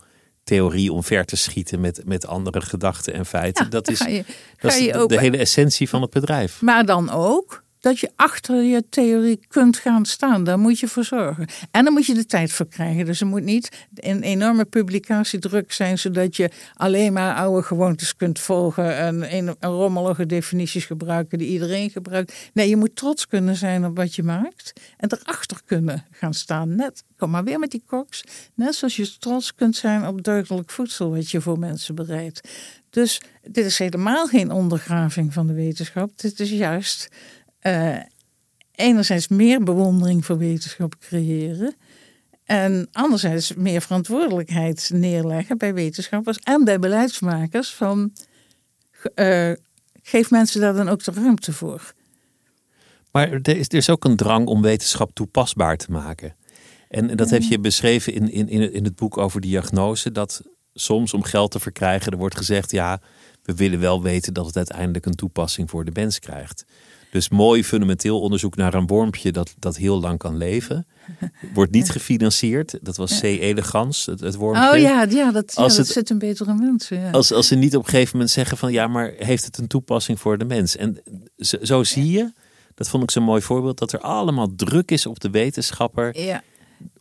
theorie 0.45 0.93
omver 0.93 1.24
te 1.24 1.36
schieten 1.36 1.80
met, 1.80 2.01
met 2.05 2.26
andere 2.26 2.61
gedachten 2.61 3.12
en 3.14 3.26
feiten. 3.26 3.64
Ja, 3.64 3.70
dat 3.70 3.90
is, 3.90 3.99
je- 3.99 4.24
dat 4.61 4.72
is 4.72 4.78
de 5.09 5.18
hele 5.20 5.36
essentie 5.36 5.88
van 5.88 6.03
het 6.03 6.11
bedrijf. 6.11 6.61
Maar 6.61 6.84
dan 6.86 7.11
ook 7.11 7.62
dat 7.82 7.98
je 7.98 8.10
achter 8.16 8.62
je 8.62 8.88
theorie 8.88 9.40
kunt 9.48 9.76
gaan 9.76 10.04
staan. 10.04 10.44
Daar 10.44 10.58
moet 10.58 10.78
je 10.78 10.88
voor 10.88 11.04
zorgen. 11.04 11.46
En 11.70 11.84
dan 11.84 11.92
moet 11.92 12.06
je 12.06 12.14
de 12.14 12.26
tijd 12.26 12.52
voor 12.52 12.66
krijgen. 12.66 13.04
Dus 13.04 13.20
er 13.20 13.26
moet 13.26 13.42
niet 13.42 13.86
een 13.94 14.22
enorme 14.22 14.64
publicatiedruk 14.64 15.72
zijn, 15.72 15.98
zodat 15.98 16.36
je 16.36 16.50
alleen 16.74 17.12
maar 17.12 17.34
oude 17.34 17.62
gewoontes 17.62 18.16
kunt 18.16 18.38
volgen 18.38 19.28
en 19.28 19.56
rommelige 19.60 20.26
definities 20.26 20.84
gebruiken 20.84 21.38
die 21.38 21.48
iedereen 21.48 21.90
gebruikt. 21.90 22.50
Nee, 22.52 22.68
je 22.68 22.76
moet 22.76 22.96
trots 22.96 23.26
kunnen 23.26 23.56
zijn 23.56 23.84
op 23.84 23.96
wat 23.96 24.14
je 24.14 24.22
maakt 24.22 24.72
en 24.96 25.12
erachter 25.12 25.60
kunnen 25.64 26.06
gaan 26.10 26.34
staan. 26.34 26.74
Net, 26.74 27.04
kom 27.16 27.30
maar 27.30 27.44
weer 27.44 27.58
met 27.58 27.70
die 27.70 27.82
koks. 27.86 28.24
Net 28.54 28.74
zoals 28.74 28.96
je 28.96 29.18
trots 29.18 29.54
kunt 29.54 29.76
zijn 29.76 30.06
op 30.06 30.22
deugdelijk 30.22 30.70
voedsel 30.70 31.10
wat 31.10 31.30
je 31.30 31.40
voor 31.40 31.58
mensen 31.58 31.94
bereidt. 31.94 32.48
Dus 32.90 33.20
dit 33.42 33.64
is 33.64 33.78
helemaal 33.78 34.26
geen 34.26 34.50
ondergraving 34.50 35.32
van 35.32 35.46
de 35.46 35.52
wetenschap. 35.52 36.10
Dit 36.20 36.40
is 36.40 36.50
juist 36.50 37.08
eh, 37.62 37.96
enerzijds 38.74 39.28
meer 39.28 39.62
bewondering 39.62 40.24
voor 40.24 40.38
wetenschap 40.38 40.94
creëren. 41.00 41.74
En 42.44 42.88
anderzijds 42.92 43.54
meer 43.54 43.80
verantwoordelijkheid 43.80 44.90
neerleggen 44.94 45.58
bij 45.58 45.74
wetenschappers 45.74 46.38
en 46.38 46.64
bij 46.64 46.78
beleidsmakers 46.78 47.74
van 47.74 48.12
uh, 49.14 49.52
geef 50.02 50.30
mensen 50.30 50.60
daar 50.60 50.74
dan 50.74 50.88
ook 50.88 51.04
de 51.04 51.12
ruimte 51.14 51.52
voor. 51.52 51.94
Maar 53.10 53.32
er 53.32 53.56
is, 53.56 53.66
er 53.68 53.74
is 53.74 53.90
ook 53.90 54.04
een 54.04 54.16
drang 54.16 54.46
om 54.46 54.62
wetenschap 54.62 55.14
toepasbaar 55.14 55.76
te 55.76 55.90
maken. 55.90 56.36
En 56.88 57.16
dat 57.16 57.30
heb 57.30 57.42
je 57.42 57.58
beschreven 57.58 58.12
in, 58.12 58.48
in, 58.48 58.72
in 58.72 58.84
het 58.84 58.96
boek 58.96 59.18
over 59.18 59.40
diagnose. 59.40 60.12
Dat 60.12 60.42
soms 60.74 61.14
om 61.14 61.22
geld 61.22 61.50
te 61.50 61.60
verkrijgen, 61.60 62.12
er 62.12 62.18
wordt 62.18 62.36
gezegd: 62.36 62.70
ja, 62.70 63.00
we 63.42 63.54
willen 63.54 63.80
wel 63.80 64.02
weten 64.02 64.34
dat 64.34 64.46
het 64.46 64.56
uiteindelijk 64.56 65.06
een 65.06 65.14
toepassing 65.14 65.70
voor 65.70 65.84
de 65.84 65.90
mens 65.94 66.18
krijgt. 66.18 66.64
Dus 67.12 67.28
mooi 67.28 67.64
fundamenteel 67.64 68.20
onderzoek 68.20 68.56
naar 68.56 68.74
een 68.74 68.86
wormpje 68.86 69.32
dat, 69.32 69.54
dat 69.58 69.76
heel 69.76 70.00
lang 70.00 70.18
kan 70.18 70.36
leven. 70.36 70.86
Wordt 71.54 71.72
niet 71.72 71.90
gefinancierd. 71.90 72.78
Dat 72.82 72.96
was 72.96 73.20
C. 73.20 73.22
elegans, 73.22 74.06
het, 74.06 74.20
het 74.20 74.34
wormpje. 74.34 74.70
Oh 74.70 74.76
ja, 74.76 75.02
ja 75.02 75.32
dat, 75.32 75.52
ja, 75.56 75.68
dat 75.68 75.86
zit 75.86 76.10
een 76.10 76.18
betere 76.18 76.54
mensen. 76.54 77.00
Ja. 77.00 77.10
Als, 77.10 77.32
als 77.32 77.46
ze 77.46 77.54
niet 77.54 77.76
op 77.76 77.82
een 77.82 77.88
gegeven 77.88 78.12
moment 78.12 78.30
zeggen 78.30 78.56
van 78.56 78.72
ja, 78.72 78.86
maar 78.86 79.12
heeft 79.16 79.44
het 79.44 79.58
een 79.58 79.66
toepassing 79.66 80.20
voor 80.20 80.38
de 80.38 80.44
mens? 80.44 80.76
En 80.76 81.02
zo, 81.36 81.56
zo 81.62 81.82
zie 81.82 82.10
je, 82.10 82.32
dat 82.74 82.88
vond 82.88 83.02
ik 83.02 83.10
zo'n 83.10 83.22
mooi 83.22 83.42
voorbeeld, 83.42 83.78
dat 83.78 83.92
er 83.92 84.00
allemaal 84.00 84.54
druk 84.56 84.90
is 84.90 85.06
op 85.06 85.20
de 85.20 85.30
wetenschapper. 85.30 86.20
Ja. 86.20 86.42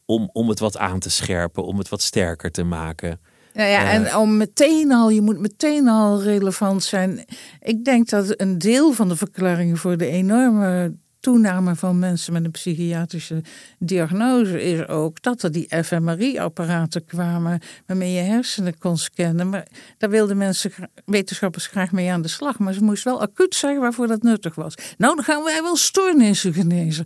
Om, 0.05 0.29
om 0.33 0.49
het 0.49 0.59
wat 0.59 0.77
aan 0.77 0.99
te 0.99 1.09
scherpen, 1.09 1.65
om 1.65 1.77
het 1.77 1.89
wat 1.89 2.01
sterker 2.01 2.51
te 2.51 2.63
maken. 2.63 3.19
Ja, 3.53 3.63
ja, 3.63 3.91
en 3.91 4.15
om 4.15 4.37
meteen 4.37 4.91
al, 4.91 5.09
je 5.09 5.21
moet 5.21 5.39
meteen 5.39 5.87
al 5.87 6.21
relevant 6.21 6.83
zijn. 6.83 7.25
Ik 7.61 7.85
denk 7.85 8.09
dat 8.09 8.33
een 8.41 8.57
deel 8.57 8.91
van 8.91 9.09
de 9.09 9.15
verklaring 9.15 9.79
voor 9.79 9.97
de 9.97 10.07
enorme 10.07 10.95
toename 11.21 11.75
van 11.75 11.99
mensen 11.99 12.33
met 12.33 12.45
een 12.45 12.51
psychiatrische 12.51 13.43
diagnose 13.79 14.63
is 14.63 14.87
ook 14.87 15.21
dat 15.21 15.43
er 15.43 15.51
die 15.51 15.83
fMRI-apparaten 15.83 17.05
kwamen 17.05 17.59
waarmee 17.85 18.11
je 18.11 18.21
hersenen 18.21 18.77
kon 18.77 18.97
scannen. 18.97 19.49
Maar 19.49 19.67
daar 19.97 20.09
wilden 20.09 20.37
mensen, 20.37 20.71
wetenschappers 21.05 21.67
graag 21.67 21.91
mee 21.91 22.11
aan 22.11 22.21
de 22.21 22.27
slag. 22.27 22.59
Maar 22.59 22.73
ze 22.73 22.83
moesten 22.83 23.11
wel 23.11 23.21
acuut 23.21 23.55
zeggen 23.55 23.81
waarvoor 23.81 24.07
dat 24.07 24.23
nuttig 24.23 24.55
was. 24.55 24.75
Nou, 24.97 25.15
dan 25.15 25.23
gaan 25.23 25.43
wij 25.43 25.61
wel 25.61 25.75
stoornissen 25.75 26.53
genezen. 26.53 27.05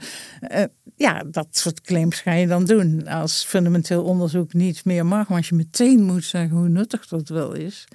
Uh, 0.51 0.63
ja, 0.95 1.23
dat 1.27 1.47
soort 1.51 1.81
claims 1.81 2.19
ga 2.19 2.33
je 2.33 2.47
dan 2.47 2.65
doen. 2.65 3.07
Als 3.07 3.43
fundamenteel 3.43 4.03
onderzoek 4.03 4.53
niet 4.53 4.85
meer 4.85 5.05
mag, 5.05 5.27
want 5.27 5.47
je 5.47 5.55
meteen 5.55 6.03
moet 6.03 6.25
zeggen 6.25 6.57
hoe 6.57 6.69
nuttig 6.69 7.07
dat 7.07 7.29
wel 7.29 7.53
is. 7.53 7.87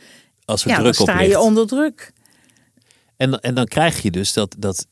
Als 0.45 0.65
er 0.65 0.71
ja, 0.71 0.77
druk 0.79 0.97
dan 0.97 1.07
sta 1.07 1.21
je 1.21 1.39
onder 1.39 1.67
druk. 1.67 2.13
En, 3.17 3.41
en 3.41 3.55
dan 3.55 3.67
krijg 3.67 4.03
je 4.03 4.11
dus 4.11 4.33
dat, 4.33 4.57
dat 4.59 4.87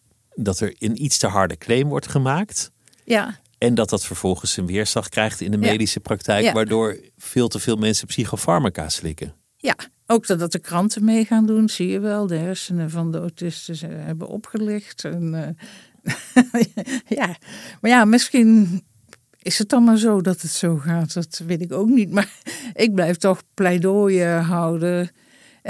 dat 0.44 0.60
er 0.60 0.74
een 0.78 1.04
iets 1.04 1.18
te 1.18 1.26
harde 1.26 1.56
claim 1.56 1.88
wordt 1.88 2.08
gemaakt. 2.08 2.70
Ja. 3.04 3.38
En 3.58 3.74
dat 3.74 3.88
dat 3.88 4.04
vervolgens 4.04 4.56
een 4.56 4.66
weerslag 4.66 5.08
krijgt 5.08 5.40
in 5.40 5.50
de 5.50 5.56
medische 5.56 6.00
praktijk, 6.00 6.52
waardoor 6.52 6.96
veel 7.16 7.48
te 7.48 7.58
veel 7.58 7.76
mensen 7.76 8.06
psychofarmaca 8.06 8.88
slikken. 8.88 9.34
Ja, 9.56 9.76
ook 10.06 10.26
dat 10.26 10.52
de 10.52 10.58
kranten 10.58 11.04
mee 11.04 11.24
gaan 11.24 11.46
doen, 11.46 11.68
zie 11.68 11.88
je 11.88 12.00
wel. 12.00 12.26
De 12.26 12.36
hersenen 12.36 12.90
van 12.90 13.12
de 13.12 13.18
autisten 13.18 14.04
hebben 14.04 14.28
opgelicht. 14.28 15.04
En, 15.04 15.56
uh, 16.04 16.12
ja, 17.18 17.36
maar 17.80 17.90
ja, 17.90 18.04
misschien 18.04 18.82
is 19.42 19.58
het 19.58 19.68
dan 19.68 19.84
maar 19.84 19.98
zo 19.98 20.20
dat 20.20 20.42
het 20.42 20.50
zo 20.50 20.76
gaat. 20.76 21.14
Dat 21.14 21.42
weet 21.46 21.60
ik 21.60 21.72
ook 21.72 21.88
niet. 21.88 22.10
Maar 22.10 22.30
ik 22.72 22.94
blijf 22.94 23.16
toch 23.16 23.42
pleidooien 23.54 24.42
houden 24.42 25.10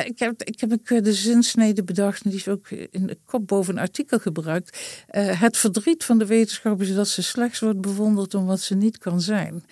ik 0.05 0.19
heb, 0.19 0.43
ik 0.43 0.61
heb 0.61 0.71
een 0.71 1.03
de 1.03 1.13
zinsnede 1.13 1.85
bedacht, 1.85 2.25
en 2.25 2.31
die 2.31 2.39
is 2.39 2.49
ook 2.49 2.71
in 2.71 3.07
de 3.07 3.19
kop 3.25 3.47
boven 3.47 3.75
een 3.75 3.81
artikel 3.81 4.19
gebruikt. 4.19 4.79
Uh, 5.11 5.41
het 5.41 5.57
verdriet 5.57 6.05
van 6.05 6.19
de 6.19 6.27
wetenschap 6.27 6.81
is 6.81 6.95
dat 6.95 7.09
ze 7.09 7.23
slechts 7.23 7.61
wordt 7.61 7.81
bewonderd 7.81 8.35
om 8.35 8.47
wat 8.47 8.61
ze 8.61 8.75
niet 8.75 8.99
kan 8.99 9.21
zijn. 9.21 9.65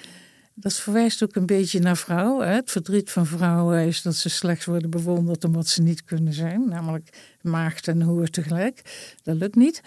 Dat 0.54 0.74
verwijst 0.74 1.22
ook 1.22 1.34
een 1.34 1.46
beetje 1.46 1.80
naar 1.80 1.96
vrouwen. 1.96 2.48
Het 2.48 2.70
verdriet 2.70 3.10
van 3.10 3.26
vrouwen 3.26 3.86
is 3.86 4.02
dat 4.02 4.14
ze 4.14 4.28
slechts 4.28 4.64
worden 4.64 4.90
bewonderd 4.90 5.44
om 5.44 5.52
wat 5.52 5.68
ze 5.68 5.82
niet 5.82 6.04
kunnen 6.04 6.32
zijn, 6.32 6.68
namelijk 6.68 7.36
maagd 7.40 7.88
en 7.88 8.02
hoer 8.02 8.30
tegelijk. 8.30 8.82
Dat 9.22 9.36
lukt 9.36 9.54
niet. 9.54 9.82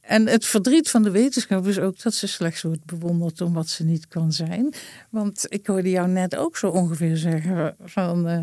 En 0.00 0.26
het 0.26 0.46
verdriet 0.46 0.90
van 0.90 1.02
de 1.02 1.10
wetenschap 1.10 1.66
is 1.66 1.78
ook 1.78 2.02
dat 2.02 2.14
ze 2.14 2.26
slechts 2.26 2.62
wordt 2.62 2.84
bewonderd 2.84 3.40
om 3.40 3.52
wat 3.52 3.68
ze 3.68 3.84
niet 3.84 4.08
kan 4.08 4.32
zijn. 4.32 4.74
Want 5.10 5.46
ik 5.48 5.66
hoorde 5.66 5.90
jou 5.90 6.08
net 6.08 6.36
ook 6.36 6.56
zo 6.56 6.68
ongeveer 6.68 7.16
zeggen 7.16 7.76
van. 7.84 8.28
Uh, 8.30 8.38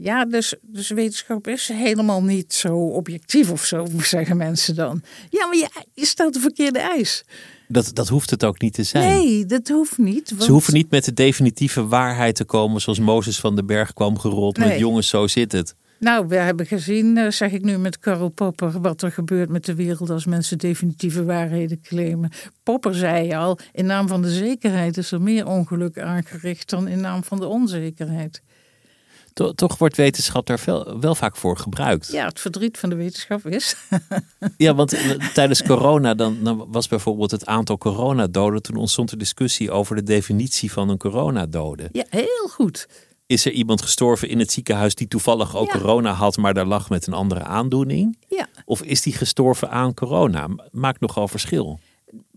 ja, 0.00 0.24
dus, 0.24 0.54
dus 0.62 0.88
wetenschap 0.88 1.46
is 1.46 1.68
helemaal 1.68 2.22
niet 2.22 2.54
zo 2.54 2.76
objectief 2.76 3.50
of 3.50 3.64
zo, 3.64 3.86
zeggen 4.02 4.36
mensen 4.36 4.74
dan. 4.74 5.02
Ja, 5.30 5.46
maar 5.46 5.56
je, 5.56 5.68
je 5.94 6.06
stelt 6.06 6.34
de 6.34 6.40
verkeerde 6.40 6.78
eis. 6.78 7.24
Dat, 7.68 7.90
dat 7.94 8.08
hoeft 8.08 8.30
het 8.30 8.44
ook 8.44 8.60
niet 8.60 8.74
te 8.74 8.82
zijn. 8.82 9.08
Nee, 9.08 9.46
dat 9.46 9.68
hoeft 9.68 9.98
niet. 9.98 10.30
Want... 10.30 10.42
Ze 10.42 10.50
hoeven 10.50 10.74
niet 10.74 10.90
met 10.90 11.04
de 11.04 11.12
definitieve 11.12 11.86
waarheid 11.86 12.34
te 12.34 12.44
komen 12.44 12.80
zoals 12.80 12.98
Mozes 12.98 13.40
van 13.40 13.54
den 13.54 13.66
Berg 13.66 13.92
kwam 13.92 14.18
gerold 14.18 14.58
met 14.58 14.78
jongens, 14.78 15.08
zo 15.08 15.26
zit 15.26 15.52
het. 15.52 15.74
Nou, 15.98 16.28
we 16.28 16.36
hebben 16.36 16.66
gezien, 16.66 17.16
eh, 17.16 17.30
zeg 17.30 17.52
ik 17.52 17.64
nu 17.64 17.78
met 17.78 17.98
Karl 17.98 18.28
Popper, 18.28 18.80
wat 18.80 19.02
er 19.02 19.12
gebeurt 19.12 19.48
met 19.48 19.64
de 19.64 19.74
wereld 19.74 20.10
als 20.10 20.26
mensen 20.26 20.58
definitieve 20.58 21.24
waarheden 21.24 21.80
claimen. 21.80 22.30
Popper 22.62 22.94
zei 22.94 23.32
al, 23.34 23.58
in 23.72 23.86
naam 23.86 24.08
van 24.08 24.22
de 24.22 24.30
zekerheid 24.30 24.96
is 24.96 25.12
er 25.12 25.22
meer 25.22 25.46
ongeluk 25.46 25.98
aangericht 25.98 26.70
dan 26.70 26.88
in 26.88 27.00
naam 27.00 27.24
van 27.24 27.40
de 27.40 27.46
onzekerheid 27.46 28.42
toch 29.54 29.78
wordt 29.78 29.96
wetenschap 29.96 30.46
daar 30.46 30.62
wel, 30.64 31.00
wel 31.00 31.14
vaak 31.14 31.36
voor 31.36 31.56
gebruikt. 31.56 32.12
Ja, 32.12 32.26
het 32.26 32.40
verdriet 32.40 32.78
van 32.78 32.88
de 32.88 32.96
wetenschap 32.96 33.46
is. 33.46 33.76
ja, 34.56 34.74
want 34.74 34.92
eh, 34.92 35.10
tijdens 35.34 35.62
corona 35.62 36.14
dan, 36.14 36.38
dan, 36.42 36.66
was 36.68 36.88
bijvoorbeeld 36.88 37.30
het 37.30 37.46
aantal 37.46 37.78
coronadoden. 37.78 38.62
Toen 38.62 38.76
ontstond 38.76 39.10
er 39.10 39.18
discussie 39.18 39.70
over 39.70 39.96
de 39.96 40.02
definitie 40.02 40.72
van 40.72 40.88
een 40.88 40.98
coronadode. 40.98 41.88
Ja, 41.92 42.04
heel 42.10 42.48
goed. 42.50 42.86
Is 43.26 43.44
er 43.44 43.52
iemand 43.52 43.82
gestorven 43.82 44.28
in 44.28 44.38
het 44.38 44.52
ziekenhuis 44.52 44.94
die 44.94 45.08
toevallig 45.08 45.56
ook 45.56 45.70
corona 45.70 46.12
had, 46.12 46.36
maar 46.36 46.54
daar 46.54 46.66
lag 46.66 46.88
met 46.90 47.06
een 47.06 47.12
andere 47.12 47.42
aandoening? 47.42 48.18
Ja. 48.28 48.46
Of 48.64 48.82
is 48.82 49.02
die 49.02 49.12
gestorven 49.12 49.70
aan 49.70 49.94
corona? 49.94 50.48
Maakt 50.70 51.00
nogal 51.00 51.28
verschil. 51.28 51.80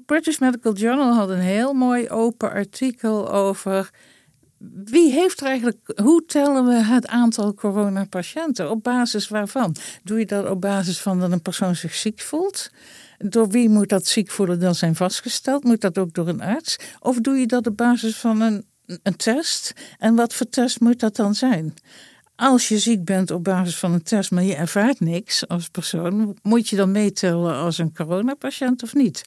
British 0.06 0.38
Medical 0.38 0.74
Journal 0.74 1.14
had 1.14 1.30
een 1.30 1.39
heel 1.39 1.74
mooi 1.74 2.10
open 2.10 2.52
artikel 2.52 3.32
over 3.32 3.89
wie 4.86 5.12
heeft 5.12 5.41
er 5.41 5.47
eigenlijk, 5.47 5.91
hoe 5.95 6.26
tellen 6.26 6.66
we 6.66 6.74
het 6.74 7.07
aantal 7.07 7.53
coronapatiënten? 7.53 8.70
Op 8.70 8.84
basis 8.84 9.28
waarvan? 9.28 9.76
Doe 10.03 10.20
je 10.20 10.26
dat 10.26 10.49
op 10.49 10.62
basis 10.62 10.99
van 10.99 11.20
dat 11.20 11.32
een 11.32 11.41
persoon 11.41 11.76
zich 11.76 11.95
ziek 11.95 12.20
voelt? 12.20 12.70
Door 13.18 13.49
wie 13.49 13.70
moet 13.70 13.89
dat 13.89 14.07
ziek 14.07 14.32
voelen 14.32 14.59
dan 14.59 14.76
zijn 14.76 14.95
vastgesteld? 14.95 15.64
Moet 15.64 15.82
dat 15.82 15.97
ook 15.97 16.14
door 16.14 16.28
een 16.28 16.41
arts? 16.41 16.78
Of 16.99 17.20
doe 17.20 17.36
je 17.38 17.47
dat 17.47 17.68
op 17.68 17.78
basis 17.78 18.16
van 18.16 18.41
een, 18.41 18.66
een 19.03 19.16
test? 19.16 19.74
En 19.97 20.16
wat 20.16 20.34
voor 20.34 20.49
test 20.49 20.80
moet 20.80 20.99
dat 20.99 21.16
dan 21.16 21.36
zijn? 21.36 21.74
Als 22.36 22.68
je 22.68 22.80
ziek 22.80 23.05
bent 23.05 23.32
op 23.32 23.43
basis 23.43 23.78
van 23.78 23.93
een 23.93 24.03
test, 24.03 24.32
maar 24.32 24.43
je 24.43 24.55
ervaart 24.55 24.99
niks 24.99 25.47
als 25.47 25.68
persoon, 25.68 26.38
moet 26.41 26.70
je 26.70 26.76
dan 26.76 26.91
meetellen 26.91 27.55
als 27.55 27.78
een 27.78 27.93
coronapatiënt 27.93 28.84
of 28.84 28.93
niet? 28.93 29.24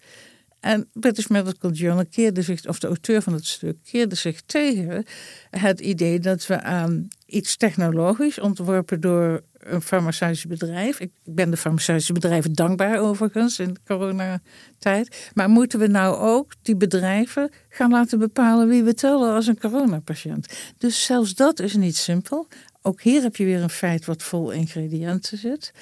En 0.65 0.89
British 0.93 1.27
Medical 1.27 1.71
Journal 1.71 2.05
keerde 2.11 2.43
zich, 2.43 2.67
of 2.67 2.79
de 2.79 2.87
auteur 2.87 3.23
van 3.23 3.33
het 3.33 3.47
stuk, 3.47 3.77
keerde 3.83 4.15
zich 4.15 4.41
tegen 4.41 5.05
het 5.51 5.81
idee 5.81 6.21
dat 6.21 6.47
we 6.47 6.62
aan 6.62 7.09
iets 7.27 7.57
technologisch 7.57 8.41
ontworpen 8.41 9.01
door 9.01 9.43
een 9.59 9.81
farmaceutisch 9.81 10.47
bedrijf. 10.47 11.01
Ik 11.01 11.11
ben 11.25 11.51
de 11.51 11.57
farmaceutische 11.57 12.12
bedrijven 12.12 12.53
dankbaar 12.53 12.99
overigens 12.99 13.59
in 13.59 13.73
de 13.73 13.81
coronatijd. 13.85 15.31
Maar 15.35 15.49
moeten 15.49 15.79
we 15.79 15.87
nou 15.87 16.17
ook 16.17 16.53
die 16.62 16.77
bedrijven 16.77 17.51
gaan 17.69 17.91
laten 17.91 18.19
bepalen 18.19 18.69
wie 18.69 18.83
we 18.83 18.95
tellen 18.95 19.35
als 19.35 19.47
een 19.47 19.59
coronapatiënt? 19.59 20.47
Dus 20.79 21.05
zelfs 21.05 21.35
dat 21.35 21.61
is 21.61 21.75
niet 21.75 21.97
simpel. 21.97 22.49
Ook 22.83 23.03
hier 23.03 23.23
heb 23.23 23.37
je 23.37 23.45
weer 23.45 23.62
een 23.62 23.71
feit 23.71 24.05
wat 24.05 24.23
vol 24.23 24.51
ingrediënten 24.51 25.39
zit. 25.39 25.73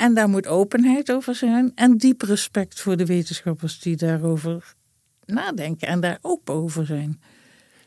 En 0.00 0.14
daar 0.14 0.28
moet 0.28 0.46
openheid 0.46 1.12
over 1.12 1.34
zijn 1.34 1.72
en 1.74 1.96
diep 1.96 2.22
respect 2.22 2.80
voor 2.80 2.96
de 2.96 3.06
wetenschappers 3.06 3.80
die 3.80 3.96
daarover 3.96 4.74
nadenken 5.24 5.88
en 5.88 6.00
daar 6.00 6.18
open 6.20 6.54
over 6.54 6.86
zijn. 6.86 7.20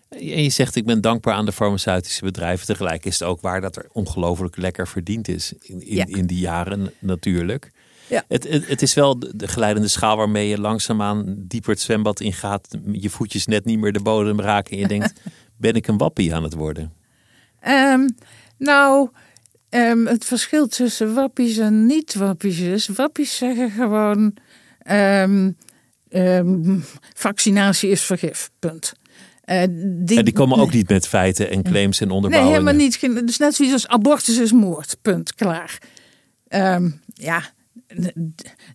En 0.10 0.44
je 0.44 0.50
zegt, 0.50 0.76
ik 0.76 0.86
ben 0.86 1.02
dankbaar 1.02 1.34
aan 1.34 1.46
de 1.46 1.52
farmaceutische 1.52 2.24
bedrijven. 2.24 2.66
Tegelijk 2.66 3.06
is 3.06 3.20
het 3.20 3.28
ook 3.28 3.42
waar 3.42 3.62
dat 3.62 3.76
er 3.76 3.88
ongelooflijk 3.92 4.58
lekker 4.58 4.88
verdiend 4.88 5.28
is 5.28 5.54
in, 5.60 5.82
in, 5.82 6.06
in 6.06 6.26
die 6.26 6.40
jaren 6.40 6.94
natuurlijk. 7.00 7.72
Ja. 8.08 8.24
Het, 8.28 8.50
het, 8.50 8.68
het, 8.68 8.82
is 8.82 8.94
wel 8.94 9.20
de 9.20 9.48
geleidende 9.48 9.88
schaal 9.88 10.18
waarmee 10.18 10.48
je 10.48 10.60
langzaamaan 10.60 11.36
dieper 11.38 11.72
het 11.72 11.82
zwembad 11.82 12.20
ingaat. 12.20 12.78
Je 12.92 13.10
voetjes 13.10 13.46
net 13.46 13.66
niet 13.66 13.80
meer 13.80 13.94
de 13.94 14.02
bodem 14.02 14.42
raken 14.42 14.72
en 14.72 14.80
je 14.80 14.88
denkt, 14.88 15.14
ben 15.58 15.74
ik 15.74 15.88
een 15.88 15.98
wappie 15.98 16.36
aan 16.36 16.44
het 16.44 16.54
worden? 16.54 16.94
Um, 17.68 18.16
nou, 18.58 19.10
Um, 19.76 20.08
het 20.08 20.26
verschil 20.26 20.68
tussen 20.68 21.14
wappies 21.14 21.58
en 21.58 21.86
niet-wappies 21.86 22.60
is. 22.60 22.88
Wappies 22.88 23.38
zeggen 23.38 23.72
gewoon: 23.72 24.34
um, 24.92 25.58
um, 26.10 26.84
vaccinatie 27.14 27.90
is 27.90 28.02
vergif. 28.02 28.50
Punt. 28.60 28.94
Uh, 29.46 29.64
die, 29.70 30.18
en 30.18 30.26
die 30.26 30.34
komen 30.34 30.58
ook 30.58 30.74
niet 30.74 30.90
met 30.90 31.08
feiten 31.08 31.50
en 31.50 31.64
claims 31.64 32.02
en 32.02 32.10
onderbouwingen. 32.10 32.64
Nee, 32.64 32.76
helemaal 32.76 33.14
niet. 33.14 33.28
Dus 33.28 33.38
net 33.38 33.56
zoiets 33.56 33.74
als 33.74 33.88
abortus 33.88 34.38
is 34.38 34.52
moord. 34.52 34.98
Punt. 35.02 35.36
Klaar. 35.36 35.78
ja, 37.14 37.44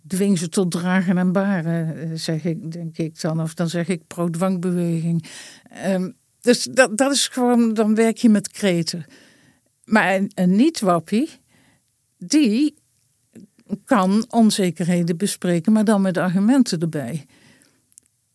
dwing 0.06 0.38
ze 0.38 0.48
tot 0.48 0.70
dragen 0.70 1.18
en 1.18 1.32
baren, 1.32 1.96
eh, 1.96 2.08
zeg 2.14 2.44
ik, 2.44 2.72
denk 2.72 2.98
ik 2.98 3.20
dan. 3.20 3.40
Of 3.40 3.54
dan 3.54 3.68
zeg 3.68 3.88
ik 3.88 4.06
pro-dwangbeweging. 4.06 5.28
Um, 5.86 6.16
dus 6.40 6.62
dat, 6.62 6.98
dat 6.98 7.12
is 7.12 7.28
gewoon, 7.28 7.74
dan 7.74 7.94
werk 7.94 8.16
je 8.16 8.28
met 8.28 8.48
kreten. 8.48 9.06
Maar 9.88 10.14
een, 10.14 10.30
een 10.34 10.56
niet-wappie, 10.56 11.30
die 12.18 12.74
kan 13.84 14.24
onzekerheden 14.28 15.16
bespreken, 15.16 15.72
maar 15.72 15.84
dan 15.84 16.00
met 16.00 16.16
argumenten 16.16 16.80
erbij. 16.80 17.26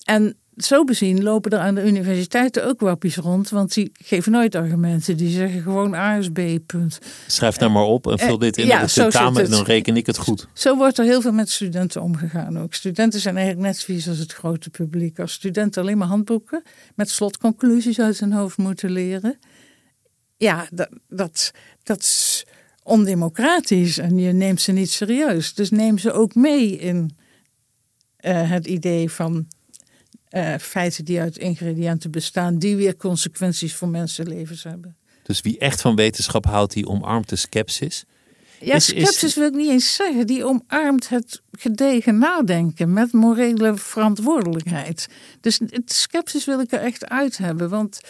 En 0.03 0.37
zo 0.57 0.83
bezien 0.83 1.23
lopen 1.23 1.51
er 1.51 1.59
aan 1.59 1.75
de 1.75 1.85
universiteiten 1.85 2.65
ook 2.65 2.79
wappies 2.79 3.15
rond, 3.15 3.49
want 3.49 3.73
die 3.73 3.91
geven 3.93 4.31
nooit 4.31 4.55
argumenten. 4.55 5.17
Die 5.17 5.29
zeggen 5.29 5.61
gewoon 5.61 5.93
A 5.93 6.15
is 6.17 6.29
B, 6.29 6.39
punt. 6.65 6.99
Schrijf 7.27 7.59
nou 7.59 7.71
maar 7.71 7.83
op 7.83 8.07
en 8.07 8.19
vul 8.19 8.37
dit 8.37 8.57
in 8.57 8.65
ja, 8.65 8.85
de 8.85 8.91
tentamen 8.91 9.43
en 9.43 9.49
dan 9.49 9.63
reken 9.63 9.97
ik 9.97 10.05
het 10.05 10.17
goed. 10.17 10.47
Zo 10.53 10.77
wordt 10.77 10.97
er 10.97 11.05
heel 11.05 11.21
veel 11.21 11.31
met 11.31 11.49
studenten 11.49 12.01
omgegaan 12.01 12.59
ook. 12.59 12.73
Studenten 12.73 13.19
zijn 13.19 13.37
eigenlijk 13.37 13.67
net 13.67 13.83
vies 13.83 14.07
als 14.07 14.17
het 14.17 14.33
grote 14.33 14.69
publiek. 14.69 15.19
Als 15.19 15.31
studenten 15.31 15.81
alleen 15.81 15.97
maar 15.97 16.07
handboeken 16.07 16.63
met 16.95 17.09
slotconclusies 17.09 17.99
uit 17.99 18.19
hun 18.19 18.31
hoofd 18.31 18.57
moeten 18.57 18.91
leren. 18.91 19.39
Ja, 20.43 20.67
dat, 20.71 20.89
dat, 21.09 21.51
dat 21.83 21.99
is 21.99 22.45
ondemocratisch 22.83 23.97
en 23.97 24.17
je 24.17 24.31
neemt 24.31 24.61
ze 24.61 24.71
niet 24.71 24.91
serieus. 24.91 25.53
Dus 25.53 25.69
neem 25.69 25.97
ze 25.97 26.11
ook 26.11 26.35
mee 26.35 26.77
in 26.77 27.15
uh, 28.21 28.49
het 28.49 28.67
idee 28.67 29.09
van 29.09 29.47
uh, 30.29 30.55
feiten 30.57 31.05
die 31.05 31.19
uit 31.19 31.37
ingrediënten 31.37 32.11
bestaan, 32.11 32.57
die 32.57 32.75
weer 32.75 32.97
consequenties 32.97 33.75
voor 33.75 33.89
mensenlevens 33.89 34.63
hebben. 34.63 34.95
Dus 35.23 35.41
wie 35.41 35.57
echt 35.57 35.81
van 35.81 35.95
wetenschap 35.95 36.45
houdt, 36.45 36.73
die 36.73 36.87
omarmt 36.87 37.29
de 37.29 37.35
skepsis. 37.35 38.05
Ja, 38.59 38.79
skepsis 38.79 39.35
wil 39.35 39.47
ik 39.47 39.53
niet 39.53 39.69
eens 39.69 39.95
zeggen. 39.95 40.27
Die 40.27 40.45
omarmt 40.45 41.09
het 41.09 41.41
gedegen 41.51 42.17
nadenken 42.17 42.93
met 42.93 43.11
morele 43.11 43.77
verantwoordelijkheid. 43.77 45.07
Dus 45.41 45.59
het 45.69 45.93
skepsis 45.93 46.45
wil 46.45 46.59
ik 46.59 46.71
er 46.71 46.79
echt 46.79 47.09
uit 47.09 47.37
hebben. 47.37 47.69
Want 47.69 48.01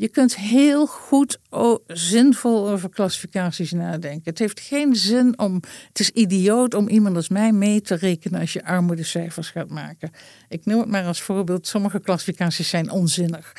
je 0.00 0.08
kunt 0.08 0.36
heel 0.36 0.86
goed 0.86 1.38
zinvol 1.86 2.68
over 2.68 2.88
klassificaties 2.88 3.72
nadenken. 3.72 4.22
Het 4.24 4.38
heeft 4.38 4.60
geen 4.60 4.96
zin 4.96 5.38
om. 5.38 5.54
Het 5.88 6.00
is 6.00 6.10
idioot 6.10 6.74
om 6.74 6.88
iemand 6.88 7.16
als 7.16 7.28
mij 7.28 7.52
mee 7.52 7.80
te 7.80 7.94
rekenen 7.94 8.40
als 8.40 8.52
je 8.52 8.64
armoedecijfers 8.64 9.50
gaat 9.50 9.68
maken. 9.68 10.10
Ik 10.48 10.64
noem 10.64 10.80
het 10.80 10.88
maar 10.88 11.04
als 11.04 11.20
voorbeeld. 11.20 11.66
Sommige 11.66 12.00
klassificaties 12.00 12.68
zijn 12.68 12.90
onzinnig. 12.90 13.52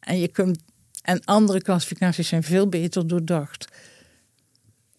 En, 0.00 0.18
je 0.18 0.28
kunt, 0.28 0.58
en 1.02 1.24
andere 1.24 1.62
klassificaties 1.62 2.28
zijn 2.28 2.42
veel 2.42 2.68
beter 2.68 3.06
doordacht. 3.06 3.66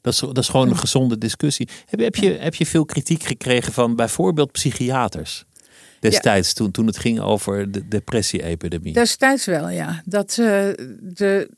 Dat 0.01 0.13
is, 0.13 0.19
dat 0.19 0.37
is 0.37 0.49
gewoon 0.49 0.69
een 0.69 0.77
gezonde 0.77 1.17
discussie. 1.17 1.69
Heb, 1.85 1.99
heb, 1.99 2.15
je, 2.15 2.29
heb 2.29 2.55
je 2.55 2.65
veel 2.65 2.85
kritiek 2.85 3.23
gekregen 3.23 3.73
van 3.73 3.95
bijvoorbeeld 3.95 4.51
psychiaters? 4.51 5.45
Destijds, 6.09 6.53
toen, 6.53 6.71
toen 6.71 6.85
het 6.85 6.97
ging 6.97 7.19
over 7.19 7.71
de 7.71 7.87
depressie-epidemie. 7.87 8.93
Destijds 8.93 9.45
wel, 9.45 9.69
ja. 9.69 10.01
Dat 10.05 10.37
uh, 10.39 10.45
de, 11.01 11.49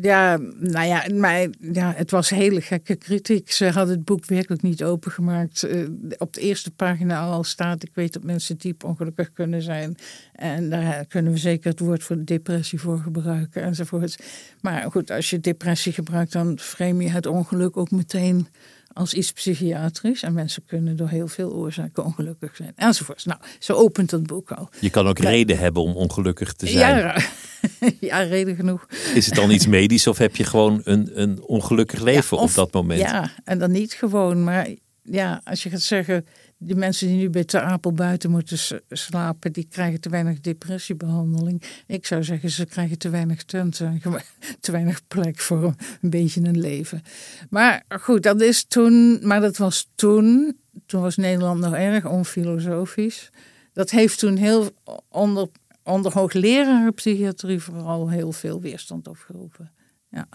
ja, 0.00 0.36
nou 0.58 0.86
ja, 0.86 1.04
maar, 1.14 1.46
ja, 1.72 1.92
het 1.96 2.10
was 2.10 2.30
hele 2.30 2.60
gekke 2.60 2.96
kritiek. 2.96 3.50
Ze 3.50 3.64
hadden 3.64 3.94
het 3.94 4.04
boek 4.04 4.26
werkelijk 4.26 4.62
niet 4.62 4.84
opengemaakt. 4.84 5.64
Uh, 5.64 5.88
op 6.18 6.32
de 6.32 6.40
eerste 6.40 6.70
pagina 6.70 7.20
al 7.20 7.44
staat: 7.44 7.82
Ik 7.82 7.90
weet 7.94 8.12
dat 8.12 8.24
mensen 8.24 8.58
diep 8.58 8.84
ongelukkig 8.84 9.32
kunnen 9.32 9.62
zijn. 9.62 9.96
En 10.32 10.70
daar 10.70 11.06
kunnen 11.06 11.32
we 11.32 11.38
zeker 11.38 11.70
het 11.70 11.80
woord 11.80 12.02
voor 12.02 12.24
depressie 12.24 12.80
voor 12.80 12.98
gebruiken 12.98 13.62
enzovoort. 13.62 14.18
Maar 14.60 14.90
goed, 14.90 15.10
als 15.10 15.30
je 15.30 15.40
depressie 15.40 15.92
gebruikt, 15.92 16.32
dan 16.32 16.58
frame 16.58 17.02
je 17.02 17.10
het 17.10 17.26
ongeluk 17.26 17.76
ook 17.76 17.90
meteen 17.90 18.46
als 18.92 19.14
iets 19.14 19.32
psychiatrisch. 19.32 20.22
En 20.22 20.32
mensen 20.32 20.64
kunnen 20.66 20.96
door 20.96 21.08
heel 21.08 21.28
veel 21.28 21.52
oorzaken 21.52 22.04
ongelukkig 22.04 22.56
zijn. 22.56 22.72
Enzovoort. 22.76 23.24
Nou, 23.24 23.40
zo 23.58 23.72
opent 23.72 24.10
het 24.10 24.26
boek 24.26 24.50
al. 24.50 24.68
Je 24.80 24.90
kan 24.90 25.06
ook 25.06 25.18
reden 25.18 25.58
hebben 25.58 25.82
om 25.82 25.96
ongelukkig 25.96 26.52
te 26.52 26.66
zijn. 26.66 26.98
Ja, 26.98 27.22
ja, 28.00 28.18
reden 28.18 28.56
genoeg. 28.56 28.86
Is 29.14 29.26
het 29.26 29.34
dan 29.34 29.50
iets 29.50 29.66
medisch 29.76 30.06
of 30.06 30.18
heb 30.18 30.36
je 30.36 30.44
gewoon 30.44 30.80
een, 30.84 31.20
een 31.20 31.42
ongelukkig 31.42 32.00
leven 32.00 32.38
op 32.38 32.54
dat 32.54 32.72
moment? 32.72 33.00
Ja, 33.00 33.30
en 33.44 33.58
dan 33.58 33.70
niet 33.70 33.92
gewoon. 33.92 34.44
Maar 34.44 34.68
ja, 35.02 35.40
als 35.44 35.62
je 35.62 35.70
gaat 35.70 35.80
zeggen, 35.80 36.26
die 36.64 36.76
mensen 36.76 37.06
die 37.06 37.16
nu 37.16 37.30
bij 37.30 37.44
Ter 37.44 37.60
Apel 37.60 37.92
buiten 37.92 38.30
moeten 38.30 38.82
slapen, 38.88 39.52
die 39.52 39.66
krijgen 39.70 40.00
te 40.00 40.08
weinig 40.08 40.40
depressiebehandeling. 40.40 41.62
Ik 41.86 42.06
zou 42.06 42.24
zeggen, 42.24 42.50
ze 42.50 42.66
krijgen 42.66 42.98
te 42.98 43.10
weinig 43.10 43.44
tenten, 43.44 44.02
te 44.60 44.72
weinig 44.72 45.06
plek 45.08 45.38
voor 45.38 45.74
een 46.00 46.10
beetje 46.10 46.40
een 46.40 46.60
leven. 46.60 47.02
Maar 47.50 47.84
goed, 48.00 48.22
dat 48.22 48.40
is 48.40 48.64
toen, 48.64 49.18
maar 49.26 49.40
dat 49.40 49.56
was 49.56 49.90
toen, 49.94 50.56
toen 50.86 51.00
was 51.00 51.16
Nederland 51.16 51.60
nog 51.60 51.74
erg 51.74 52.06
onfilosofisch. 52.06 53.30
Dat 53.72 53.90
heeft 53.90 54.18
toen 54.18 54.36
heel 54.36 54.70
onder, 55.08 55.48
onder 55.82 56.12
hoogleraren 56.12 56.94
psychiatrie 56.94 57.60
vooral 57.60 58.10
heel 58.10 58.32
veel 58.32 58.60
weerstand 58.60 59.08
opgeroepen. 59.08 59.70
Ja 60.10 60.28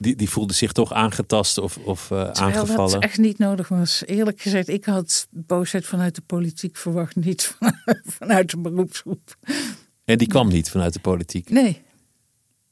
die, 0.00 0.16
die 0.16 0.30
voelde 0.30 0.52
zich 0.52 0.72
toch 0.72 0.92
aangetast 0.92 1.58
of, 1.58 1.76
of 1.76 2.10
uh, 2.10 2.30
aangevallen? 2.30 2.92
dat 2.92 3.02
echt 3.02 3.18
niet 3.18 3.38
nodig 3.38 3.68
was. 3.68 4.02
Eerlijk 4.06 4.40
gezegd, 4.40 4.68
ik 4.68 4.84
had 4.84 5.26
boosheid 5.30 5.86
vanuit 5.86 6.14
de 6.14 6.22
politiek 6.26 6.76
verwacht, 6.76 7.16
niet 7.16 7.56
vanuit 8.18 8.50
de 8.50 8.58
beroepsgroep. 8.58 9.36
En 10.04 10.18
die 10.18 10.28
kwam 10.28 10.48
niet 10.48 10.70
vanuit 10.70 10.92
de 10.92 11.00
politiek? 11.00 11.50
Nee, 11.50 11.82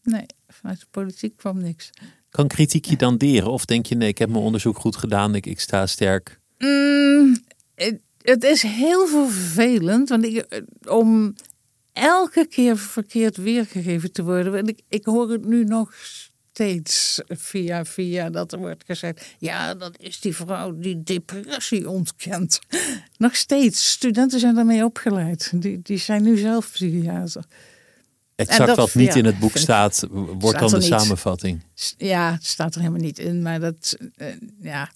nee, 0.03 0.26
vanuit 0.49 0.81
de 0.81 0.87
politiek 0.91 1.37
kwam 1.37 1.59
niks. 1.59 1.91
Kan 2.31 2.49
kritiek 2.49 2.85
je 2.85 2.97
dan 2.97 3.16
deren? 3.16 3.51
Of 3.51 3.64
denk 3.64 3.87
je, 3.87 3.95
nee, 3.95 4.09
ik 4.09 4.18
heb 4.18 4.29
mijn 4.29 4.45
onderzoek 4.45 4.79
goed 4.79 4.97
gedaan, 4.97 5.35
ik, 5.35 5.47
ik 5.47 5.61
sta 5.61 5.87
sterk? 5.87 6.41
Mm, 6.59 7.39
het, 7.74 8.01
het, 8.22 8.45
is 8.45 8.62
heel 8.62 9.07
vervelend, 9.07 10.09
want 10.09 10.24
ik, 10.24 10.62
om 10.87 11.35
elke 11.93 12.47
keer 12.47 12.79
verkeerd 12.79 13.37
weergegeven 13.37 14.12
te 14.12 14.24
worden. 14.24 14.66
ik, 14.66 14.81
ik 14.89 15.05
hoor 15.05 15.31
het 15.31 15.45
nu 15.45 15.64
nog 15.64 15.93
steeds 16.59 17.21
via 17.29 17.85
via 17.85 18.31
dat 18.31 18.53
er 18.53 18.59
wordt 18.59 18.85
gezegd: 18.87 19.27
ja, 19.39 19.75
dat 19.75 19.99
is 19.99 20.21
die 20.21 20.37
vrouw 20.37 20.79
die 20.79 21.03
depressie 21.03 21.89
ontkent. 21.89 22.59
Nog 23.17 23.37
steeds. 23.37 23.91
Studenten 23.91 24.41
zijn 24.41 24.55
daarmee 24.55 24.85
opgeleid. 24.85 25.53
Die, 25.55 25.81
die 25.83 25.99
zijn 25.99 26.23
nu 26.23 26.37
zelf 26.37 26.71
psychiater. 26.73 27.45
Exact 28.35 28.77
wat 28.77 28.95
niet 28.95 29.15
in 29.17 29.25
het 29.25 29.39
boek 29.39 29.57
staat, 29.57 30.07
wordt 30.39 30.59
dan 30.59 30.71
de 30.71 30.81
samenvatting. 30.81 31.63
Ja, 31.97 32.33
het 32.33 32.47
staat 32.47 32.75
er 32.75 32.81
helemaal 32.81 33.03
niet 33.03 33.19
in, 33.19 33.43
maar 33.43 33.61
dat, 33.61 33.97
uh, 34.17 34.27
ja. 34.61 34.91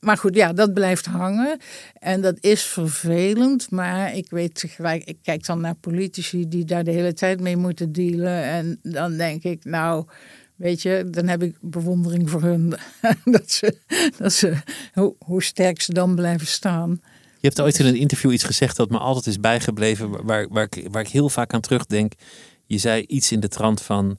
Maar 0.00 0.18
goed, 0.18 0.34
ja, 0.34 0.52
dat 0.52 0.74
blijft 0.74 1.06
hangen. 1.06 1.58
En 1.98 2.20
dat 2.20 2.36
is 2.40 2.62
vervelend. 2.62 3.70
Maar 3.70 4.14
ik 4.14 4.30
weet 4.30 4.54
tegelijk, 4.54 5.04
ik 5.04 5.18
kijk 5.22 5.46
dan 5.46 5.60
naar 5.60 5.74
politici 5.74 6.48
die 6.48 6.64
daar 6.64 6.84
de 6.84 6.90
hele 6.90 7.12
tijd 7.12 7.40
mee 7.40 7.56
moeten 7.56 7.92
dealen. 7.92 8.42
En 8.42 8.78
dan 8.82 9.16
denk 9.16 9.42
ik, 9.42 9.64
nou, 9.64 10.06
Weet 10.56 10.82
je, 10.82 11.08
dan 11.10 11.28
heb 11.28 11.42
ik 11.42 11.56
bewondering 11.60 12.30
voor 12.30 12.42
hun. 12.42 12.74
dat 13.24 13.50
ze, 13.50 13.78
dat 14.18 14.32
ze, 14.32 14.56
hoe, 14.92 15.14
hoe 15.18 15.42
sterk 15.42 15.80
ze 15.80 15.92
dan 15.92 16.14
blijven 16.14 16.46
staan. 16.46 17.00
Je 17.40 17.50
hebt 17.50 17.60
ooit 17.60 17.78
in 17.78 17.86
een 17.86 17.96
interview 17.96 18.32
iets 18.32 18.44
gezegd 18.44 18.76
dat 18.76 18.90
me 18.90 18.98
altijd 18.98 19.26
is 19.26 19.40
bijgebleven, 19.40 20.24
waar, 20.24 20.48
waar, 20.48 20.68
ik, 20.70 20.88
waar 20.90 21.02
ik 21.02 21.08
heel 21.08 21.28
vaak 21.28 21.52
aan 21.52 21.60
terugdenk. 21.60 22.12
Je 22.66 22.78
zei 22.78 23.02
iets 23.02 23.32
in 23.32 23.40
de 23.40 23.48
trant 23.48 23.82
van 23.82 24.18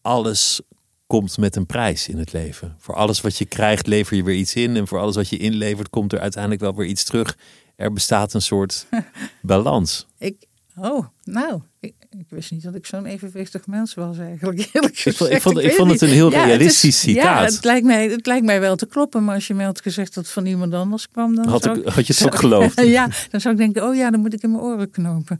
alles 0.00 0.60
komt 1.06 1.38
met 1.38 1.56
een 1.56 1.66
prijs 1.66 2.08
in 2.08 2.18
het 2.18 2.32
leven. 2.32 2.76
Voor 2.78 2.94
alles 2.94 3.20
wat 3.20 3.36
je 3.36 3.44
krijgt 3.44 3.86
lever 3.86 4.16
je 4.16 4.22
weer 4.22 4.36
iets 4.36 4.54
in 4.54 4.76
en 4.76 4.86
voor 4.86 4.98
alles 4.98 5.16
wat 5.16 5.28
je 5.28 5.36
inlevert 5.36 5.90
komt 5.90 6.12
er 6.12 6.20
uiteindelijk 6.20 6.62
wel 6.62 6.74
weer 6.74 6.86
iets 6.86 7.04
terug. 7.04 7.36
Er 7.76 7.92
bestaat 7.92 8.34
een 8.34 8.42
soort 8.42 8.86
balans. 9.42 10.06
Ik, 10.18 10.46
oh, 10.76 11.06
nou, 11.24 11.60
ik, 11.80 11.94
ik, 12.18 12.26
wist 12.28 12.50
niet 12.50 12.62
dat 12.62 12.74
ik 12.74 12.86
zo'n 12.86 13.06
evenwichtig 13.06 13.66
mens 13.66 13.94
was 13.94 14.18
eigenlijk. 14.18 14.68
Eerlijk 14.72 14.96
gezegd. 14.96 15.32
Ik 15.32 15.42
vond, 15.42 15.58
ik 15.58 15.72
vond, 15.72 15.90
het 15.90 16.00
een 16.00 16.08
heel 16.08 16.30
realistisch 16.30 17.00
citaat. 17.00 17.24
Ja, 17.24 17.54
het 17.54 17.64
lijkt, 17.64 17.86
mij, 17.86 18.08
het 18.08 18.26
lijkt 18.26 18.44
mij 18.44 18.60
wel 18.60 18.76
te 18.76 18.86
kloppen. 18.86 19.24
Maar 19.24 19.34
als 19.34 19.46
je 19.46 19.54
mij 19.54 19.64
had 19.64 19.80
gezegd 19.80 20.14
dat 20.14 20.24
het 20.24 20.32
van 20.32 20.46
iemand 20.46 20.74
anders 20.74 21.08
kwam, 21.08 21.34
dan 21.34 21.48
had, 21.48 21.76
ik, 21.76 21.86
had 21.86 22.06
je 22.06 22.12
het 22.12 22.24
ook 22.24 22.34
geloofd. 22.34 22.80
ja, 22.98 23.08
dan 23.30 23.40
zou 23.40 23.54
ik 23.54 23.60
denken, 23.60 23.88
oh 23.88 23.94
ja, 23.94 24.10
dan 24.10 24.20
moet 24.20 24.34
ik 24.34 24.42
in 24.42 24.50
mijn 24.50 24.62
oren 24.62 24.90
knopen. 24.90 25.38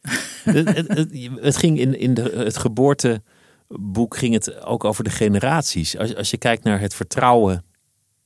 het, 0.44 0.88
het, 0.88 1.10
het, 1.40 1.56
ging 1.56 1.78
in, 1.78 1.98
in 1.98 2.14
de, 2.14 2.22
het 2.22 2.56
geboorteboek 2.56 4.16
ging 4.16 4.34
het 4.34 4.64
ook 4.64 4.84
over 4.84 5.04
de 5.04 5.10
generaties. 5.10 5.98
Als, 5.98 6.16
als 6.16 6.30
je 6.30 6.38
kijkt 6.38 6.64
naar 6.64 6.80
het 6.80 6.94
vertrouwen 6.94 7.64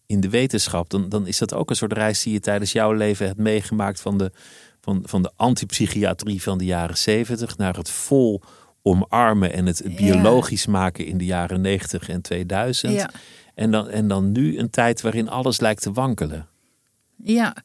in 0.06 0.20
de 0.20 0.28
wetenschap, 0.28 0.90
dan, 0.90 1.08
dan 1.08 1.26
is 1.26 1.38
dat 1.38 1.54
ook 1.54 1.70
een 1.70 1.76
soort 1.76 1.92
reis 1.92 2.22
die 2.22 2.32
je 2.32 2.40
tijdens 2.40 2.72
jouw 2.72 2.92
leven 2.92 3.26
hebt 3.26 3.38
meegemaakt 3.38 4.00
van 4.00 4.18
de 4.18 4.32
van, 4.82 5.02
van 5.04 5.22
de 5.22 5.30
antipsychiatrie 5.36 6.42
van 6.42 6.58
de 6.58 6.64
jaren 6.64 6.98
70 6.98 7.56
naar 7.56 7.76
het 7.76 7.90
vol 7.90 8.42
omarmen 8.82 9.52
en 9.52 9.66
het 9.66 9.96
biologisch 9.96 10.66
maken 10.66 11.06
in 11.06 11.18
de 11.18 11.24
jaren 11.24 11.60
90 11.60 12.08
en 12.08 12.22
2000. 12.22 12.92
Ja. 12.92 13.10
En, 13.54 13.70
dan, 13.70 13.88
en 13.88 14.08
dan 14.08 14.32
nu 14.32 14.58
een 14.58 14.70
tijd 14.70 15.00
waarin 15.00 15.28
alles 15.28 15.60
lijkt 15.60 15.82
te 15.82 15.92
wankelen. 15.92 16.48
Ja, 17.16 17.56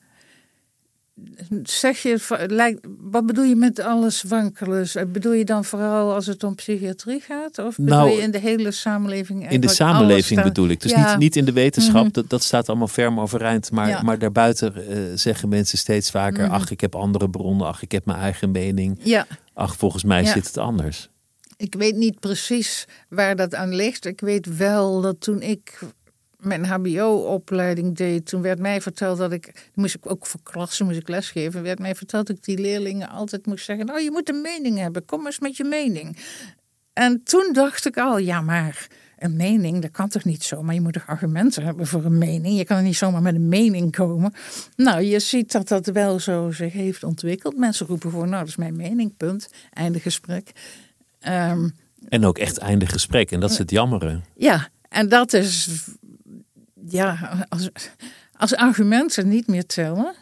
zeg 1.64 1.98
je, 2.02 2.46
lijkt, 2.48 2.88
wat 3.00 3.26
bedoel 3.26 3.44
je 3.44 3.56
met 3.56 3.80
alles 3.80 4.24
wankelen? 4.24 4.88
Bedoel 5.12 5.34
je 5.34 5.46
dan 5.46 5.66
vooral 5.66 6.14
als 6.14 6.26
het 6.26 6.44
om 6.44 6.56
psychiatrie 6.56 7.22
gaat? 7.22 7.60
Of 7.60 7.76
bedoel 7.76 7.96
Nou, 7.98 8.10
je 8.10 8.22
in 8.22 8.32
de 8.32 8.38
hele 8.40 8.72
samenleving? 8.72 9.50
In 9.52 9.62
de 9.62 9.68
samenleving 9.68 10.42
bedoel 10.44 10.68
ik. 10.68 10.82
Dus 10.82 10.92
Ja. 10.92 11.10
niet, 11.10 11.18
niet 11.20 11.36
in 11.36 11.46
de 11.46 11.52
wetenschap, 11.54 12.04
Mhm. 12.04 12.12
dat, 12.12 12.30
dat 12.30 12.44
staat 12.44 12.70
allemaal 12.70 12.88
ferm 12.88 13.20
overeind. 13.20 13.72
Maar, 13.72 13.90
Ja. 13.90 14.02
maar 14.02 14.20
daarbuiten 14.20 14.76
eh, 14.88 14.98
zeggen 15.16 15.50
mensen 15.50 15.78
steeds 15.78 16.12
vaker... 16.12 16.44
Mhm. 16.46 16.54
ach, 16.54 16.72
ik 16.72 16.82
heb 16.82 16.96
andere 16.96 17.30
bronnen, 17.30 17.68
ach, 17.68 17.82
ik 17.82 17.92
heb 17.92 18.06
mijn 18.06 18.20
eigen 18.20 18.52
mening. 18.52 19.00
Ja, 19.04 19.28
Ach, 19.54 19.76
volgens 19.76 20.04
mij 20.04 20.24
Ja. 20.24 20.32
zit 20.32 20.48
het 20.48 20.58
anders. 20.58 21.10
ik 21.58 21.76
weet 21.78 21.96
niet 21.96 22.20
precies 22.20 22.86
waar 23.10 23.36
dat 23.36 23.56
aan 23.56 23.76
ligt. 23.76 24.06
Ik 24.06 24.20
weet 24.20 24.58
wel 24.58 25.02
dat 25.02 25.22
toen 25.22 25.42
ik 25.42 25.80
mijn 26.38 26.66
HBO-opleiding 26.66 27.96
deed, 27.96 28.26
toen 28.26 28.42
werd 28.42 28.60
mij 28.60 28.82
verteld 28.82 29.18
dat 29.18 29.32
ik, 29.32 29.70
moest 29.74 29.96
ik 29.96 30.12
ook 30.12 30.26
voor 30.26 30.40
klassen 30.44 30.86
moest 30.86 30.98
ik 30.98 31.08
lesgeven, 31.08 31.64
werd 31.64 31.80
mij 31.80 31.96
verteld 31.96 32.28
dat 32.28 32.38
ik 32.38 32.44
die 32.44 32.58
leerlingen 32.60 33.10
altijd 33.10 33.46
moest 33.46 33.66
zeggen: 33.66 33.86
Nou, 33.86 34.02
je 34.02 34.12
moet 34.12 34.30
een 34.30 34.42
mening 34.42 34.78
hebben, 34.78 35.06
kom 35.06 35.26
eens 35.26 35.40
met 35.40 35.58
je 35.58 35.64
mening. 35.64 36.18
En 36.94 37.24
toen 37.24 37.50
dacht 37.54 37.86
ik 37.86 37.98
al, 37.98 38.18
ja, 38.18 38.42
maar 38.42 38.88
een 39.18 39.36
mening, 39.36 39.82
dat 39.82 39.92
kan 39.92 40.10
toch 40.10 40.24
niet 40.24 40.44
zomaar? 40.44 40.74
Je 40.74 40.82
moet 40.82 40.94
toch 40.94 41.08
argumenten 41.08 41.64
hebben 41.64 41.88
voor 41.88 42.06
een 42.06 42.18
mening? 42.18 42.58
Je 42.58 42.66
kan 42.66 42.78
er 42.78 42.84
niet 42.84 42.96
zomaar 42.98 43.22
met 43.22 43.36
een 43.36 43.48
mening 43.48 43.92
komen. 43.92 44.34
Nou, 44.76 45.02
je 45.02 45.20
ziet 45.20 45.52
dat 45.52 45.68
dat 45.68 45.86
wel 45.86 46.20
zo 46.20 46.52
zich 46.52 46.74
heeft 46.74 47.04
ontwikkeld. 47.04 47.58
Mensen 47.58 47.88
roepen 47.88 48.10
gewoon, 48.10 48.30
nou, 48.30 48.40
dat 48.40 48.48
is 48.48 48.56
mijn 48.56 48.76
mening, 48.76 49.18
punt. 49.18 49.50
Einde 49.74 50.00
gesprek. 50.00 50.52
Ehm, 51.20 51.70
En 52.10 52.26
ook 52.26 52.38
echt 52.38 52.58
einde 52.58 52.86
gesprek. 52.86 53.32
En 53.32 53.40
dat 53.40 53.52
is 53.52 53.58
het 53.58 53.72
jammere. 53.72 54.20
ja, 54.36 54.70
en 54.90 55.10
dat 55.10 55.34
is, 55.34 55.70
ja, 56.90 57.46
als, 58.34 58.56
argumenten 58.56 59.28
niet 59.28 59.48
meer 59.48 59.66
tellen, 59.66 60.16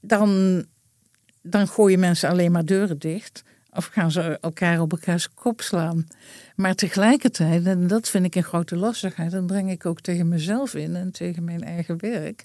dan, 0.00 0.64
dan 1.42 1.68
gooien 1.68 1.98
mensen 1.98 2.28
alleen 2.30 2.52
maar 2.52 2.64
deuren 2.64 2.98
dicht. 2.98 3.42
Of 3.70 3.86
gaan 3.86 4.10
ze 4.10 4.38
elkaar 4.40 4.80
op 4.80 4.92
elkaars 4.92 5.34
kop 5.34 5.60
slaan. 5.60 6.06
Maar 6.54 6.74
tegelijkertijd, 6.74 7.66
en 7.66 7.86
dat 7.86 8.08
vind 8.08 8.24
ik 8.24 8.34
een 8.34 8.42
grote 8.42 8.76
lastigheid, 8.76 9.30
dat 9.30 9.46
breng 9.46 9.70
ik 9.70 9.86
ook 9.86 10.00
tegen 10.00 10.28
mezelf 10.28 10.74
in 10.74 10.96
en 10.96 11.10
tegen 11.12 11.44
mijn 11.44 11.62
eigen 11.64 12.00
werk. 12.00 12.44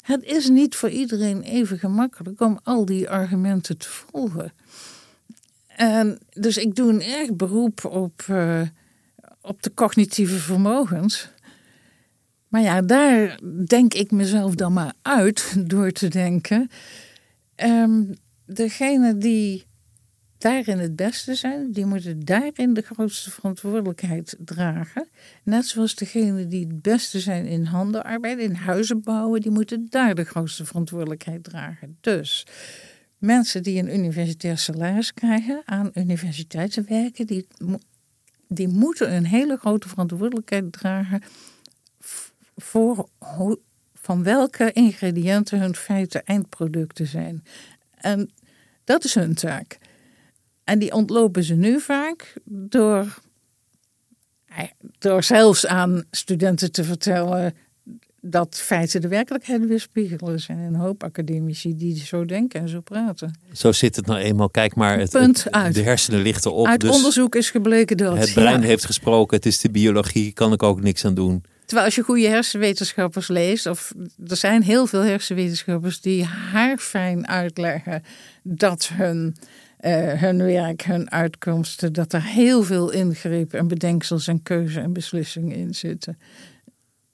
Het 0.00 0.22
is 0.22 0.48
niet 0.48 0.74
voor 0.74 0.88
iedereen 0.88 1.42
even 1.42 1.78
gemakkelijk 1.78 2.40
om 2.40 2.58
al 2.62 2.84
die 2.84 3.10
argumenten 3.10 3.78
te 3.78 3.88
volgen. 3.88 4.52
En 5.66 6.18
dus 6.32 6.56
ik 6.56 6.74
doe 6.74 6.92
een 6.92 7.02
erg 7.02 7.34
beroep 7.34 7.84
op, 7.84 8.24
eh, 8.26 8.60
op 9.40 9.62
de 9.62 9.74
cognitieve 9.74 10.38
vermogens. 10.38 11.30
Maar 12.54 12.62
ja, 12.62 12.82
daar 12.82 13.40
denk 13.66 13.94
ik 13.94 14.10
mezelf 14.10 14.54
dan 14.54 14.72
maar 14.72 14.92
uit 15.02 15.54
door 15.70 15.90
te 15.90 16.08
denken. 16.08 16.68
ehm 17.54 18.02
degene 18.46 19.16
die 19.16 19.64
daarin 20.38 20.78
het 20.78 20.96
beste 20.96 21.34
zijn, 21.34 21.72
die 21.72 21.86
moeten 21.86 22.20
daarin 22.24 22.74
de 22.74 22.82
grootste 22.82 23.30
verantwoordelijkheid 23.30 24.36
dragen. 24.38 25.08
Net 25.42 25.66
zoals 25.66 25.94
degene 25.94 26.46
die 26.46 26.66
het 26.66 26.82
beste 26.82 27.20
zijn 27.20 27.46
in 27.46 27.64
handenarbeid, 27.64 28.38
in 28.38 28.54
huizen 28.54 29.02
bouwen, 29.02 29.40
die 29.40 29.50
moeten 29.50 29.86
daar 29.90 30.14
de 30.14 30.24
grootste 30.24 30.64
verantwoordelijkheid 30.64 31.44
dragen. 31.44 31.96
Dus 32.00 32.46
mensen 33.18 33.62
die 33.62 33.78
een 33.78 33.94
universitair 33.94 34.58
salaris 34.58 35.14
krijgen, 35.14 35.62
aan 35.64 35.90
universiteiten 35.94 36.86
werken, 36.88 37.26
die, 37.26 37.46
die 38.48 38.68
moeten 38.68 39.14
een 39.14 39.26
hele 39.26 39.56
grote 39.56 39.88
verantwoordelijkheid 39.88 40.72
dragen 40.72 41.22
voor 42.56 43.08
hoe- 43.18 43.60
van 43.94 44.22
welke 44.22 44.72
ingrediënten 44.72 45.60
hun 45.60 45.74
feiten 45.74 46.24
eindproducten 46.24 47.06
zijn. 47.06 47.44
En 47.94 48.30
dat 48.84 49.04
is 49.04 49.14
hun 49.14 49.34
taak. 49.34 49.78
En 50.64 50.78
die 50.78 50.92
ontlopen 50.92 51.44
ze 51.44 51.54
nu 51.54 51.80
vaak 51.80 52.34
door, 52.44 53.18
eh, 54.46 54.64
door 54.98 55.22
zelfs 55.22 55.66
aan 55.66 56.04
studenten 56.10 56.72
te 56.72 56.84
vertellen 56.84 57.54
dat 58.20 58.56
feiten 58.56 59.00
de 59.00 59.08
werkelijkheid 59.08 59.66
weerspiegelen. 59.66 60.32
Er 60.32 60.40
zijn 60.40 60.58
een 60.58 60.74
hoop 60.74 61.04
academici 61.04 61.76
die 61.76 61.96
zo 61.96 62.24
denken 62.24 62.60
en 62.60 62.68
zo 62.68 62.80
praten. 62.80 63.38
Zo 63.52 63.72
zit 63.72 63.96
het 63.96 64.06
nou 64.06 64.18
eenmaal. 64.20 64.50
Kijk 64.50 64.74
maar, 64.74 64.98
het, 64.98 65.10
Punt 65.10 65.50
uit. 65.50 65.74
de 65.74 65.82
hersenen 65.82 66.20
lichten 66.22 66.52
op. 66.54 66.66
Uit 66.66 66.80
dus 66.80 66.90
onderzoek 66.90 67.34
is 67.34 67.50
gebleken 67.50 67.96
dat. 67.96 68.18
het 68.18 68.34
brein 68.34 68.60
ja. 68.60 68.66
heeft 68.66 68.84
gesproken. 68.84 69.36
Het 69.36 69.46
is 69.46 69.60
de 69.60 69.70
biologie. 69.70 70.32
Kan 70.32 70.52
ik 70.52 70.62
ook 70.62 70.80
niks 70.82 71.04
aan 71.04 71.14
doen. 71.14 71.44
Terwijl 71.64 71.86
als 71.86 71.94
je 71.94 72.02
goede 72.02 72.28
hersenwetenschappers 72.28 73.28
leest, 73.28 73.66
of 73.66 73.92
er 74.26 74.36
zijn 74.36 74.62
heel 74.62 74.86
veel 74.86 75.02
hersenwetenschappers 75.02 76.00
die 76.00 76.24
haarfijn 76.24 77.28
uitleggen 77.28 78.02
dat 78.42 78.90
hun, 78.94 79.36
eh, 79.76 80.12
hun 80.12 80.42
werk, 80.42 80.82
hun 80.82 81.10
uitkomsten, 81.10 81.92
dat 81.92 82.12
er 82.12 82.22
heel 82.22 82.62
veel 82.62 82.90
ingrepen 82.90 83.58
en 83.58 83.68
bedenksels 83.68 84.26
en 84.26 84.42
keuze 84.42 84.80
en 84.80 84.92
beslissingen 84.92 85.56
in 85.56 85.74
zitten. 85.74 86.18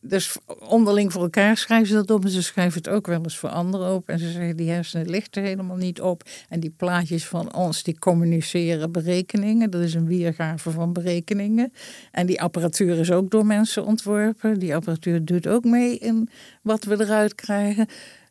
Dus 0.02 0.36
onderling 0.58 1.12
voor 1.12 1.22
elkaar 1.22 1.56
schrijven 1.56 1.88
ze 1.88 1.94
dat 1.94 2.10
op 2.10 2.24
en 2.24 2.30
ze 2.30 2.42
schrijven 2.42 2.82
het 2.82 2.88
ook 2.88 3.06
wel 3.06 3.22
eens 3.22 3.38
voor 3.38 3.48
anderen 3.48 3.94
op. 3.94 4.08
En 4.08 4.18
ze 4.18 4.30
zeggen 4.30 4.56
die 4.56 4.70
hersenen 4.70 5.10
lichten 5.10 5.42
helemaal 5.42 5.76
niet 5.76 6.00
op. 6.00 6.22
En 6.48 6.60
die 6.60 6.74
plaatjes 6.76 7.26
van 7.26 7.54
ons 7.54 7.82
die 7.82 7.98
communiceren 7.98 8.92
berekeningen. 8.92 9.70
Dat 9.70 9.82
is 9.82 9.94
een 9.94 10.06
weergave 10.06 10.70
van 10.70 10.92
berekeningen. 10.92 11.72
En 12.10 12.26
die 12.26 12.40
apparatuur 12.40 12.98
is 12.98 13.10
ook 13.10 13.30
door 13.30 13.46
mensen 13.46 13.84
ontworpen. 13.84 14.58
Die 14.58 14.74
apparatuur 14.74 15.24
doet 15.24 15.46
ook 15.46 15.64
mee 15.64 15.98
in 15.98 16.28
wat 16.62 16.84
we 16.84 17.00
eruit 17.00 17.34
krijgen. 17.34 17.86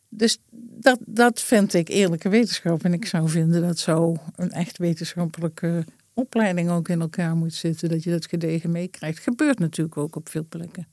Dus 0.08 0.38
dat, 0.80 0.98
dat 1.06 1.40
vind 1.40 1.74
ik 1.74 1.88
eerlijke 1.88 2.28
wetenschap. 2.28 2.84
En 2.84 2.92
ik 2.92 3.06
zou 3.06 3.28
vinden 3.28 3.62
dat 3.62 3.78
zo 3.78 4.16
een 4.36 4.50
echt 4.50 4.78
wetenschappelijke 4.78 5.84
opleiding 6.14 6.70
ook 6.70 6.88
in 6.88 7.00
elkaar 7.00 7.36
moet 7.36 7.54
zitten. 7.54 7.88
Dat 7.88 8.02
je 8.02 8.10
dat 8.10 8.26
gedegen 8.26 8.70
meekrijgt. 8.70 9.18
Gebeurt 9.18 9.58
natuurlijk 9.58 9.96
ook 9.96 10.16
op 10.16 10.28
veel 10.28 10.46
plekken. 10.48 10.86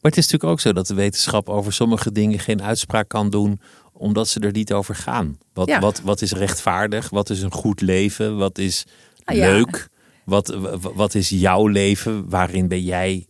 Maar 0.00 0.10
het 0.10 0.16
is 0.20 0.24
natuurlijk 0.24 0.52
ook 0.52 0.60
zo 0.60 0.72
dat 0.72 0.86
de 0.86 0.94
wetenschap 0.94 1.48
over 1.48 1.72
sommige 1.72 2.12
dingen 2.12 2.38
geen 2.38 2.62
uitspraak 2.62 3.08
kan 3.08 3.30
doen, 3.30 3.60
omdat 3.92 4.28
ze 4.28 4.40
er 4.40 4.52
niet 4.52 4.72
over 4.72 4.94
gaan. 4.94 5.38
Wat, 5.52 5.68
Ja. 5.68 5.80
wat, 5.80 6.00
wat 6.00 6.22
is 6.22 6.32
rechtvaardig? 6.32 7.10
Wat 7.10 7.30
is 7.30 7.42
een 7.42 7.52
goed 7.52 7.80
leven? 7.80 8.36
Wat 8.36 8.58
is 8.58 8.84
Ah, 9.24 9.36
ja. 9.36 9.46
leuk? 9.52 9.88
Wat, 10.24 10.56
wat 10.94 11.14
is 11.14 11.28
jouw 11.28 11.66
leven? 11.66 12.28
Waarin 12.28 12.68
ben 12.68 12.82
jij 12.82 13.26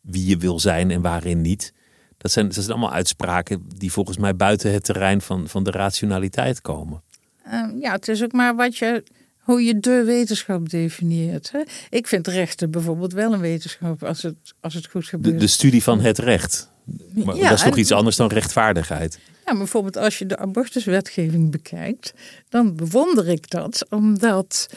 wie 0.00 0.26
je 0.26 0.36
wil 0.36 0.60
zijn 0.60 0.90
en 0.90 1.00
waarin 1.02 1.40
niet? 1.40 1.72
Dat 2.18 2.30
zijn, 2.32 2.46
dat 2.46 2.54
zijn 2.54 2.68
allemaal 2.70 2.92
uitspraken 2.92 3.64
die 3.76 3.92
volgens 3.92 4.16
mij 4.16 4.36
buiten 4.36 4.72
het 4.72 4.84
terrein 4.84 5.20
van, 5.20 5.48
van 5.48 5.64
de 5.64 5.70
rationaliteit 5.70 6.60
komen. 6.60 7.02
Ehm, 7.44 7.78
ja, 7.78 7.92
het 7.92 8.08
is 8.08 8.22
ook 8.22 8.32
maar 8.32 8.56
wat 8.56 8.76
je, 8.76 9.04
hoe 9.52 9.64
je 9.64 9.80
de 9.80 10.02
wetenschap 10.04 10.68
definieert. 10.68 11.50
Hè? 11.52 11.62
Ik 11.90 12.06
vind 12.06 12.26
rechten 12.26 12.70
bijvoorbeeld 12.70 13.12
wel 13.12 13.32
een 13.32 13.40
wetenschap 13.40 14.04
als 14.04 14.22
het, 14.22 14.36
als 14.60 14.74
het 14.74 14.86
goed 14.86 15.06
gebeurt. 15.06 15.40
de 15.40 15.46
studie 15.46 15.82
van 15.82 16.00
het 16.00 16.18
recht. 16.18 16.70
Maar 17.12 17.36
Ja, 17.36 17.48
dat 17.48 17.58
is 17.58 17.64
toch 17.64 17.76
iets 17.76 17.92
anders 17.92 18.16
dan 18.16 18.28
rechtvaardigheid? 18.28 19.18
Ja, 19.24 19.52
maar 19.52 19.56
bijvoorbeeld 19.56 19.96
als 19.96 20.18
je 20.18 20.26
de 20.26 20.38
abortuswetgeving 20.38 21.50
bekijkt, 21.50 22.14
dan 22.48 22.76
bewonder 22.76 23.28
ik 23.28 23.50
dat, 23.50 23.86
omdat 23.88 24.68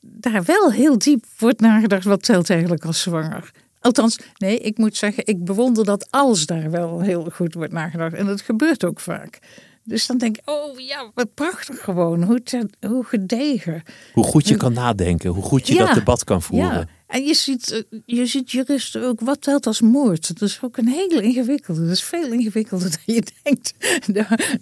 daar 0.00 0.44
wel 0.44 0.72
heel 0.72 0.98
diep 0.98 1.24
wordt 1.38 1.60
nagedacht 1.60 2.04
wat 2.04 2.22
telt 2.22 2.50
eigenlijk 2.50 2.84
als 2.84 3.00
zwanger. 3.00 3.50
Althans, 3.80 4.18
nee, 4.36 4.58
ik 4.58 4.78
moet 4.78 4.96
zeggen, 4.96 5.26
ik 5.26 5.44
bewonder 5.44 5.84
dat 5.84 6.06
als 6.10 6.46
daar 6.46 6.70
wel 6.70 7.00
heel 7.00 7.28
goed 7.32 7.54
wordt 7.54 7.72
nagedacht. 7.72 8.14
En 8.14 8.26
dat 8.26 8.40
gebeurt 8.40 8.84
ook 8.84 9.00
vaak. 9.00 9.38
Dus 9.84 10.06
dan 10.06 10.18
denk 10.18 10.36
ik, 10.36 10.42
oh 10.50 10.78
ja, 10.78 11.10
wat 11.14 11.34
prachtig 11.34 11.80
gewoon. 11.80 12.22
Hoe, 12.22 12.42
te- 12.42 12.68
hoe 12.86 13.04
gedegen. 13.04 13.82
Hoe 14.12 14.24
goed 14.24 14.48
je 14.48 14.56
kan 14.56 14.72
nadenken, 14.72 15.30
hoe 15.30 15.42
goed 15.42 15.66
je 15.68 15.74
Ja, 15.74 15.84
dat 15.86 15.94
debat 15.94 16.24
kan 16.24 16.42
voeren. 16.42 16.68
Ja, 16.68 16.86
en 17.06 17.24
je 17.24 17.34
ziet, 17.34 17.70
eh, 17.70 17.98
je 18.04 18.26
ziet 18.26 18.50
juristen 18.50 19.02
ook, 19.02 19.20
wat 19.20 19.40
telt 19.40 19.66
als 19.66 19.80
moord? 19.80 20.38
Dat 20.38 20.48
is 20.48 20.58
ook 20.62 20.76
een 20.76 20.88
hele 20.88 21.22
ingewikkelde. 21.22 21.80
Dat 21.80 21.90
is 21.90 22.02
veel 22.02 22.32
ingewikkelder 22.32 22.90
dan 23.04 23.14
je 23.14 23.22
denkt. 23.42 23.74
De- 24.06 24.12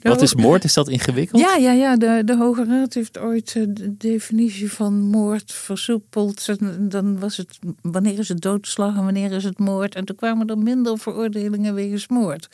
de 0.00 0.08
Wat 0.08 0.22
is 0.22 0.34
moord? 0.34 0.64
Is 0.64 0.74
dat 0.74 0.88
ingewikkeld? 0.88 1.42
Ja, 1.42 1.56
ja, 1.56 1.72
ja. 1.72 1.96
De, 1.96 2.22
de 2.24 2.36
Hoge 2.36 2.64
Raad 2.64 2.94
heeft 2.94 3.18
ooit 3.18 3.52
eh, 3.56 3.62
de 3.68 3.96
definitie 3.96 4.72
van 4.72 5.00
moord 5.00 5.52
versoepeld. 5.52 6.48
En 6.48 6.88
dan 6.88 7.18
was 7.18 7.36
het, 7.36 7.58
wanneer 7.82 8.18
is 8.18 8.28
het 8.28 8.40
doodslag 8.40 8.96
en 8.96 9.04
wanneer 9.04 9.32
is 9.32 9.44
het 9.44 9.58
moord? 9.58 9.94
En 9.94 10.04
toen 10.04 10.16
kwamen 10.16 10.46
er 10.46 10.58
minder 10.58 10.98
veroordelingen 10.98 11.74
wegens 11.74 12.08
moord. 12.08 12.48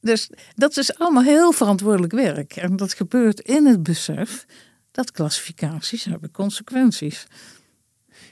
Dus 0.00 0.30
dat 0.54 0.76
is 0.76 0.98
allemaal 0.98 1.22
heel 1.22 1.52
verantwoordelijk 1.52 2.12
werk. 2.12 2.56
En 2.56 2.76
dat 2.76 2.94
gebeurt 2.94 3.40
in 3.40 3.66
het 3.66 3.82
besef 3.82 4.46
dat 4.90 5.10
klassificaties 5.10 6.04
hebben 6.04 6.30
consequenties. 6.30 7.26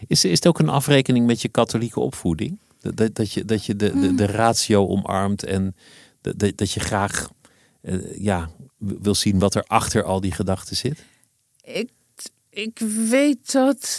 Is, 0.07 0.25
is 0.25 0.31
het 0.31 0.47
ook 0.47 0.59
een 0.59 0.69
afrekening 0.69 1.27
met 1.27 1.43
je 1.43 1.49
katholieke 1.49 2.01
opvoeding? 2.01 2.59
Dat, 2.81 3.15
dat, 3.15 3.33
je, 3.33 3.45
dat 3.45 3.65
je 3.65 3.77
de, 3.77 4.01
de, 4.01 4.15
de 4.15 4.27
ratio 4.27 4.87
omarmt 4.87 5.45
en 5.45 5.77
dat, 6.21 6.39
dat, 6.39 6.57
dat 6.57 6.71
je 6.71 6.81
graag 6.81 7.29
eh, 7.81 8.19
ja, 8.19 8.51
wil 8.79 9.15
zien 9.15 9.39
wat 9.39 9.55
er 9.55 9.65
achter 9.67 10.05
al 10.05 10.21
die 10.21 10.33
gedachten 10.33 10.77
zit? 10.77 11.05
Ik, 11.63 11.91
ik 12.55 12.79
weet 13.09 13.53
dat 13.53 13.99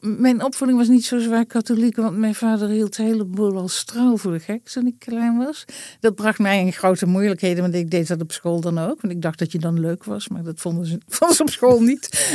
mijn 0.00 0.44
opvoeding 0.44 0.78
was 0.78 0.88
niet 0.88 1.04
zo 1.04 1.18
zwaar 1.18 1.46
katholiek, 1.46 1.96
want 1.96 2.16
mijn 2.16 2.34
vader 2.34 2.68
hield 2.68 2.98
een 2.98 3.04
heleboel 3.04 3.56
als 3.56 3.76
straal 3.76 4.16
voor 4.16 4.32
de 4.32 4.40
gek 4.40 4.68
toen 4.68 4.86
ik 4.86 4.98
klein 4.98 5.36
was. 5.36 5.64
Dat 6.00 6.14
bracht 6.14 6.38
mij 6.38 6.60
in 6.60 6.72
grote 6.72 7.06
moeilijkheden, 7.06 7.62
want 7.62 7.74
ik 7.74 7.90
deed 7.90 8.08
dat 8.08 8.20
op 8.20 8.32
school 8.32 8.60
dan 8.60 8.78
ook. 8.78 9.00
Want 9.00 9.14
ik 9.14 9.22
dacht 9.22 9.38
dat 9.38 9.52
je 9.52 9.58
dan 9.58 9.80
leuk 9.80 10.04
was, 10.04 10.28
maar 10.28 10.42
dat 10.42 10.60
vonden 10.60 10.86
ze, 10.86 10.98
vonden 11.08 11.36
ze 11.36 11.42
op 11.42 11.50
school 11.50 11.80
niet. 11.80 12.34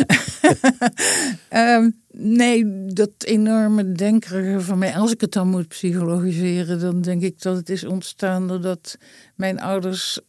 um, 1.53 2.01
nee, 2.11 2.85
dat 2.85 3.11
enorme 3.17 3.91
denkerige 3.91 4.61
van 4.61 4.77
mij, 4.77 4.95
als 4.95 5.11
ik 5.11 5.21
het 5.21 5.31
dan 5.31 5.47
moet 5.47 5.67
psychologiseren, 5.67 6.79
dan 6.79 7.01
denk 7.01 7.21
ik 7.21 7.41
dat 7.41 7.55
het 7.55 7.69
is 7.69 7.83
ontstaan 7.83 8.47
doordat 8.47 8.97
mijn 9.35 9.59
ouders 9.59 10.19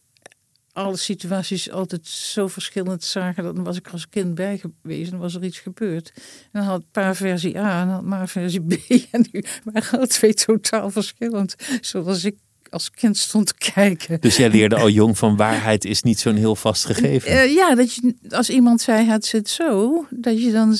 alle 0.73 0.97
situaties 0.97 1.71
altijd 1.71 2.07
zo 2.07 2.47
verschillend 2.47 3.03
zagen. 3.03 3.43
Dan 3.43 3.63
was 3.63 3.77
ik 3.77 3.87
als 3.87 4.09
kind 4.09 4.35
bij 4.35 4.57
geweest 4.57 5.11
en 5.11 5.17
was 5.17 5.35
er 5.35 5.43
iets 5.43 5.59
gebeurd. 5.59 6.11
En 6.15 6.59
dan 6.59 6.63
had 6.63 6.91
paar 6.91 7.15
versie 7.15 7.59
A 7.59 7.81
en 7.81 7.87
dan 7.87 7.95
had 7.95 8.03
maar 8.03 8.29
versie 8.29 8.61
B. 8.61 8.71
En 9.11 9.27
nu 9.31 9.43
waren 9.63 9.91
alle 9.91 10.07
twee 10.07 10.33
totaal 10.33 10.89
verschillend. 10.89 11.55
Zoals 11.81 12.25
ik 12.25 12.35
als 12.69 12.91
kind 12.91 13.17
stond 13.17 13.47
te 13.47 13.71
kijken. 13.71 14.21
Dus 14.21 14.35
jij 14.35 14.49
leerde 14.49 14.75
al 14.75 14.89
jong 15.01 15.17
van 15.17 15.35
waarheid 15.35 15.85
is 15.85 16.01
niet 16.01 16.19
zo'n 16.19 16.35
heel 16.35 16.55
vast 16.55 16.85
gegeven. 16.85 17.31
Uh, 17.31 17.53
ja, 17.53 17.75
dat 17.75 17.95
je, 17.95 18.15
als 18.29 18.49
iemand 18.49 18.81
zei 18.81 19.05
het 19.05 19.25
zit 19.25 19.49
zo, 19.49 20.05
dat 20.09 20.41
je 20.41 20.51
dan 20.51 20.77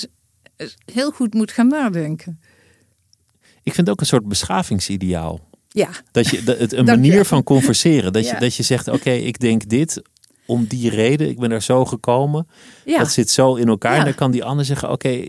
heel 0.93 1.11
goed 1.11 1.33
moet 1.33 1.51
gaan 1.51 1.67
nadenken. 1.67 2.39
Ik 3.63 3.73
vind 3.73 3.87
het 3.87 3.89
ook 3.89 3.99
een 3.99 4.05
soort 4.05 4.27
beschavingsideaal. 4.27 5.49
Ja. 5.73 5.89
Dat 6.11 6.27
je, 6.27 6.43
dat, 6.43 6.59
het, 6.59 6.73
een 6.73 6.85
manier 6.85 7.25
van 7.25 7.43
converseren. 7.43 8.13
Dat, 8.13 8.29
je, 8.29 8.35
dat 8.39 8.55
je 8.55 8.63
zegt, 8.63 8.87
oké, 8.87 9.11
ik 9.11 9.39
denk 9.39 9.69
dit 9.69 10.01
om 10.45 10.65
die 10.65 10.89
reden. 10.89 11.29
Ik 11.29 11.39
ben 11.39 11.51
er 11.51 11.61
zo 11.61 11.85
gekomen. 11.85 12.47
Ja. 12.85 12.97
Dat 12.97 13.11
zit 13.11 13.29
zo 13.29 13.55
in 13.55 13.67
elkaar. 13.67 13.97
En 13.97 14.03
dan 14.03 14.15
kan 14.15 14.31
die 14.31 14.43
ander 14.43 14.65
zeggen, 14.65 14.91
oké, 14.91 15.23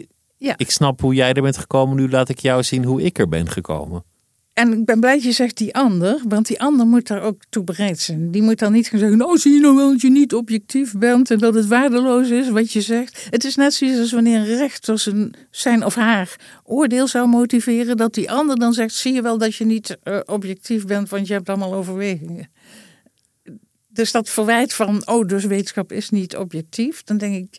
ik 0.56 0.70
snap 0.70 1.00
hoe 1.00 1.14
jij 1.14 1.32
er 1.32 1.42
bent 1.42 1.58
gekomen. 1.58 1.96
Nu 1.96 2.10
laat 2.10 2.28
ik 2.28 2.38
jou 2.38 2.62
zien 2.62 2.84
hoe 2.84 3.02
ik 3.02 3.18
er 3.18 3.28
ben 3.28 3.48
gekomen. 3.48 4.04
En 4.52 4.72
ik 4.72 4.84
ben 4.84 5.00
blij 5.00 5.14
dat 5.14 5.22
je 5.22 5.32
zegt 5.32 5.56
die 5.56 5.74
ander, 5.74 6.22
want 6.28 6.46
die 6.46 6.60
ander 6.60 6.86
moet 6.86 7.06
daar 7.06 7.22
ook 7.22 7.42
toe 7.48 7.64
bereid 7.64 7.98
zijn. 7.98 8.30
Die 8.30 8.42
moet 8.42 8.58
dan 8.58 8.72
niet 8.72 8.88
gaan 8.88 8.98
zeggen, 8.98 9.18
nou 9.18 9.38
zie 9.38 9.52
je 9.52 9.60
nou 9.60 9.76
wel 9.76 9.90
dat 9.90 10.00
je 10.00 10.10
niet 10.10 10.34
objectief 10.34 10.92
bent 10.98 11.30
en 11.30 11.38
dat 11.38 11.54
het 11.54 11.66
waardeloos 11.66 12.28
is 12.28 12.48
wat 12.48 12.72
je 12.72 12.80
zegt. 12.80 13.26
Het 13.30 13.44
is 13.44 13.56
net 13.56 13.74
zoiets 13.74 13.98
als 13.98 14.12
wanneer 14.12 14.38
een 14.38 14.56
rechter 14.56 15.12
zijn 15.50 15.84
of 15.84 15.94
haar 15.94 16.36
oordeel 16.64 17.06
zou 17.06 17.28
motiveren, 17.28 17.96
dat 17.96 18.14
die 18.14 18.30
ander 18.30 18.58
dan 18.58 18.72
zegt, 18.72 18.94
zie 18.94 19.12
je 19.12 19.22
wel 19.22 19.38
dat 19.38 19.54
je 19.54 19.64
niet 19.64 19.98
uh, 20.04 20.18
objectief 20.24 20.86
bent, 20.86 21.08
want 21.08 21.26
je 21.26 21.32
hebt 21.32 21.48
allemaal 21.48 21.74
overwegingen. 21.74 22.50
Dus 23.88 24.12
dat 24.12 24.28
verwijt 24.28 24.74
van, 24.74 25.06
oh 25.06 25.26
dus 25.26 25.44
wetenschap 25.44 25.92
is 25.92 26.10
niet 26.10 26.36
objectief, 26.36 27.02
dan 27.02 27.16
denk 27.16 27.34
ik, 27.34 27.58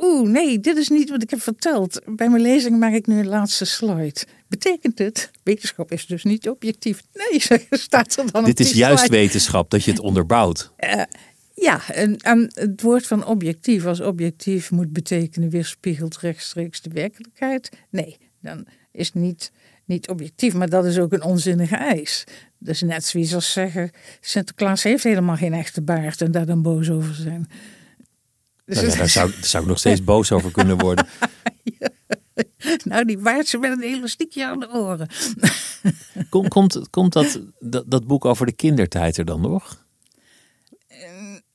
oeh 0.00 0.28
nee, 0.28 0.60
dit 0.60 0.76
is 0.76 0.88
niet 0.88 1.10
wat 1.10 1.22
ik 1.22 1.30
heb 1.30 1.42
verteld. 1.42 2.00
Bij 2.06 2.28
mijn 2.28 2.42
lezing 2.42 2.78
maak 2.78 2.92
ik 2.92 3.06
nu 3.06 3.18
een 3.18 3.28
laatste 3.28 3.64
slide. 3.64 4.20
Betekent 4.48 4.98
het, 4.98 5.30
wetenschap 5.42 5.92
is 5.92 6.06
dus 6.06 6.24
niet 6.24 6.48
objectief? 6.48 7.02
Nee, 7.12 7.40
staat 7.70 8.16
er 8.16 8.32
dan 8.32 8.44
Dit 8.44 8.60
is 8.60 8.72
juist 8.72 9.08
wetenschap, 9.08 9.70
dat 9.70 9.84
je 9.84 9.90
het 9.90 10.00
onderbouwt. 10.00 10.72
Uh, 10.78 11.02
ja, 11.68 11.88
en, 11.88 12.16
en, 12.16 12.50
het 12.54 12.82
woord 12.82 13.06
van 13.06 13.26
objectief 13.26 13.86
als 13.86 14.00
objectief 14.00 14.70
moet 14.70 14.92
betekenen 14.92 15.50
weerspiegelt 15.50 16.18
rechtstreeks 16.18 16.80
de 16.80 16.90
werkelijkheid. 16.90 17.70
Nee, 17.90 18.16
dan 18.40 18.66
is 18.92 19.06
het 19.06 19.14
niet, 19.14 19.52
niet 19.84 20.08
objectief, 20.08 20.54
maar 20.54 20.68
dat 20.68 20.84
is 20.84 20.98
ook 20.98 21.12
een 21.12 21.22
onzinnige 21.22 21.76
eis. 21.76 22.24
Dus 22.58 22.80
net 22.80 23.04
zoiets 23.04 23.34
als 23.34 23.52
zeggen, 23.52 23.90
Sinterklaas 24.20 24.82
heeft 24.82 25.04
helemaal 25.04 25.36
geen 25.36 25.54
echte 25.54 25.82
baard 25.82 26.20
en 26.20 26.30
daar 26.30 26.46
dan 26.46 26.62
boos 26.62 26.90
over 26.90 27.14
zijn. 27.14 27.48
Dus 28.68 28.82
nou, 28.82 28.96
daar, 28.96 29.08
zou, 29.08 29.30
daar 29.30 29.44
zou 29.44 29.62
ik 29.62 29.68
nog 29.68 29.78
steeds 29.78 30.04
boos 30.04 30.32
over 30.32 30.50
kunnen 30.50 30.78
worden. 30.78 31.06
Nou, 32.84 33.04
die 33.04 33.18
waard 33.18 33.46
ze 33.46 33.58
met 33.58 33.70
een 33.70 33.82
elastiekje 33.82 34.46
aan 34.46 34.60
de 34.60 34.68
oren. 34.72 35.08
Komt, 36.28 36.48
komt, 36.48 36.90
komt 36.90 37.12
dat, 37.12 37.40
dat, 37.58 37.84
dat 37.86 38.06
boek 38.06 38.24
over 38.24 38.46
de 38.46 38.52
kindertijd 38.52 39.16
er 39.16 39.24
dan 39.24 39.40
nog? 39.40 39.86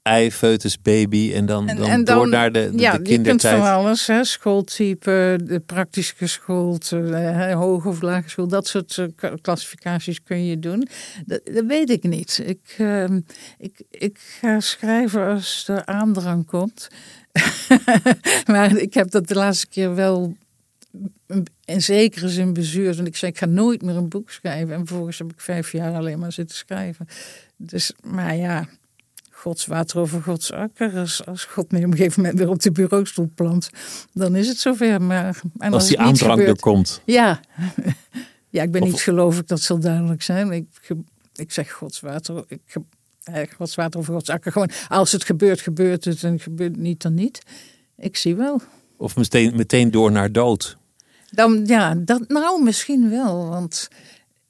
Ei, 0.04 0.32
foetus, 0.32 0.82
baby 0.82 1.34
en 1.34 1.45
dan, 1.45 1.68
dan, 1.68 1.78
en 1.78 2.04
dan 2.04 2.16
door 2.16 2.30
naar 2.30 2.51
de, 2.51 2.70
de, 2.72 2.82
ja, 2.82 2.97
de 2.97 3.01
kindertijd. 3.01 3.58
Ja, 3.58 3.60
van 3.60 3.86
alles. 3.86 4.08
Hè? 4.08 4.24
Schooltype, 4.24 5.39
de 5.43 5.60
praktisch 5.60 6.12
geschoold, 6.12 6.89
hoog 7.54 7.86
of 7.86 8.01
lage 8.01 8.30
school. 8.30 8.47
Dat 8.47 8.68
soort 8.68 8.97
uh, 8.97 9.32
klassificaties 9.41 10.24
kun 10.24 10.45
je 10.45 10.60
doen. 10.60 10.88
Dat, 11.26 11.41
dat 11.54 11.66
weet 11.66 11.89
ik 11.89 12.04
niet. 12.04 12.41
Ik, 12.45 12.76
uh, 12.78 13.04
ik, 13.58 13.82
ik 13.89 14.18
ga 14.39 14.60
schrijven 14.60 15.28
als 15.28 15.68
er 15.68 15.86
aandrang 15.86 16.45
komt. 16.45 16.88
maar 18.51 18.78
ik 18.78 18.93
heb 18.93 19.12
dat 19.12 19.28
de 19.28 19.36
laatste 19.36 19.68
keer 19.68 19.95
wel 19.95 20.36
in 21.66 21.82
zekere 21.82 22.30
zin 22.30 22.54
bezuurd. 22.54 22.95
Want 22.95 23.08
ik 23.08 23.16
zei, 23.16 23.32
ik 23.32 23.38
ga 23.38 23.45
nooit 23.45 23.82
meer 23.82 23.95
een 23.95 24.10
boek 24.10 24.32
schrijven. 24.32 24.74
En 24.74 24.88
vervolgens 24.88 25.18
heb 25.18 25.32
ik 25.32 25.41
vijf 25.41 25.72
jaar 25.72 25.93
alleen 25.93 26.20
maar 26.20 26.32
zitten 26.32 26.58
schrijven. 26.58 27.08
Dus, 27.58 27.93
maar 28.01 28.36
ja, 28.36 28.68
Gods 29.44 29.66
water 29.66 30.00
over 30.00 30.22
Gods 30.22 30.52
akker. 30.52 30.98
Als, 30.98 31.26
als 31.26 31.46
God 31.46 31.72
me 31.72 31.78
op 31.78 31.84
een 31.84 31.98
gegeven 31.98 32.22
moment 32.22 32.39
weer 32.39 32.50
op 32.50 32.62
de 32.62 32.72
bureaustoel 32.72 33.32
plant, 33.36 33.70
dan 34.14 34.36
is 34.36 34.48
het 34.48 34.58
zover. 34.58 35.02
Maar, 35.02 35.41
en 35.58 35.74
als, 35.74 35.88
die 35.88 36.00
aandrang 36.00 36.41
er 36.41 36.60
komt. 36.60 37.02
Ja. 37.06 37.39
ja, 38.50 38.64
ik 38.64 38.72
ben 38.72 38.82
of, 38.82 38.88
niet 38.88 39.02
gelovig, 39.02 39.44
dat 39.44 39.62
zal 39.62 39.80
duidelijk 39.80 40.22
zijn. 40.22 40.52
Ik, 40.52 40.66
ik 41.36 41.52
zeg 41.52 41.72
Gods 41.72 42.00
water, 42.00 42.44
ik, 42.48 42.62
Gods 43.56 43.76
water 43.76 44.00
over 44.00 44.14
Gods 44.14 44.30
akker. 44.30 44.52
Gewoon, 44.52 44.70
als 44.88 45.12
het 45.12 45.24
gebeurt, 45.24 45.62
gebeurt 45.62 46.06
het. 46.06 46.24
En 46.24 46.39
gebeurt 46.39 46.78
niet, 46.78 47.02
dan 47.02 47.14
niet. 47.14 47.41
Ik 47.98 48.18
zie 48.18 48.36
wel. 48.36 48.62
Of 48.98 49.16
meteen, 49.16 49.56
meteen 49.56 49.91
door 49.91 50.12
naar 50.12 50.32
dood. 50.32 50.78
Dan, 51.30 51.66
ja, 51.66 51.96
dat, 51.96 52.28
nou 52.28 52.64
misschien 52.64 53.10
wel. 53.10 53.50
Want 53.50 53.89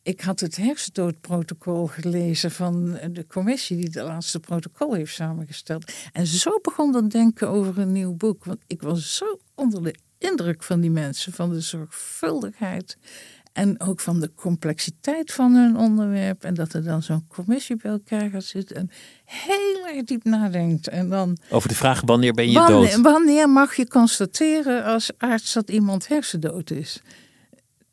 ik 0.04 0.22
had 0.22 0.40
het 0.40 0.56
hersendoodprotocol 0.56 1.88
gelezen 1.88 2.52
van 2.52 3.00
de 3.12 3.28
commissie 3.28 3.78
die 3.78 3.86
het 3.86 3.96
laatste 3.96 4.40
protocol 4.40 4.94
heeft 4.94 5.14
samengesteld. 5.14 5.92
En 6.12 6.28
zo 6.28 6.60
begon 6.62 6.92
dat 6.92 7.12
denken 7.12 7.50
over 7.50 7.80
een 7.80 7.92
nieuw 7.92 8.14
boek. 8.14 8.46
Want 8.46 8.60
ik 8.68 8.82
was 8.82 9.16
zo 9.16 9.40
onder 9.56 9.84
de 9.84 9.96
indruk 10.18 10.64
van 10.64 10.80
die 10.80 10.92
mensen, 10.92 11.34
van 11.34 11.50
de 11.50 11.62
zorgvuldigheid 11.62 12.98
en 13.54 13.82
ook 13.82 14.00
van 14.00 14.20
de 14.20 14.32
complexiteit 14.36 15.32
van 15.32 15.54
hun 15.54 15.78
onderwerp. 15.78 16.44
En 16.44 16.54
dat 16.54 16.74
er 16.74 16.84
dan 16.84 17.04
zo'n 17.04 17.28
commissie 17.28 17.76
bij 17.76 17.92
elkaar 17.92 18.30
gaat 18.30 18.44
zitten 18.44 18.76
en 18.76 18.90
heel 19.26 19.88
erg 19.88 20.04
diep 20.04 20.24
nadenkt. 20.24 20.88
En 20.88 21.10
dan, 21.10 21.38
Over 21.50 21.70
de 21.70 21.76
vraag 21.76 22.02
wanneer 22.06 22.34
ben 22.34 22.52
je 22.52 22.60
wanneer, 22.60 22.92
dood? 22.92 23.02
Wanneer 23.02 23.50
mag 23.50 23.76
je 23.76 23.88
constateren 23.88 24.84
als 24.84 25.12
arts 25.18 25.54
dat 25.54 25.70
iemand 25.70 26.08
hersendood 26.08 26.72
is? 26.72 27.02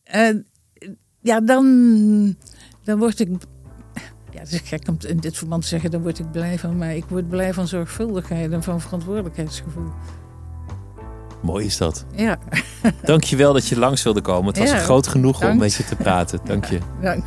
En 0.02 0.46
ja, 1.20 1.40
dan, 1.40 2.36
dan 2.84 2.98
word 2.98 3.20
ik. 3.20 3.28
Ja, 4.32 4.38
het 4.40 4.52
is 4.52 4.60
gek 4.64 4.88
om 4.88 4.96
in 5.06 5.16
dit 5.16 5.36
verband 5.36 5.62
te 5.62 5.68
zeggen, 5.68 5.90
dan 5.90 6.02
word 6.02 6.18
ik 6.18 6.30
blij 6.30 6.58
van. 6.58 6.76
Maar 6.78 6.94
ik 6.94 7.04
word 7.08 7.28
blij 7.28 7.54
van 7.54 7.68
zorgvuldigheid 7.68 8.52
en 8.52 8.62
van 8.62 8.80
verantwoordelijkheidsgevoel. 8.80 9.90
Mooi 11.42 11.64
is 11.66 11.76
dat. 11.76 12.04
Ja. 12.14 12.38
Dank 13.02 13.24
je 13.24 13.36
wel 13.36 13.52
dat 13.52 13.66
je 13.66 13.78
langs 13.78 14.02
wilde 14.02 14.20
komen. 14.20 14.46
Het 14.46 14.58
was 14.58 14.70
Ja, 14.70 14.78
groot 14.78 15.06
genoegen 15.06 15.50
om 15.50 15.58
met 15.58 15.74
je 15.74 15.84
te 15.84 15.96
praten. 15.96 16.40
Dank 16.44 16.64
je. 16.64 16.78
Dank. 17.02 17.24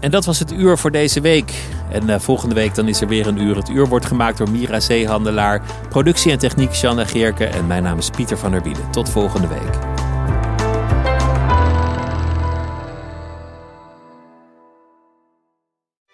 En 0.00 0.10
dat 0.10 0.24
was 0.24 0.38
het 0.38 0.52
uur 0.52 0.78
voor 0.78 0.90
deze 0.90 1.20
week. 1.20 1.52
En 1.90 2.10
eh, 2.10 2.20
volgende 2.20 2.54
week 2.54 2.74
dan 2.74 2.88
is 2.88 3.00
er 3.00 3.08
weer 3.08 3.26
een 3.26 3.40
uur. 3.40 3.56
Het 3.56 3.68
uur 3.68 3.88
wordt 3.88 4.06
gemaakt 4.06 4.38
door 4.38 4.50
Mira 4.50 4.80
Zeehandelaar. 4.80 5.62
Productie 5.88 6.32
en 6.32 6.38
techniek 6.38 6.74
Sjanne 6.74 7.06
Geerke. 7.06 7.44
En 7.44 7.66
mijn 7.66 7.82
naam 7.82 7.98
is 7.98 8.10
Pieter 8.10 8.38
van 8.38 8.50
der 8.50 8.62
Wielen. 8.62 8.90
Tot 8.90 9.08
volgende 9.08 9.48
week. 9.48 9.93